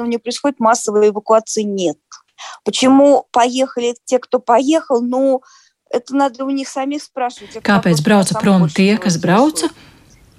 Почему 2.65 3.27
поехали 3.33 3.95
те, 4.05 4.19
кто 4.19 4.39
поехал? 4.39 5.03
Ну, 5.03 5.43
это 5.91 6.15
надо 6.15 6.45
у 6.45 6.51
них 6.51 6.69
самих 6.69 7.03
спрашивать. 7.03 7.57
Kāpēc 7.63 8.03
brauca 8.03 8.39
prom 8.39 8.69
tie, 8.69 8.97
kas 8.99 9.17
brauca? 9.19 9.71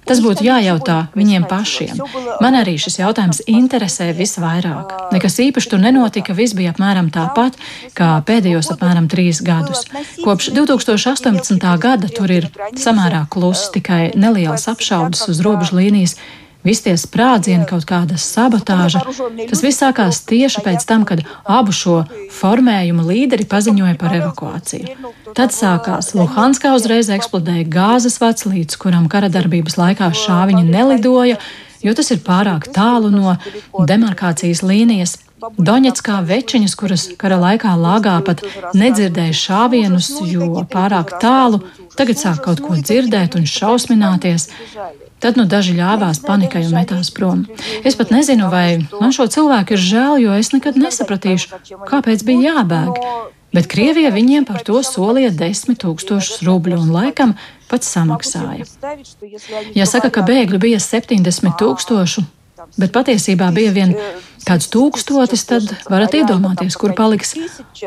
Tas 0.08 0.22
būtu 0.24 0.40
jājautā 0.46 1.10
viņiem 1.12 1.44
pašiem. 1.50 1.98
Man 2.40 2.56
arī 2.56 2.78
šis 2.80 2.96
jautājums 3.02 3.42
interesē 3.44 4.08
visvairāk. 4.16 5.12
Nekas 5.12 5.36
īpaši 5.44 5.68
tur 5.74 5.82
nenotika, 5.82 6.32
viss 6.32 6.56
bija 6.56 6.72
apmēram 6.72 7.10
tāpat, 7.12 7.58
kā 7.98 8.14
pēdējos 8.24 8.72
apmēram 8.72 9.10
trīs 9.12 9.42
gadus. 9.44 9.84
Kopš 10.24 10.48
2018. 10.56 11.60
gada 11.76 12.08
tur 12.08 12.32
ir 12.32 12.48
samērā 12.72 13.26
kluss, 13.28 13.68
tikai 13.74 14.14
nelielas 14.16 14.64
apšaudas 14.72 15.28
uz 15.28 15.44
robežu 15.44 15.76
līnijas 15.76 16.16
Visi 16.63 16.85
tie 16.85 16.93
sprādzieni, 16.99 17.65
kaut 17.67 17.83
kāda 17.87 18.15
sabotāža, 18.19 19.01
tas 19.49 19.63
viss 19.65 19.81
sākās 19.81 20.21
tieši 20.29 20.63
pēc 20.63 20.85
tam, 20.87 21.03
kad 21.07 21.23
abu 21.43 21.75
šo 21.75 21.97
formējumu 22.31 23.03
līderi 23.09 23.47
paziņoja 23.51 23.97
par 23.99 24.15
evakuāciju. 24.21 25.11
Tad 25.35 25.51
sākās 25.51 26.13
Luhanskā 26.15 26.71
uzreiz 26.77 27.11
eksplodēja 27.11 27.67
gāzes 27.73 28.15
vats, 28.21 28.47
līdz 28.47 28.79
kuram 28.79 29.09
kara 29.11 29.27
darbības 29.33 29.75
laikā 29.81 30.11
šāviņi 30.15 30.63
nelidoja, 30.69 31.39
jo 31.83 31.93
tas 31.97 32.13
ir 32.15 32.23
pārāk 32.23 32.69
tālu 32.71 33.11
no 33.11 33.35
demarkācijas 33.89 34.63
līnijas. 34.63 35.17
Doņetskā 35.43 36.19
večiņas, 36.27 36.75
kuras 36.79 37.05
kara 37.19 37.37
laikā 37.41 37.73
lāgā 37.79 38.15
pat 38.25 38.43
nedzirdēja 38.77 39.35
šāvienus, 39.35 40.09
jo 40.29 40.63
pārāk 40.71 41.17
tālu, 41.23 41.63
tagad 41.97 42.21
sāk 42.21 42.43
kaut 42.45 42.63
ko 42.63 42.77
dzirdēt 42.79 43.35
un 43.39 43.47
šausmināties. 43.49 44.49
Tad 45.23 45.37
nu 45.39 45.45
daži 45.47 45.75
ļāvās 45.77 46.19
panikai 46.23 46.65
un 46.67 46.73
metās 46.75 47.11
prom. 47.15 47.45
Es 47.87 47.95
pat 47.99 48.11
nezinu, 48.11 48.49
vai 48.51 48.83
man 48.99 49.15
šo 49.15 49.29
cilvēku 49.31 49.77
ir 49.77 49.83
žēl, 49.83 50.17
jo 50.25 50.35
es 50.35 50.51
nekad 50.55 50.79
nesapratīšu, 50.79 51.61
kāpēc 51.87 52.25
bija 52.27 52.57
jābēg. 52.57 52.99
Bet 53.53 53.69
Krievija 53.69 54.09
viņiem 54.11 54.47
par 54.49 54.63
to 54.65 54.79
solīja 54.83 55.29
desmit 55.37 55.83
tūkstošus 55.83 56.41
rubļu 56.47 56.79
un 56.81 56.91
laikam 56.95 57.35
pat 57.69 57.85
samaksāja. 57.85 58.65
Ja 59.77 59.85
saka, 59.87 60.09
ka 60.09 60.25
bēgļu 60.25 60.59
bija 60.59 60.79
70 60.81 61.53
tūkstošu, 61.61 62.25
bet 62.78 62.94
patiesībā 62.94 63.50
bija 63.54 63.72
vien 63.74 63.96
kāds 64.46 64.70
tūkstotis, 64.72 65.44
tad 65.48 65.68
varat 65.90 66.16
iedomāties, 66.18 66.78
kur 66.80 66.94
paliks 66.98 67.36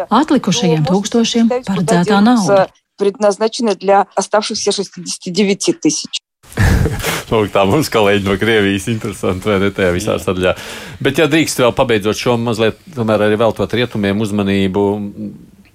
atlikušajiem 0.10 0.86
tūkstošiem 0.90 1.52
paredzētā 1.66 2.22
nauda. 2.26 2.68
предназначены 3.02 3.74
для 3.76 4.06
оставшихся 4.16 4.72
69 4.72 5.82
тысяч. 5.82 6.22
Lūk, 7.32 7.48
tā 7.54 7.64
mums 7.66 7.90
kolēģi 7.90 8.28
no 8.28 8.36
Krievijas 8.38 8.90
interesanti, 8.92 9.48
vai 9.48 9.58
ne 9.64 9.70
tajā 9.74 9.94
visā 9.96 10.18
sadaļā. 10.22 10.52
Bet, 11.02 11.22
ja 11.22 11.30
drīkst 11.32 11.62
vēl 11.64 11.74
pabeidzot 11.78 12.20
šo 12.20 12.36
mazliet, 12.42 12.82
tomēr 12.94 13.24
arī 13.26 13.40
veltot 13.40 13.74
rietumiem 13.74 14.22
uzmanību, 14.22 14.84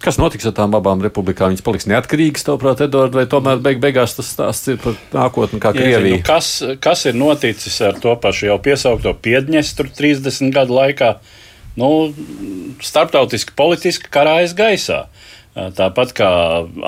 Kas 0.01 0.17
notiks 0.17 0.47
ar 0.49 0.55
tām 0.57 0.73
abām 0.73 1.01
republikām? 1.03 1.51
Viņas 1.51 1.65
paliks 1.65 1.85
neatkarīgas, 1.89 2.45
tavuprāt, 2.47 2.81
Edvards, 2.87 3.13
vai 3.13 3.27
tomēr 3.29 3.59
beig 3.61 3.81
beigās 3.83 4.15
tas 4.17 4.31
stāsts 4.33 4.71
ir 4.73 4.79
par 4.81 4.95
nākotni 5.13 5.61
kā 5.61 5.73
Krievija? 5.75 6.17
Nu, 6.17 6.25
kas, 6.25 6.49
kas 6.81 7.05
ir 7.05 7.19
noticis 7.19 7.75
ar 7.85 7.99
to 8.01 8.15
pašu 8.21 8.49
jau 8.49 8.57
piesaukto 8.65 9.13
Piedņestru 9.21 9.91
30 9.97 10.49
gadu 10.55 10.73
laikā? 10.79 11.11
Nu, 11.77 11.91
starptautiski 12.81 13.53
politiski 13.57 14.09
karājas 14.11 14.55
gaisā. 14.57 15.03
Tāpat 15.51 16.15
kā 16.15 16.31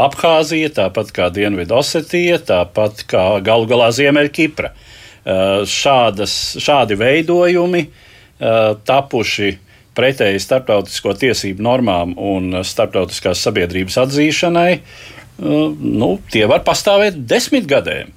Abhāzija, 0.06 0.72
tāpat 0.74 1.12
kā 1.14 1.28
Dienvidosetija, 1.36 2.40
tāpat 2.48 3.06
kā 3.12 3.26
galu 3.46 3.68
galā 3.70 3.92
Ziemeļkipra. 3.94 4.72
Šādas, 5.70 6.38
šādi 6.64 6.98
veidojumi 7.00 7.86
tapuši 8.88 9.52
pretēji 9.98 10.42
starptautisko 10.42 11.14
tiesību 11.22 11.64
normām 11.64 12.16
un 12.18 12.62
starptautiskās 12.66 13.44
sabiedrības 13.46 14.00
atzīšanai, 14.06 14.72
nu, 15.42 16.10
tie 16.34 16.46
var 16.50 16.64
pastāvēt 16.66 17.18
desmit 17.30 17.68
gadiem. 17.70 18.14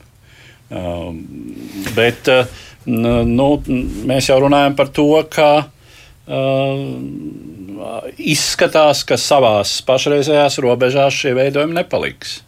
Bet 1.96 2.28
nu, 2.86 3.48
mēs 4.10 4.30
jau 4.30 4.40
runājam 4.42 4.76
par 4.78 4.90
to, 4.94 5.10
ka 5.30 5.50
izskatās, 8.18 9.04
ka 9.06 9.18
savās 9.20 9.78
pašreizējās 9.86 10.58
robežās 10.64 11.14
šie 11.14 11.36
veidojumi 11.38 11.78
nepaliks. 11.78 12.40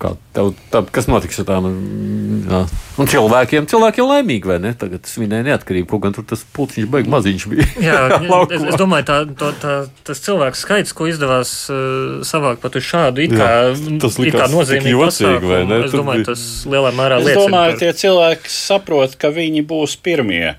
Kā 0.00 0.14
tev, 0.36 0.50
tā, 0.72 0.80
kas 0.92 1.06
notiks 1.08 1.38
ar 1.42 1.46
tām 1.48 1.66
un 1.68 3.08
cilvēkiem? 3.10 3.66
Cilvēki 3.68 4.00
ir 4.00 4.08
laimīgi, 4.08 4.48
vai 4.48 4.56
ne? 4.64 4.72
Tagad 4.80 5.04
svinēja 5.08 5.44
neatkarību, 5.50 5.88
kaut 5.90 6.02
gan 6.06 6.16
tur 6.16 6.26
tas 6.28 6.42
pulciņš 6.56 6.88
beigas 6.92 7.12
maziņš 7.12 7.46
bija. 7.52 7.68
Jā, 7.84 8.00
es, 8.56 8.64
es 8.72 8.80
domāju, 8.80 9.06
tā, 9.10 9.18
tā, 9.40 9.52
tā, 9.60 9.76
tas 10.08 10.24
cilvēku 10.24 10.60
skaits, 10.60 10.96
ko 10.96 11.08
izdevās 11.10 11.54
uh, 11.72 12.24
savākt 12.26 12.64
pat 12.64 12.80
uz 12.80 12.88
šādu 12.88 13.24
it 13.26 13.36
kā, 13.36 13.50
jā, 13.68 13.94
tas 14.02 14.18
it 14.24 14.34
kā 14.34 14.48
nozīmīgu 14.52 15.04
pasākumu, 15.04 15.52
vai 15.52 15.62
ne? 15.68 15.80
Es 15.86 15.96
domāju, 15.96 16.28
tas 16.32 16.44
lielā 16.70 16.92
mērā 16.96 17.20
liecina. 17.20 17.36
Es 17.36 17.48
domāju, 17.48 17.76
par... 17.76 17.80
tie 17.84 17.94
cilvēki 18.04 18.54
saprot, 18.56 19.16
ka 19.20 19.32
viņi 19.36 19.64
būs 19.68 19.98
pirmie 20.04 20.56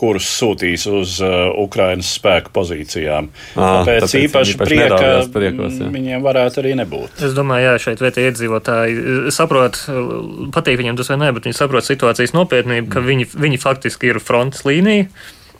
kurus 0.00 0.26
sūtīs 0.26 0.86
uz 0.90 1.18
uh, 1.22 1.52
Ukraiņas 1.62 2.10
spēku 2.18 2.50
pozīcijām. 2.54 3.28
À, 3.54 3.68
tāpēc, 3.84 4.00
tāpēc 4.04 4.16
īpaši 4.24 4.56
prieka 4.58 4.98
priekos, 5.34 5.78
jā. 5.78 5.90
viņiem 5.94 6.24
varētu 6.24 6.62
arī 6.64 6.74
nebūt. 6.80 7.22
Es 7.28 7.36
domāju, 7.36 7.68
jā, 7.68 7.76
šeit 7.86 8.02
vietējie 8.02 8.32
iedzīvotāji 8.32 8.98
uh, 8.98 9.30
saprot, 9.34 9.78
uh, 9.92 10.50
patīk 10.54 10.80
viņiem 10.82 10.98
tas 10.98 11.12
vai 11.12 11.20
nē, 11.22 11.30
bet 11.36 11.46
viņi 11.46 11.60
saprot 11.60 11.86
situācijas 11.86 12.34
nopietnību, 12.34 12.90
ka 12.90 13.04
viņi, 13.06 13.30
viņi 13.38 13.62
faktiski 13.62 14.10
ir 14.10 14.22
frontes 14.22 14.66
līnija. 14.66 15.08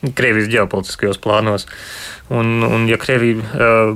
Krievijas 0.05 0.51
ģeopolitiskajos 0.53 1.17
plānos. 1.23 1.65
Un, 2.35 2.59
un 2.67 2.85
ja 2.91 2.99
Krievija 3.01 3.41
uh, 3.41 3.95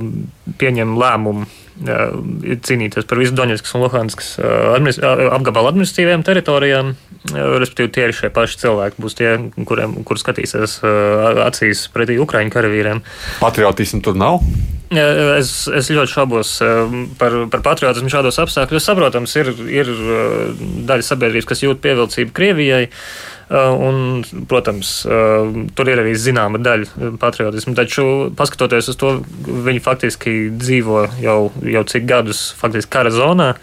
pieņem 0.57 0.95
lēmumu 0.97 1.45
cīnīties 1.79 3.07
par 3.07 3.21
visu 3.21 3.35
Doņetskas 3.37 3.75
un 3.77 3.83
Luhanskas 3.85 4.31
administ 4.39 5.03
apgabala 5.03 5.71
administratīvajām 5.73 6.25
teritorijām. 6.27 6.91
Respektīvi, 7.29 7.93
tie 7.95 8.07
ir 8.07 8.15
šie 8.15 8.31
paši 8.35 8.59
cilvēki, 8.65 9.01
būs 9.03 9.17
tie, 9.19 9.31
kuriem 9.69 9.97
kur 10.07 10.19
skatīsies 10.19 10.79
acīs 11.45 11.85
pretī 11.93 12.19
Ukraiņu 12.19 12.53
karavīriem. 12.55 13.01
Patriotismu 13.39 14.03
tur 14.05 14.19
nav? 14.19 14.43
Es, 14.89 15.67
es 15.69 15.91
ļoti 15.93 16.11
šaubos 16.11 16.53
par, 17.19 17.35
par 17.53 17.65
patriotismu 17.65 18.09
šādos 18.09 18.39
apstākļos. 18.41 18.87
Saprotams, 18.89 19.35
ir, 19.37 19.51
ir 19.69 19.91
daļa 20.89 21.05
sabiedrības, 21.05 21.49
kas 21.51 21.61
jūt 21.67 21.83
pievilcību 21.83 22.33
Krievijai. 22.35 22.87
Un, 23.49 24.21
protams, 24.45 24.91
tur 25.73 25.89
ir 25.89 26.01
arī 26.03 26.11
zināma 26.13 26.59
daļa 26.61 27.13
patriotisma, 27.17 27.73
taču, 27.79 28.03
paskatoties 28.37 28.91
uz 28.93 28.97
to, 29.01 29.15
viņi 29.65 29.81
faktiski 29.81 30.33
dzīvo 30.53 31.05
jau, 31.23 31.39
jau 31.65 31.83
cik 31.89 32.05
gadus 32.09 32.43
faktiski 32.59 32.93
kara 32.93 33.13
zonā. 33.13 33.55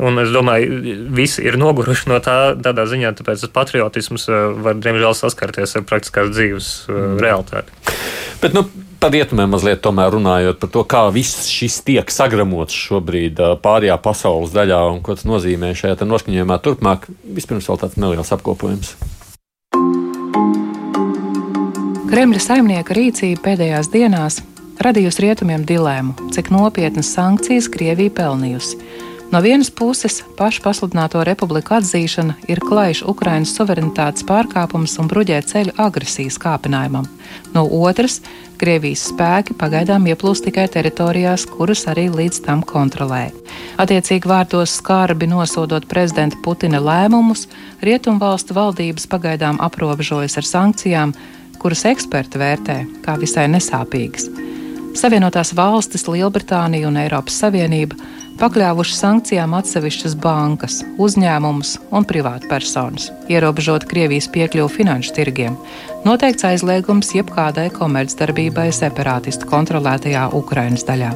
Un 0.00 0.22
es 0.22 0.30
domāju, 0.30 0.78
visi 1.12 1.42
ir 1.44 1.58
noguruši 1.60 2.12
no 2.12 2.20
tā, 2.22 2.54
tādā 2.62 2.86
ziņā, 2.88 3.10
tāpēc 3.18 3.42
tas 3.42 3.52
patriotisms 3.52 4.28
var, 4.62 4.78
diemžēl, 4.78 5.16
saskarties 5.18 5.74
ar 5.76 5.84
praktiskās 5.90 6.30
dzīves 6.30 6.68
mm. 6.88 7.16
realitāti. 7.20 7.96
Bet, 8.40 8.54
nu, 8.56 8.64
Par 9.00 9.14
rietumiem 9.16 9.48
mazliet 9.48 9.86
runājot 10.12 10.58
par 10.60 10.68
to, 10.68 10.82
kā 10.84 11.06
viss 11.08 11.46
šis 11.48 11.78
tiek 11.86 12.10
sagramots 12.12 12.76
šobrīd 12.76 13.38
pārējā 13.64 13.96
pasaules 13.96 14.52
daļā 14.52 14.80
un 14.92 15.00
ko 15.00 15.16
tas 15.16 15.24
nozīmē 15.24 15.72
šajā 15.72 16.04
noskaņojumā 16.04 16.58
turpmāk. 16.60 17.08
Vispirms 17.24 17.70
vēl 17.70 17.80
tāds 17.80 17.96
neliels 17.96 18.32
apkopojums. 18.36 18.92
Kremļa 22.10 22.42
saimnieka 22.44 22.92
rīcība 22.92 23.40
pēdējās 23.48 23.88
dienās 23.88 24.42
radījusi 24.84 25.24
rietumiem 25.24 25.64
dilēmu, 25.64 26.28
cik 26.36 26.52
nopietnas 26.52 27.14
sankcijas 27.16 27.70
Krievija 27.72 28.12
pelnījusi. 28.20 28.82
No 29.30 29.38
vienas 29.40 29.70
puses, 29.70 30.24
pašu 30.34 30.64
pasludināto 30.64 31.20
republiku 31.22 31.76
atzīšana 31.76 32.34
ir 32.50 32.58
klajš 32.66 33.04
Ukrainas 33.06 33.52
suverenitātes 33.54 34.24
pārkāpums 34.26 34.96
un 34.98 35.06
bruģē 35.06 35.38
ceļu 35.46 35.74
agresijas 35.78 36.38
kāpinājumam. 36.42 37.06
No 37.54 37.62
otras, 37.78 38.18
Krievijas 38.58 39.06
spēki 39.12 39.54
pagaidām 39.56 40.08
ieplūst 40.10 40.44
tikai 40.48 40.66
teritorijās, 40.74 41.46
kuras 41.46 41.86
arī 41.88 42.08
līdz 42.10 42.42
tam 42.44 42.64
kontrolē. 42.66 43.30
Attiecīgi 43.80 44.28
vārtos 44.28 44.74
skarbi 44.82 45.30
nosodot 45.30 45.86
prezidenta 45.88 46.36
Putina 46.42 46.82
lēmumus, 46.82 47.46
Rietumvalstu 47.86 48.58
valdības 48.58 49.06
pagaidām 49.14 49.62
aprobežojas 49.62 50.36
ar 50.42 50.48
sankcijām, 50.48 51.14
kuras 51.62 51.86
eksperti 51.86 52.42
vērtē 52.42 52.80
kā 53.06 53.14
visai 53.22 53.46
nesāpīgas. 53.54 54.26
Savienotās 54.98 55.54
valstis, 55.54 56.08
Lielbritānija 56.10 56.90
un 56.90 56.98
Eiropas 56.98 57.38
Savienība 57.40 57.94
pakļāvuši 58.40 58.96
sankcijām 58.96 59.52
atsevišķas 59.58 60.14
bankas, 60.20 60.80
uzņēmumus 61.00 61.74
un 61.92 62.06
privātpersonas, 62.08 63.10
ierobežot 63.28 63.84
Krievijas 63.90 64.30
piekļuvu 64.32 64.70
finanšu 64.72 65.12
tirgiem, 65.18 65.58
noteikts 66.06 66.46
aizliegums 66.48 67.12
jebkādai 67.16 67.68
komercdarbībai 67.74 68.70
separātistu 68.76 69.48
kontrolētajā 69.50 70.30
Ukrainas 70.36 70.86
daļā. 70.88 71.10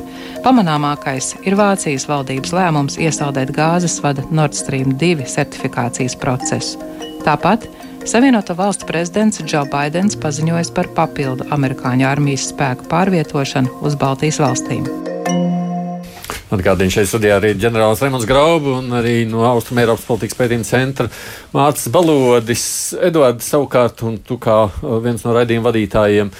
Pamanāmākais 0.45 1.33
ir 1.49 1.57
Vācijas 1.61 2.05
valdības 2.11 2.53
lēmums 2.57 3.01
iesaldēt 3.01 3.55
gāzes 3.57 3.97
vada 4.05 4.27
Nord 4.31 4.57
Stream 4.59 4.93
2 5.01 5.25
certifikācijas 5.37 6.19
procesu. 6.21 6.79
Tāpat 7.25 7.65
Savienoto 8.05 8.53
valstu 8.53 8.85
prezidents 8.85 9.41
Džo 9.41 9.63
Baidens 9.73 10.19
paziņojis 10.21 10.75
par 10.77 10.91
papildu 10.93 11.49
amerikāņu 11.57 12.05
armijas 12.05 12.51
spēku 12.53 12.85
pārvietošanu 12.93 13.81
uz 13.81 13.97
Baltijas 13.97 14.43
valstīm. 14.45 14.85
Atgādījums 16.53 16.93
šeit 16.93 17.09
studijā 17.09 17.39
arī 17.39 17.55
ģenerālis 17.57 18.03
Raimons 18.05 18.27
Graubu 18.29 18.75
un 18.77 18.93
arī 18.99 19.23
no 19.29 19.47
Austrum 19.49 19.79
Eiropas 19.81 20.05
politikas 20.05 20.37
pētījuma 20.37 20.67
centra 20.69 21.07
Mārcis 21.55 21.89
Balodis. 21.93 22.67
Eduards 23.01 23.49
savukārt, 23.49 24.03
un 24.05 24.19
tu 24.21 24.37
kā 24.43 24.59
uh, 24.69 24.99
viens 25.05 25.25
no 25.25 25.33
raidījuma 25.33 25.71
vadītājiem, 25.71 26.33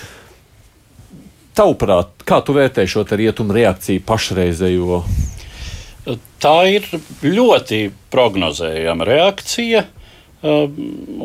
tavuprāt, 1.57 2.13
kā 2.29 2.43
tu 2.45 2.57
vērtē 2.57 2.85
šo 2.91 3.07
rietumu 3.09 3.57
reakciju 3.57 4.05
pašreizējo? 4.05 5.01
Tā 6.45 6.57
ir 6.69 6.85
ļoti 7.25 7.87
prognozējama 8.13 9.09
reakcija. 9.09 9.87
Uh, 10.45 10.69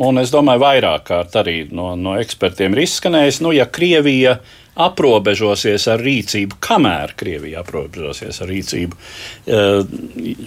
un 0.08 0.24
es 0.24 0.32
domāju, 0.32 0.64
vairāk 0.64 1.10
kārt 1.12 1.36
arī 1.42 1.58
no, 1.76 1.92
no 2.00 2.16
ekspertiem 2.16 2.78
ir 2.78 2.86
izskanējis, 2.86 3.42
nu, 3.44 3.52
ja 3.52 3.68
Krievija 3.68 4.38
uh, 4.40 4.56
aprobežosies 4.80 5.86
ar 5.92 6.02
rīcību, 6.04 6.58
kamēr 6.64 7.14
Krievija 7.20 7.64
aprobežosies 7.64 8.40
ar 8.44 8.50
rīcību 8.52 8.96
eh, 8.96 9.80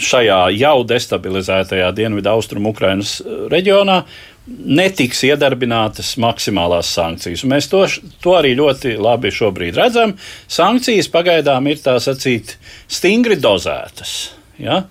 šajā 0.00 0.42
jau 0.56 0.76
destabilizētajā 0.88 1.90
dienvidu 1.96 2.32
austrumu 2.32 2.72
Ukrainas 2.72 3.18
eh, 3.20 3.46
reģionā, 3.52 4.02
netiks 4.48 5.22
iedarbinātas 5.28 6.16
maksimālās 6.22 6.90
sankcijas. 6.96 7.44
Mēs 7.46 7.68
to, 7.70 7.84
to 8.24 8.34
arī 8.34 8.56
ļoti 8.58 8.96
labi 8.98 9.30
šobrīd 9.30 9.78
redzam. 9.78 10.16
Sankcijas 10.50 11.10
pagaidām 11.12 11.68
ir 11.70 11.82
tā 11.84 11.94
sacīt 12.02 12.56
stingri 12.90 13.38
dozētas. 13.38 14.32
Ja? 14.58 14.82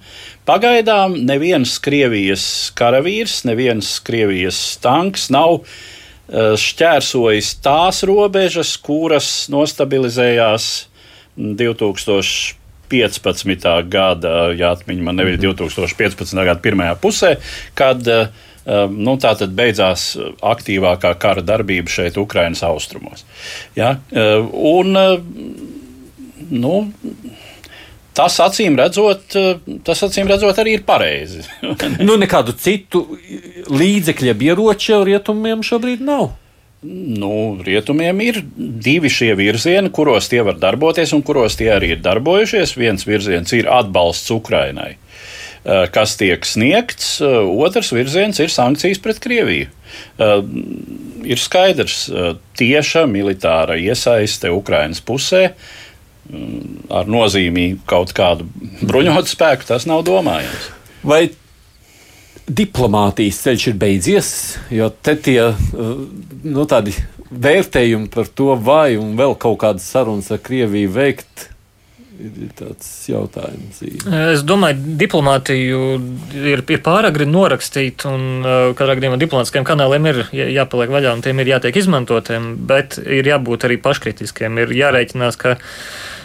Pagaidām 0.47 1.17
neviens 1.27 1.75
Krievijas 1.83 2.45
karavīrs, 2.79 3.41
neviens 3.49 3.97
Krievijas 4.07 4.61
tanks 4.81 5.27
nav 5.33 5.59
uh, 5.59 5.75
šķērsojis 6.31 7.59
tās 7.63 8.03
robežas, 8.07 8.77
kuras 8.79 9.49
nostabilizējās 9.51 10.87
2015. 11.35 13.67
gada, 13.91 14.51
ja 14.55 14.71
atmiņa 14.75 15.03
man 15.03 15.15
nebija 15.19 15.37
2015. 15.43 16.35
gada 16.39 16.59
pirmajā 16.63 16.95
pusē, 17.03 17.35
kad 17.75 18.07
eh, 18.07 18.27
nu, 18.87 19.17
tā 19.19 19.35
tad 19.39 19.51
beidzās 19.57 20.17
aktīvākā 20.39 21.19
kara 21.19 21.41
darbība 21.43 21.89
šeit, 21.91 22.17
Ukraiņas 22.21 22.63
austrumos. 22.69 23.25
Ja? 23.75 23.97
Eh, 24.11 24.39
un, 24.51 24.97
nu, 26.51 26.87
Tas 28.17 28.35
acīm 28.43 28.75
redzot, 28.75 29.37
tas 29.87 30.03
acīm 30.03 30.27
redzot 30.27 30.57
arī 30.59 30.75
ir 30.79 30.85
pareizi. 30.87 31.45
nu, 32.07 32.17
nekādu 32.19 32.55
citu 32.59 33.05
līdzekļu, 33.71 34.35
ieroču 34.51 35.03
rietumiem 35.07 35.63
šobrīd 35.63 36.03
nav. 36.03 36.33
Nu, 36.81 37.61
rietumiem 37.61 38.21
ir 38.25 38.39
divi 38.57 39.09
šie 39.13 39.35
virzieni, 39.37 39.91
kuros 39.93 40.31
tie 40.31 40.39
var 40.41 40.57
darboties 40.57 41.11
un 41.13 41.21
kuros 41.21 41.53
tie 41.59 41.67
arī 41.75 41.91
ir 41.93 41.99
darbojušies. 42.01 42.73
Viens 42.73 43.05
virziens 43.05 43.53
ir 43.53 43.69
atbalsts 43.69 44.31
Ukrainai, 44.33 44.95
eh, 44.95 45.85
kas 45.93 46.15
tiek 46.17 46.41
sniegts, 46.41 47.19
eh, 47.21 47.37
otrs 47.67 47.93
virziens 47.93 48.39
ir 48.41 48.49
sankcijas 48.49 48.97
pret 48.97 49.21
Krieviju. 49.21 49.67
Eh, 50.17 50.41
ir 51.23 51.37
skaidrs, 51.37 52.09
tieša 52.57 53.05
militāra 53.05 53.77
iesaiste 53.77 54.49
Ukrainas 54.49 55.01
pusē 55.01 55.51
ar 56.91 57.09
nozīmīgu 57.11 57.83
kaut 57.89 58.13
kādu 58.15 58.47
bruņotu 58.87 59.31
spēku, 59.31 59.67
tas 59.67 59.87
nav 59.89 60.03
domājams. 60.07 60.69
Vai 61.07 61.25
diplomātijas 62.51 63.39
ceļš 63.45 63.69
ir 63.71 63.79
beidzies, 63.79 64.33
jo 64.73 64.89
te 65.03 65.15
tie 65.27 65.39
uh, 65.51 65.93
nu, 66.43 66.67
vērtējumi 67.31 68.11
par 68.11 68.27
to, 68.35 68.51
vai 68.59 68.97
un 68.99 69.15
vēl 69.19 69.37
kaut 69.39 69.61
kādas 69.63 69.87
sarunas 69.87 70.31
ar 70.33 70.43
Krieviju 70.43 70.91
veikt. 70.95 71.47
Ir 72.21 72.51
tāds 72.53 72.85
jautājums. 73.09 73.79
Es 73.81 74.43
domāju, 74.45 74.91
diplomātiju 74.99 75.79
ir, 76.37 76.61
ir 76.61 76.81
pāragri 76.85 77.25
norakstīt, 77.25 78.05
un 78.05 78.45
uh, 78.45 78.57
katrā 78.77 78.93
gadījumā 78.99 79.17
diplomātiskiem 79.23 79.65
kanāliem 79.65 80.05
ir 80.11 80.21
jāpaliek 80.59 80.93
vaļā, 80.93 81.15
un 81.17 81.25
tiem 81.25 81.41
ir 81.41 81.55
jātiek 81.55 81.81
izmantotiem, 81.81 82.51
bet 82.69 82.99
ir 83.01 83.31
jābūt 83.31 83.65
arī 83.65 83.79
paškritiskiem. 83.81 84.61
Ir 84.61 84.75
jārēķinās, 84.83 85.39
ka 85.41 85.55
uh, 85.55 85.65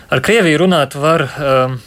Ar 0.06 0.20
Krieviju 0.22 0.60
runāt 0.62 0.94
var, 0.94 1.24
um, 1.26 1.78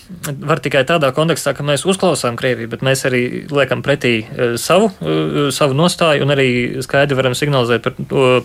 var 0.44 0.60
tikai 0.60 0.82
tādā 0.88 1.14
kontekstā, 1.16 1.54
ka 1.56 1.64
mēs 1.64 1.86
uzklausām 1.88 2.36
Krieviju, 2.40 2.68
bet 2.72 2.84
mēs 2.84 3.06
arī 3.08 3.24
liekam 3.48 3.84
pretī 3.86 4.14
uh, 4.26 4.58
savu, 4.60 4.90
uh, 5.00 5.48
savu 5.56 5.78
nostāju 5.78 6.26
un 6.26 6.36
arī 6.36 6.50
skaidri 6.84 7.16
varam 7.16 7.38
signalizēt 7.38 7.86
par 7.86 7.96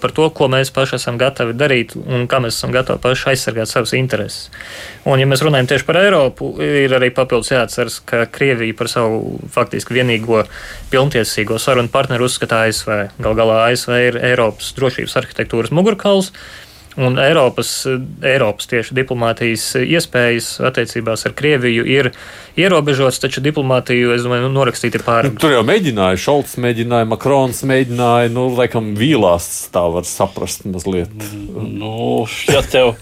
par 0.04 0.12
to, 0.14 0.28
ko 0.36 0.48
mēs 0.52 0.70
paši 0.74 0.98
esam 0.98 1.18
gatavi 1.20 1.54
darīt 1.56 1.94
un 1.96 2.26
kā 2.30 2.40
mēs 2.42 2.58
esam 2.58 2.72
gatavi 2.74 3.00
paši 3.02 3.30
aizsargāt 3.32 3.70
savas 3.70 3.94
intereses. 3.96 4.50
Un, 5.04 5.18
ja 5.20 5.28
mēs 5.28 5.42
runājam 5.44 5.68
tieši 5.72 5.86
par 5.88 5.98
Eiropu, 6.00 6.50
ir 6.62 6.94
arī 6.96 7.10
papildus 7.14 7.52
jāatceras, 7.52 8.00
ka 8.06 8.24
Krievija 8.30 8.76
par 8.78 8.90
savu 8.92 9.38
faktiski 9.54 9.96
vienīgo 9.96 10.44
pilntiesīgo 10.92 11.58
sarunu 11.62 11.92
partneru 11.92 12.28
uzskata 12.28 12.64
ASV. 12.68 12.92
Gal 13.24 13.38
galā 13.38 13.62
ASV 13.70 13.96
ir 14.10 14.20
Eiropas 14.32 14.74
drošības 14.78 15.18
arhitektūras 15.22 15.74
mugurkauls. 15.74 16.32
Un 16.96 17.18
Eiropas, 17.18 17.70
Eiropas 18.22 18.68
tieši 18.70 18.94
diplomātijas 18.94 19.64
iespējas 19.80 20.60
attiecībās 20.68 21.26
ar 21.26 21.34
Krieviju 21.34 21.82
ir 21.90 22.12
ierobežotas, 22.60 23.18
taču 23.24 23.42
diplomātiju, 23.42 24.12
es 24.14 24.22
domāju, 24.22 24.46
nu, 24.46 24.52
norakstīt 24.54 24.94
ir 24.94 25.02
pārāk. 25.02 25.34
Nu, 25.34 25.42
tur 25.42 25.56
jau 25.56 25.64
mēģināja, 25.66 26.20
Šalts 26.22 26.54
mēģināja, 26.62 27.08
Makrons 27.10 27.64
mēģināja, 27.66 28.30
nu, 28.34 28.46
laikam, 28.54 28.92
vīlās 28.98 29.48
tā 29.74 29.82
var 29.90 30.06
saprast 30.06 30.68
mazliet. 30.70 31.10
Nu, 31.50 32.28
ja 32.52 32.62
tev. 32.62 32.94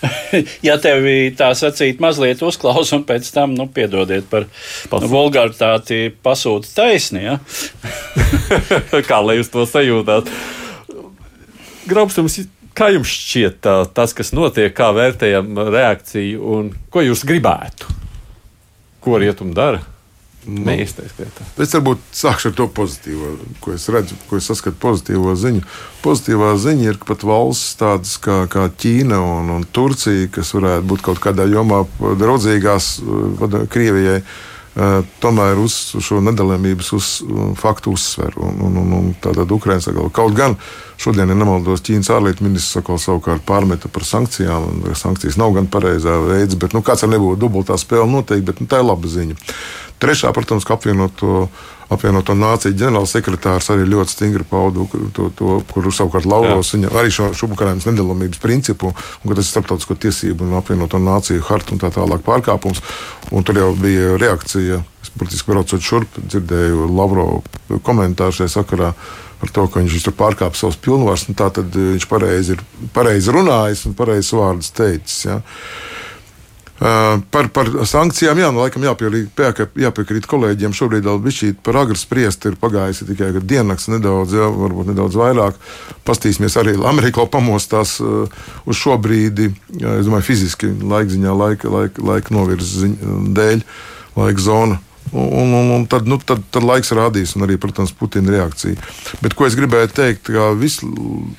ja 0.68 0.78
tevi 0.80 1.32
tā 1.36 1.50
sacīt, 1.58 1.98
mazliet 2.00 2.40
uzklausa 2.46 3.00
un 3.00 3.04
pēc 3.08 3.26
tam, 3.34 3.56
nu, 3.58 3.66
piedodiet 3.74 4.30
par 4.30 4.46
nu, 4.46 5.10
vulgaritāti, 5.10 6.06
pasūta 6.22 6.70
taisni. 6.78 7.26
Ja? 7.26 7.36
Kā 9.10 9.20
lai 9.26 9.40
jūs 9.40 9.52
to 9.52 9.66
sajūtāt? 9.68 10.30
Graups 11.90 12.16
jums 12.20 12.38
Kā 12.76 12.90
jums 12.94 13.10
šķiet 13.10 13.60
tā, 13.64 13.76
tas, 13.94 14.14
kas 14.16 14.32
notiek, 14.36 14.72
kā 14.76 14.90
vērtējam 14.96 15.58
reakciju 15.70 16.52
un 16.56 16.74
ko 16.92 17.04
jūs 17.04 17.24
gribētu? 17.28 17.88
Ko 19.04 19.18
rietumi 19.20 19.56
dara? 19.56 19.80
Nu, 20.48 20.72
es 20.72 21.74
varbūt 21.76 22.04
sākšu 22.16 22.48
ar 22.48 22.54
to 22.56 22.66
pozitīvo, 22.72 23.34
ko 23.60 23.74
es 23.76 23.84
redzu, 23.92 24.16
ko 24.30 24.38
es 24.40 24.46
saskatu 24.48 24.78
pozitīvo 24.80 25.34
ziņu. 25.36 25.60
Pozitīvā 26.00 26.54
ziņa 26.62 26.86
ir, 26.86 27.00
ka 27.00 27.10
pat 27.12 27.26
valsts 27.28 27.76
tādas 27.80 28.14
kā, 28.24 28.46
kā 28.50 28.64
Ķīna 28.72 29.18
un, 29.20 29.50
un 29.58 29.66
Turcija, 29.68 30.30
kas 30.32 30.54
varētu 30.56 30.88
būt 30.94 31.04
kaut 31.10 31.20
kādā 31.20 31.44
jomā 31.50 31.82
draudzīgās 32.00 32.94
Krievijai, 33.68 34.22
uh, 34.22 34.38
tomēr 35.20 35.58
uz 35.58 35.74
šo 35.98 36.20
nedalāmības 36.22 36.92
uz 36.94 37.08
faktu 37.58 37.94
uzsver. 37.96 38.36
Un, 38.38 38.60
un, 38.68 38.76
un, 38.78 38.92
un 39.00 39.08
tātad 39.22 39.50
Ukraiņa 39.50 39.88
saka, 39.88 40.06
kaut 40.14 40.36
gan 40.38 40.54
šodien, 41.00 41.32
ja 41.32 41.36
nemaldos, 41.36 41.82
Ķīnas 41.86 42.12
ārlietu 42.14 42.46
ministrs 42.46 42.78
saka, 42.78 42.98
savukārt 43.00 43.42
pārmeta 43.48 43.90
par 43.90 44.06
sankcijām. 44.06 44.84
Sankcijas 44.94 45.40
nav 45.40 45.56
gan 45.58 45.66
pareizā 45.70 46.20
veids, 46.22 46.58
bet 46.60 46.76
nu, 46.76 46.84
kāds 46.86 47.02
ar 47.06 47.10
nebūtu 47.10 47.40
dubultā 47.42 47.78
spēle 47.80 48.06
noteikti, 48.10 48.46
bet 48.52 48.62
nu, 48.62 48.70
tā 48.70 48.82
ir 48.82 48.88
laba 48.88 49.10
ziņa. 49.10 49.38
Trešā, 50.00 50.30
protams, 50.36 50.64
ka 50.64 50.78
apvienot 50.78 51.18
to 51.18 51.42
apvienoto 51.90 52.34
nāciju 52.38 52.76
ģenerālsekretārs 52.78 53.70
arī 53.74 53.86
ļoti 53.90 54.14
stingri 54.14 54.46
pauda 54.46 54.84
to, 55.16 55.28
to 55.36 55.56
kur 55.72 55.88
savukārt 55.94 56.28
Lavrovs 56.30 56.74
viņa 56.76 56.92
arī 56.94 57.12
šo, 57.14 57.30
Ukrainas 57.50 57.88
nedalāmības 57.88 58.42
principu, 58.42 58.92
un 58.94 59.24
ka 59.24 59.38
tas 59.38 59.48
ir 59.48 59.54
starptautisko 59.54 59.96
tiesību 60.04 60.46
un 60.46 60.58
apvienoto 60.60 61.00
nāciju 61.02 61.42
harta 61.48 61.74
un 61.74 61.82
tā 61.82 61.90
tālāk 61.94 62.22
pārkāpums. 62.26 62.82
Un 63.34 63.46
tur 63.46 63.58
jau 63.58 63.72
bija 63.78 64.14
reakcija, 64.20 64.80
es 65.02 65.12
burtiski 65.18 65.50
braucot 65.50 65.82
šurp, 65.82 66.20
dzirdēju 66.22 66.86
Lavrovu 66.94 67.80
komentāru 67.86 68.38
šajā 68.38 68.54
sakarā 68.60 68.94
par 69.40 69.52
to, 69.56 69.66
ka 69.66 69.80
viņš 69.80 70.06
tur 70.06 70.16
pārkāpa 70.18 70.58
savus 70.58 70.78
pilnvaras. 70.82 71.26
Tad 71.36 71.62
viņš 71.74 72.06
pareizi 72.10 72.56
ir 72.56 72.64
pareizi 72.94 73.34
runājis 73.34 73.86
un 73.88 73.96
pareizi 73.98 74.36
vārdus 74.36 74.74
teicis. 74.76 75.24
Ja. 75.26 75.40
Par, 76.80 77.50
par 77.52 77.68
sankcijām, 77.84 78.38
jā, 78.40 78.46
nu, 78.54 78.62
laikam 78.62 78.84
jāpiekrīt, 78.86 79.40
jāpiekrīt 79.82 80.24
kolēģiem. 80.28 80.72
Šobrīd 80.72 81.04
vēl 81.04 81.18
bija 81.20 81.50
par 81.66 81.76
agru 81.82 81.98
spriest, 82.00 82.46
ir 82.48 82.54
pagājis 82.60 83.02
tikai 83.04 83.34
diennakts 83.36 83.90
nedaudz, 83.92 84.32
jā, 84.38 84.46
varbūt 84.48 84.88
nedaudz 84.88 85.18
vairāk. 85.20 85.58
Pastīsimies 86.08 86.56
arī 86.56 86.78
Amerikā 86.88 87.26
pamostās 87.28 87.98
uz 88.00 88.80
šo 88.80 88.96
brīdi, 88.96 89.50
jā, 89.76 89.98
es 90.00 90.08
domāju, 90.08 90.24
fiziski 90.30 90.70
laikziņā, 90.80 91.34
laika, 91.36 91.68
laika, 91.74 92.06
laika 92.14 92.32
novirzes 92.38 92.96
dēļ, 93.36 93.66
laika 94.16 94.46
zona. 94.46 94.80
Un, 95.12 95.52
un, 95.52 95.70
un 95.74 95.84
tad, 95.90 96.08
nu, 96.08 96.16
tad, 96.24 96.46
tad 96.54 96.64
laiks 96.64 96.94
rādīs, 96.96 97.34
un 97.36 97.44
arī, 97.44 97.58
protams, 97.60 97.92
Putina 97.92 98.32
reakcija. 98.32 98.78
Bet 99.20 99.36
ko 99.36 99.44
es 99.48 99.58
gribēju 99.58 99.92
teikt, 99.92 100.30
ka 100.30 100.52
visu 100.56 100.88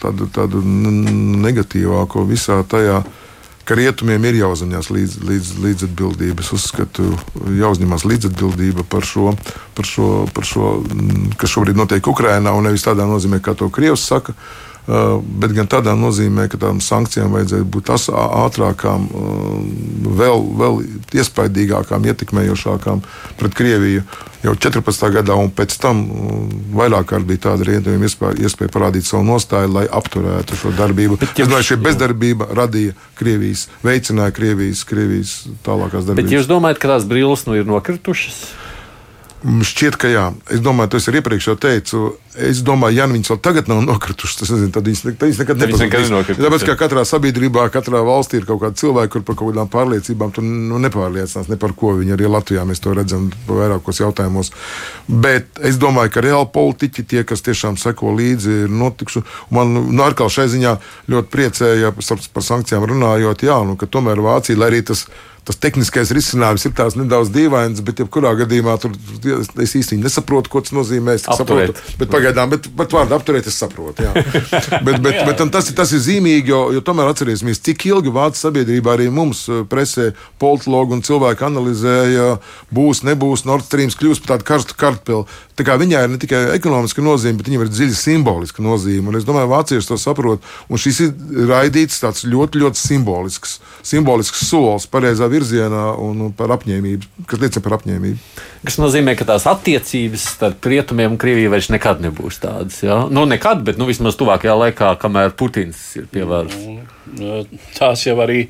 tādu, 0.03 0.29
tādu 0.35 0.61
negatīvāko 0.61 2.27
visā 2.29 2.61
tajā 2.67 3.01
ir 3.01 3.29
ka 3.67 3.77
rietumiem 3.77 4.25
ir 4.29 4.39
jāuzņemas 4.41 4.89
līdz, 4.93 5.17
līdz, 5.27 5.51
līdzatbildība. 5.65 6.43
Es 6.43 6.51
uzskatu, 6.55 7.11
jāuzņemas 7.59 8.05
līdzatbildība 8.09 8.85
par 8.89 9.05
šo, 9.07 9.35
par 9.77 9.87
šo, 9.87 10.09
par 10.33 10.47
šo, 10.47 10.73
kas 11.41 11.53
šobrīd 11.53 11.79
notiek 11.79 12.07
Ukrajinā, 12.07 12.53
un 12.57 12.69
nevis 12.69 12.85
tādā 12.87 13.07
nozīmē, 13.09 13.41
kā 13.43 13.55
to 13.57 13.69
Krievs 13.73 14.07
saka. 14.09 14.35
Bet 14.87 15.53
gan 15.55 15.69
tādā 15.69 15.93
nozīmē, 15.97 16.47
ka 16.51 16.57
tām 16.61 16.81
sankcijām 16.81 17.35
vajadzētu 17.35 17.69
būt 17.75 17.91
ātrākām, 17.91 19.07
vēl, 20.21 20.43
vēl 20.63 20.81
iespaidīgākām, 21.21 22.09
ietekmējošākām 22.11 23.05
pret 23.39 23.57
Krieviju 23.57 24.05
jau 24.41 24.55
14. 24.57 25.05
gadā, 25.13 25.35
un 25.37 25.51
pēc 25.53 25.75
tam 25.81 26.01
vairāk 26.73 27.11
kārt 27.13 27.27
bija 27.29 27.43
tāda 27.49 27.67
rietumiem 27.67 28.07
iespēja, 28.07 28.39
iespēja 28.47 28.73
parādīt 28.73 29.05
savu 29.05 29.25
nostāju, 29.27 29.69
lai 29.75 29.85
apturētu 29.85 30.57
šo 30.57 30.73
darbību. 30.77 31.19
Bet, 31.21 31.35
ja 31.37 31.45
es 31.45 31.51
domāju, 31.51 31.69
šī 31.69 31.77
bezdarbība 31.85 32.49
radīja 32.57 32.95
Krievijas, 33.19 33.67
veicināja 33.85 34.33
Krievijas, 34.33 34.81
Krievijas 34.89 35.35
tālākās 35.65 36.09
darbības. 36.09 36.25
Bet 36.25 36.35
jūs 36.39 36.49
domājat, 36.49 36.81
ka 36.81 36.95
tās 36.95 37.05
brilles 37.09 37.45
nu 37.45 37.59
ir 37.59 37.69
nokritušas? 37.69 38.41
Šķiet, 39.41 39.95
ka 39.97 40.09
jā. 40.11 40.27
Es 40.53 40.59
domāju, 40.61 40.91
tas 40.93 41.07
ir 41.09 41.15
iepriekš 41.17 41.47
jau 41.49 41.55
teicu. 41.57 42.01
Es 42.37 42.59
domāju, 42.63 42.99
ja 42.99 43.07
viņas 43.09 43.31
vēl 43.33 43.39
tagad 43.41 43.69
nav 43.71 43.79
nokritušas, 43.83 44.37
tas 44.37 44.51
nezinu, 44.53 44.69
tad 44.75 44.85
viņas, 44.85 45.01
viņas 45.19 45.39
nekad 45.41 45.63
nepazudīs. 45.63 46.37
Tāpēc, 46.37 46.65
ka 46.69 46.75
katrā 46.79 47.01
sabiedrībā, 47.09 47.63
katrā 47.73 48.03
valstī 48.05 48.37
ir 48.37 48.45
kaut 48.47 48.61
kādi 48.61 48.77
cilvēki, 48.83 49.11
kur 49.15 49.25
par 49.25 49.39
kaut 49.39 49.49
kādām 49.49 49.71
pārliecībām 49.73 50.35
tu 50.35 50.43
nu, 50.45 50.77
nepārliecinās 50.85 51.49
ne 51.49 51.57
par 51.59 51.73
ko. 51.79 51.95
Viņi 51.97 52.13
arī 52.15 52.29
Latvijā 52.29 52.67
mēs 52.69 52.83
to 52.85 52.93
redzam 52.95 53.31
vairākos 53.49 54.03
jautājumos. 54.03 54.53
Bet 55.09 55.59
es 55.65 55.81
domāju, 55.81 56.13
ka 56.13 56.23
reāli 56.27 56.47
politiķi, 56.53 57.07
tie, 57.15 57.25
kas 57.25 57.41
tiešām 57.47 57.81
seko 57.81 58.13
līdzi, 58.21 58.61
ir 58.67 58.77
notikuši. 58.77 59.25
Man 59.57 59.73
nu, 59.89 60.05
atkal 60.05 60.29
šai 60.31 60.47
ziņā 60.53 60.77
ļoti 61.11 61.33
priecēja 61.33 61.91
par 61.97 62.45
sankcijām 62.45 62.85
runājot, 62.93 63.43
jā, 63.49 63.57
nu, 63.65 63.73
ka 63.75 63.89
tomēr 63.89 64.21
Vācija, 64.21 64.61
lai 64.61 64.69
arī 64.69 64.85
tas 64.85 65.07
ir 65.09 65.30
tas 65.47 65.57
tehniskais 65.57 66.11
risinājums 66.13 66.67
ir 66.67 66.73
tāds 66.77 66.95
nedaudz 66.99 67.31
dīvains, 67.33 67.81
bet 67.85 68.01
jebkurā 68.03 68.33
gadījumā 68.43 68.75
tur 68.81 68.93
es 69.63 69.73
īstenībā 69.77 70.05
nesaprotu, 70.05 70.51
ko 70.53 70.61
tas 70.61 70.73
nozīmē. 70.75 71.15
Es 71.17 71.25
saprotu, 71.25 71.73
bet 71.97 72.11
pagaidām, 72.13 72.51
bet, 72.53 72.69
bet 72.77 72.93
vārdu 72.93 73.17
apturēt, 73.17 73.49
es 73.49 73.57
saprotu. 73.57 74.05
bet, 74.85 74.99
bet, 75.01 75.21
bet 75.25 75.43
tas, 75.53 75.71
tas 75.77 75.93
ir 75.97 76.03
zīmīgi, 76.05 76.53
jo, 76.53 76.61
jo 76.77 76.83
tomēr 76.85 77.09
atcerēsimies, 77.13 77.63
cik 77.65 77.87
ilgi 77.89 78.13
Vācijas 78.13 78.45
sabiedrībā 78.45 78.93
arī 78.93 79.09
mums 79.13 79.47
eh, 79.49 79.63
presē 79.69 80.11
politologi 80.41 80.99
un 80.99 81.05
cilvēki 81.09 81.47
analizēja, 81.49 82.27
būs, 82.73 83.01
nebūs, 83.09 83.47
Nord 83.49 83.65
Stream 83.65 83.89
kļūs 83.89 84.21
par 84.21 84.35
tādu 84.35 84.49
karstu 84.51 84.77
kartpili. 84.77 85.25
Tā 85.61 85.67
kā 85.67 85.75
viņai 85.77 85.99
ir 86.07 86.09
ne 86.09 86.17
tikai 86.17 86.39
ekonomiska 86.55 87.03
nozīme, 87.05 87.37
bet 87.37 87.45
viņam 87.45 87.67
ir 87.67 87.69
dziļa 87.69 87.97
simboliska 87.99 88.63
nozīme. 88.65 89.11
Un 89.11 89.19
es 89.19 89.27
domāju, 89.27 89.51
vācieši 89.51 89.91
to 89.91 89.97
saprot. 90.01 90.47
Un 90.73 90.81
šis 90.81 91.03
ir 91.05 91.11
raidīts 91.51 92.01
tāds 92.01 92.23
ļoti, 92.25 92.63
ļoti 92.63 92.81
simbolisks, 92.81 93.59
simbolisks 93.85 94.41
solis 94.47 94.89
pareizā 94.89 95.29
virzienā 95.29 95.83
un 96.01 96.31
par 96.33 96.55
apņēmību, 96.57 97.27
kas 97.29 97.43
liecina 97.43 97.65
par 97.67 97.77
apņēmību. 97.77 98.41
Tas 98.65 98.81
nozīmē, 98.81 99.13
ka 99.19 99.29
tās 99.29 99.45
attiecības 99.51 100.25
starp 100.33 100.65
rietumiem 100.73 101.13
un 101.13 101.21
Krieviju 101.21 101.53
vairs 101.53 101.69
nekad 101.69 102.01
nebūs 102.01 102.41
tādas. 102.41 102.81
Ja? 102.81 103.03
Nu, 103.13 103.27
nekad, 103.29 103.61
bet 103.67 103.77
nu, 103.77 103.85
vismaz 103.91 104.17
tuvākajā 104.17 104.57
laikā, 104.65 104.95
kamēr 105.01 105.37
Putins 105.37 105.91
ir 106.01 106.09
pie 106.09 106.25
varas. 106.25 106.57
Nu, 107.21 107.43
tās 107.77 108.07
jau 108.09 108.17
arī 108.25 108.47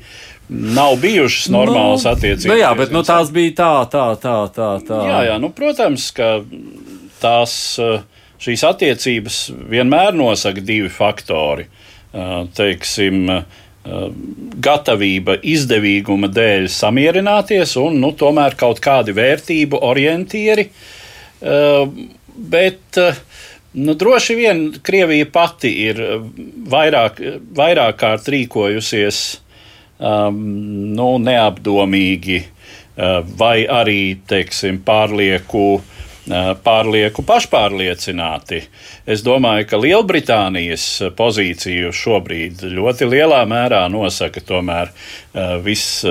nav 0.52 0.96
bijušas 0.96 1.48
normālas 1.52 2.04
nu, 2.04 2.10
attiecības. 2.12 2.48
Nu, 2.50 2.56
jā, 2.60 2.72
bet 2.76 2.92
nu, 2.92 3.04
tās 3.06 3.30
bija 3.34 3.54
tā, 3.60 3.72
tā, 3.92 4.06
tā, 4.20 4.36
tā. 4.52 4.70
tā. 4.88 5.00
Jā, 5.08 5.20
jā, 5.30 5.38
nu, 5.40 5.52
protams, 5.54 6.08
ka 6.16 6.38
tās 7.22 7.54
šīs 8.42 8.64
attiecības 8.66 9.42
vienmēr 9.70 10.14
nosaka 10.18 10.62
divi 10.64 10.90
faktori. 10.92 11.68
Teiksim, 12.56 13.28
gatavība 14.62 15.38
izdevīguma 15.42 16.30
dēļ 16.30 16.68
samierināties 16.70 17.74
un 17.80 17.98
nu, 18.02 18.12
tomēr 18.18 18.54
kaut 18.58 18.82
kādi 18.82 19.14
vērtību 19.16 19.80
orientieri. 19.82 20.68
Bet 22.52 23.00
nu, 23.72 23.94
droši 23.98 24.36
vien 24.38 24.64
Krievija 24.84 25.26
pati 25.32 25.72
ir 25.88 26.02
vairāk, 26.70 27.18
vairāk 27.56 27.98
kārt 28.04 28.30
rīkojusies 28.30 29.22
um, 29.98 30.38
nu, 30.94 31.16
neapdomīgi 31.22 32.42
vai 33.38 33.64
arī 33.64 34.18
teiksim, 34.28 34.82
pārlieku 34.84 35.80
pārlieku 36.28 37.24
pašpārliecināti. 37.26 38.62
Es 39.06 39.24
domāju, 39.26 39.66
ka 39.66 39.80
Lielbritānijas 39.80 40.84
pozīciju 41.18 41.90
šobrīd 41.90 42.62
ļoti 42.70 43.08
lielā 43.10 43.42
mērā 43.50 43.88
nosaka 43.90 44.40
tomēr 44.46 44.92
viss 45.64 46.04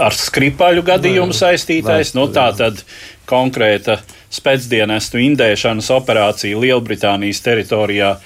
ar 0.00 0.16
skripaļu 0.16 0.82
gadījumu 0.82 1.36
saistītais. 1.36 2.16
Nu, 2.18 2.26
tā 2.34 2.50
tad 2.58 2.82
konkrēta 3.30 4.00
spēcdienestu 4.30 5.20
indēšanas 5.22 5.90
operācija 5.94 6.58
Lielbritānijas 6.58 7.42
teritorijā. 7.46 8.16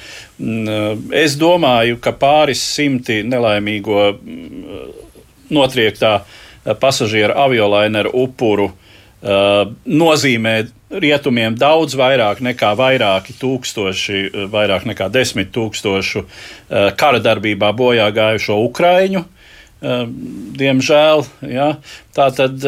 Es 1.12 1.36
domāju, 1.40 2.00
ka 2.00 2.14
pāris 2.16 2.64
simti 2.64 3.20
nelaimīgo 3.28 4.06
notriektā 5.52 6.14
pasažieru 6.80 7.36
aviolaineru 7.36 8.14
upuru 8.24 8.70
uh, 8.70 8.83
nozīmē 9.24 10.54
rietumiem 11.00 11.56
daudz 11.58 11.96
vairāk 11.96 12.42
nekā 12.44 12.74
vairāki 12.78 13.34
tūkstoši, 13.40 14.18
uh, 14.28 14.44
vairāk 14.52 14.84
nekā 14.90 15.08
desmit 15.12 15.52
tūkstošu 15.54 16.24
uh, 16.24 16.90
kara 16.98 17.22
darbībā 17.24 17.72
bojā 17.76 18.10
gājušo 18.14 18.60
ukraiņu. 18.68 19.24
Diemžēl 19.84 21.22
ja. 21.52 21.66
tā 22.16 22.28
tad 22.32 22.62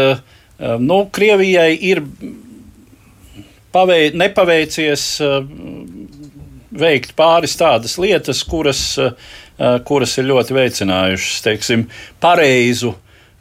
nu, 0.85 0.99
Krievijai 1.09 1.71
ir 1.89 2.03
pavei, 3.73 4.11
nepaveicies 4.13 5.07
veikt 6.77 7.15
pāris 7.17 7.57
tādas 7.57 7.97
lietas, 8.03 8.43
kuras, 8.45 8.83
kuras 9.89 10.19
ir 10.21 10.29
ļoti 10.29 10.59
veicinājušas 10.59 11.47
teiksim, 11.47 11.87
pareizu 12.21 12.93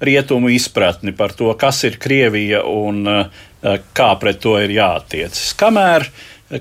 rietumu 0.05 0.51
izpratni 0.53 1.13
par 1.15 1.33
to, 1.37 1.51
kas 1.59 1.83
ir 1.87 1.99
Krievija 2.01 2.63
un 2.69 3.03
eh, 3.09 3.43
kā 3.97 4.09
pret 4.21 4.41
to 4.43 4.55
ir 4.61 4.73
jāattiecas. 4.75 5.53
Kamēr 5.59 6.07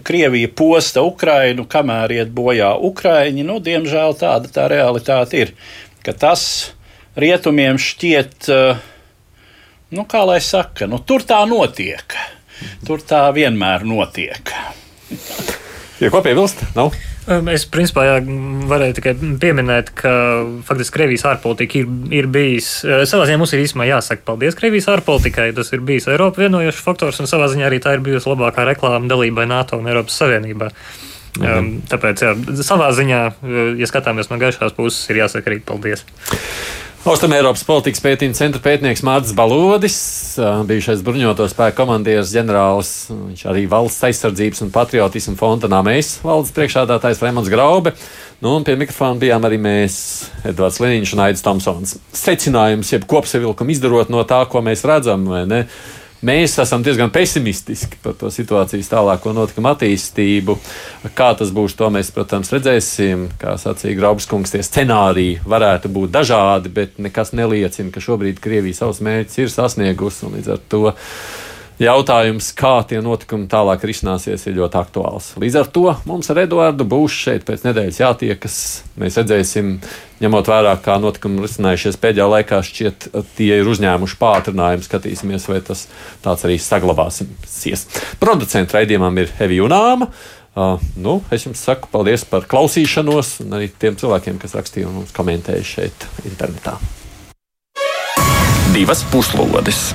Krievija 0.05 0.49
posta 0.57 1.05
Ukrainu, 1.05 1.67
kamēr 1.71 2.17
iet 2.19 2.33
bojā 2.35 2.73
Ukraiņi, 2.89 3.45
nu, 3.47 3.61
diemžēl 3.65 4.17
tāda 4.21 4.51
tā 4.53 4.69
realitāte 4.73 5.43
ir. 5.45 5.55
Ka 6.05 6.17
tas 6.17 6.47
rietumiem 7.21 7.81
šķiet, 7.81 8.51
eh, 8.51 8.85
nu, 9.95 10.07
kā 10.09 10.25
lai 10.27 10.41
saka, 10.45 10.89
nu, 10.91 11.01
tur 11.01 11.27
tā 11.27 11.45
notiek. 11.49 12.17
Tur 12.87 13.03
tā 13.03 13.27
vienmēr 13.35 13.85
notiek. 13.85 14.55
Ja 16.01 16.11
ko 16.11 16.23
piebilst? 16.25 16.63
Nav. 16.75 16.95
No? 16.95 17.14
Es 17.25 17.63
principā 17.73 18.05
jā, 18.05 18.17
varēju 18.69 18.99
tikai 18.99 19.15
pieminēt, 19.41 19.95
ka 19.97 20.11
faktiski 20.69 20.99
Krievijas 20.99 21.25
ārpolitika 21.31 21.81
ir, 21.81 21.89
ir 22.13 22.29
bijis. 22.29 22.69
Savā 23.09 23.25
ziņā 23.25 23.39
mums 23.41 23.55
ir 23.57 23.63
īstenībā 23.65 23.87
jāsaka 23.89 24.27
paldies 24.29 24.59
Krievijas 24.59 24.91
ārpolitikai. 24.93 25.49
Tas 25.57 25.73
ir 25.73 25.85
bijis 25.89 26.11
Eiropa 26.13 26.45
vienojošs 26.45 26.85
faktors, 26.85 27.23
un 27.25 27.31
savā 27.31 27.49
ziņā 27.53 27.71
arī 27.71 27.81
tā 27.81 27.97
ir 27.97 28.05
bijusi 28.05 28.29
labākā 28.29 28.67
reklāma 28.69 29.09
dalībai 29.09 29.49
NATO 29.49 29.81
un 29.81 29.89
Eiropas 29.89 30.21
Savienībā. 30.21 30.69
Mhm. 31.41 31.71
Tāpēc, 31.91 32.27
jā, 32.27 32.35
savā 32.63 32.93
ziņā, 32.95 33.21
ja 33.81 33.91
skatāmies 33.91 34.29
no 34.31 34.39
gaišās 34.39 34.77
puses, 34.77 35.01
ir 35.11 35.25
jāsaka 35.25 35.51
arī 35.51 35.63
paldies. 35.65 36.05
Austrumēropas 37.05 37.67
politikas 37.69 38.01
pētījuma 38.01 38.33
centra 38.33 38.63
pētnieks 38.65 39.03
Mārcis 39.05 39.35
Balodis, 39.37 39.97
bijušais 40.65 41.03
bruņoto 41.05 41.45
spēku 41.53 41.77
komandieris 41.83 42.31
ģenerālis, 42.33 42.93
viņš 43.13 43.43
arī 43.51 43.67
valsts 43.69 44.07
aizsardzības 44.09 44.65
un 44.65 44.71
patriotismu 44.73 45.35
fonda 45.37 45.69
nāmējs 45.69 46.15
valdes 46.25 46.55
priekšādātājs 46.57 47.21
Raimons 47.21 47.51
Graube. 47.53 47.93
Nu, 48.41 48.55
un 48.57 48.65
pie 48.65 48.79
mikrofona 48.81 49.21
bijām 49.21 49.45
arī 49.45 49.59
mēs, 49.61 49.99
Edvards 50.49 50.81
Liniņš 50.81 51.13
un 51.13 51.23
Aidis 51.27 51.45
Tomsons. 51.45 51.93
Secinājums, 52.17 52.95
jeb 52.97 53.05
kopsavilkumu 53.13 53.77
izdarot 53.77 54.09
no 54.09 54.25
tā, 54.25 54.41
ko 54.49 54.65
mēs 54.65 54.87
redzam, 54.89 55.29
vai 55.29 55.45
ne? 55.51 55.61
Mēs 56.25 56.55
esam 56.63 56.81
diezgan 56.81 57.11
pesimistiski 57.13 57.99
par 58.01 58.15
to 58.17 58.31
situācijas 58.33 58.89
tālāko 58.89 59.35
notikumu 59.37 59.69
attīstību. 59.75 60.57
Kā 61.13 61.27
tas 61.37 61.51
būs, 61.53 61.75
to 61.77 61.91
mēs, 61.93 62.09
protams, 62.17 62.49
redzēsim. 62.55 63.27
Kā 63.41 63.59
sacīja 63.61 63.99
Graubskungs, 63.99 64.55
tie 64.55 64.63
scenāriji 64.65 65.43
varētu 65.45 65.91
būt 65.93 66.15
dažādi, 66.15 66.73
bet 66.73 66.97
nekas 67.03 67.35
neliecina, 67.37 67.93
ka 67.93 68.01
šobrīd 68.01 68.41
Krievija 68.41 68.81
savus 68.81 69.03
mērķus 69.05 69.43
ir 69.43 69.53
sasniegusi 69.53 70.25
un 70.25 70.39
līdz 70.39 70.55
ar 70.57 70.65
to 70.73 70.87
jautājums, 71.81 72.51
kā 72.57 72.75
tie 72.89 73.01
notikumi 73.05 73.49
tālāk 73.51 73.85
risināsies, 73.89 74.47
ir 74.47 74.59
ļoti 74.59 74.79
aktuāls. 74.79 75.31
Līdz 75.41 75.59
ar 75.61 75.71
to 75.75 75.87
mums 76.09 76.31
ar 76.31 76.43
Eduardu 76.45 76.87
būs 76.89 77.17
šeit 77.25 77.47
pēc 77.49 77.65
nedēļas 77.67 78.01
jātiekas. 78.03 78.59
Mēs 79.01 79.19
redzēsim, 79.21 79.75
ņemot 80.23 80.51
vērā, 80.53 80.77
kā 80.85 80.97
notikumi 81.03 81.43
risinājušies 81.45 81.99
pēdējā 82.03 82.29
laikā, 82.37 82.61
šķiet, 82.69 83.09
tie 83.39 83.51
ir 83.59 83.73
uzņēmuši 83.73 84.21
pātrinājumu. 84.21 84.87
Skatīsimies, 84.87 85.49
vai 85.51 85.61
tas 85.67 85.89
tāds 86.25 86.47
arī 86.47 86.61
saglabāsies. 86.63 87.89
Producents 88.23 88.75
raidījumam 88.77 89.23
ir 89.25 89.35
Evija 89.43 89.67
Unāma. 89.67 90.11
Uh, 90.55 90.79
nu, 90.95 91.17
es 91.35 91.49
jums 91.49 91.65
saku 91.67 91.89
paldies 91.91 92.23
par 92.31 92.47
klausīšanos, 92.47 93.41
un 93.43 93.57
arī 93.59 93.73
tiem 93.75 93.99
cilvēkiem, 93.99 94.39
kas 94.39 94.55
rakstīja 94.55 94.87
un 94.87 95.03
komentēja 95.17 95.67
šeit 95.67 96.07
internetā. 96.31 96.79
Divas 98.71 99.03
puslodes! 99.11 99.89